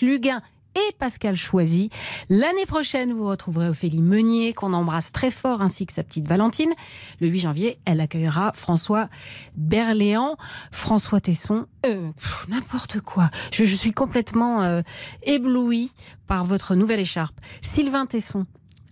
Luguin- 0.01 0.43
et 0.77 0.93
Pascal 0.99 1.37
Choisy. 1.37 1.89
L'année 2.29 2.67
prochaine, 2.67 3.13
vous 3.13 3.29
retrouverez 3.29 3.69
Ophélie 3.69 4.03
Meunier, 4.03 4.55
qu'on 4.55 4.73
embrasse 4.73 5.13
très 5.13 5.31
fort, 5.31 5.63
ainsi 5.63 5.87
que 5.87 5.93
sa 5.93 6.03
petite 6.03 6.27
Valentine. 6.27 6.73
Le 7.21 7.29
8 7.29 7.39
janvier, 7.39 7.79
elle 7.85 8.01
accueillera 8.01 8.51
François 8.57 9.09
Berléand, 9.57 10.37
François 10.73 11.21
Tesson, 11.21 11.67
euh, 11.87 12.11
n'importe 12.49 13.01
quoi. 13.01 13.31
Je, 13.53 13.65
je 13.65 13.77
suis 13.77 13.93
complètement 13.93 14.63
euh, 14.63 14.83
éblouie 15.23 15.93
par 16.27 16.45
votre 16.45 16.75
nouvelle 16.75 16.99
écharpe. 16.99 17.37
Sylvain 17.61 18.07
Tesson, 18.07 18.45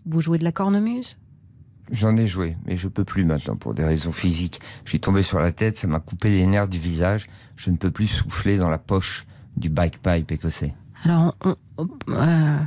vous 0.06 0.20
jouez 0.20 0.38
de 0.38 0.44
la 0.44 0.52
cornemuse? 0.52 1.16
J'en 1.92 2.16
ai 2.16 2.26
joué, 2.26 2.56
mais 2.64 2.78
je 2.78 2.88
peux 2.88 3.04
plus 3.04 3.24
maintenant 3.24 3.54
pour 3.54 3.74
des 3.74 3.84
raisons 3.84 4.12
physiques. 4.12 4.60
Je 4.84 4.88
suis 4.88 5.00
tombé 5.00 5.22
sur 5.22 5.38
la 5.40 5.52
tête, 5.52 5.76
ça 5.76 5.86
m'a 5.86 6.00
coupé 6.00 6.30
les 6.30 6.46
nerfs 6.46 6.68
du 6.68 6.78
visage. 6.78 7.26
Je 7.56 7.70
ne 7.70 7.76
peux 7.76 7.90
plus 7.90 8.06
souffler 8.06 8.56
dans 8.56 8.70
la 8.70 8.78
poche 8.78 9.26
du 9.58 9.68
bike 9.68 10.00
pipe 10.00 10.32
écossais. 10.32 10.72
Alors, 11.04 11.36
on, 11.44 11.54
on, 11.76 11.88
euh, 12.08 12.58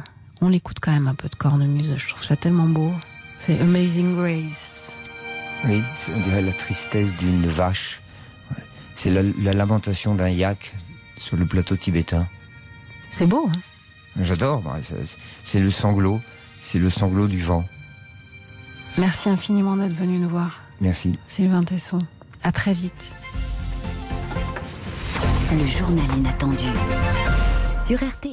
on 0.41 0.49
l'écoute 0.49 0.77
quand 0.79 0.91
même 0.91 1.07
un 1.07 1.15
peu 1.15 1.27
de 1.27 1.35
cornemuse. 1.35 1.95
Je 1.97 2.09
trouve 2.09 2.23
ça 2.23 2.35
tellement 2.35 2.67
beau. 2.67 2.91
C'est 3.39 3.59
Amazing 3.59 4.15
Grace. 4.15 4.99
Oui, 5.65 5.81
on 6.15 6.19
dirait 6.21 6.43
la 6.43 6.53
tristesse 6.53 7.11
d'une 7.17 7.47
vache. 7.47 8.01
C'est 8.95 9.09
la, 9.09 9.23
la 9.41 9.53
lamentation 9.53 10.13
d'un 10.13 10.29
yak 10.29 10.71
sur 11.17 11.35
le 11.35 11.45
plateau 11.45 11.75
tibétain. 11.75 12.27
C'est 13.09 13.25
beau, 13.25 13.49
hein 13.51 13.59
J'adore, 14.21 14.63
c'est 15.43 15.59
le 15.59 15.71
sanglot, 15.71 16.21
c'est 16.61 16.79
le 16.79 16.89
sanglot 16.89 17.27
du 17.27 17.41
vent. 17.41 17.65
Merci 18.97 19.29
infiniment 19.29 19.75
d'être 19.75 19.93
venu 19.93 20.19
nous 20.19 20.29
voir, 20.29 20.59
Merci. 20.81 21.17
Sylvain 21.27 21.63
Tesson. 21.63 21.99
À 22.43 22.51
très 22.51 22.73
vite. 22.73 23.13
Le 25.51 25.65
journal 25.65 26.05
inattendu 26.17 26.65
sur 27.69 27.97
RTL. 27.97 28.31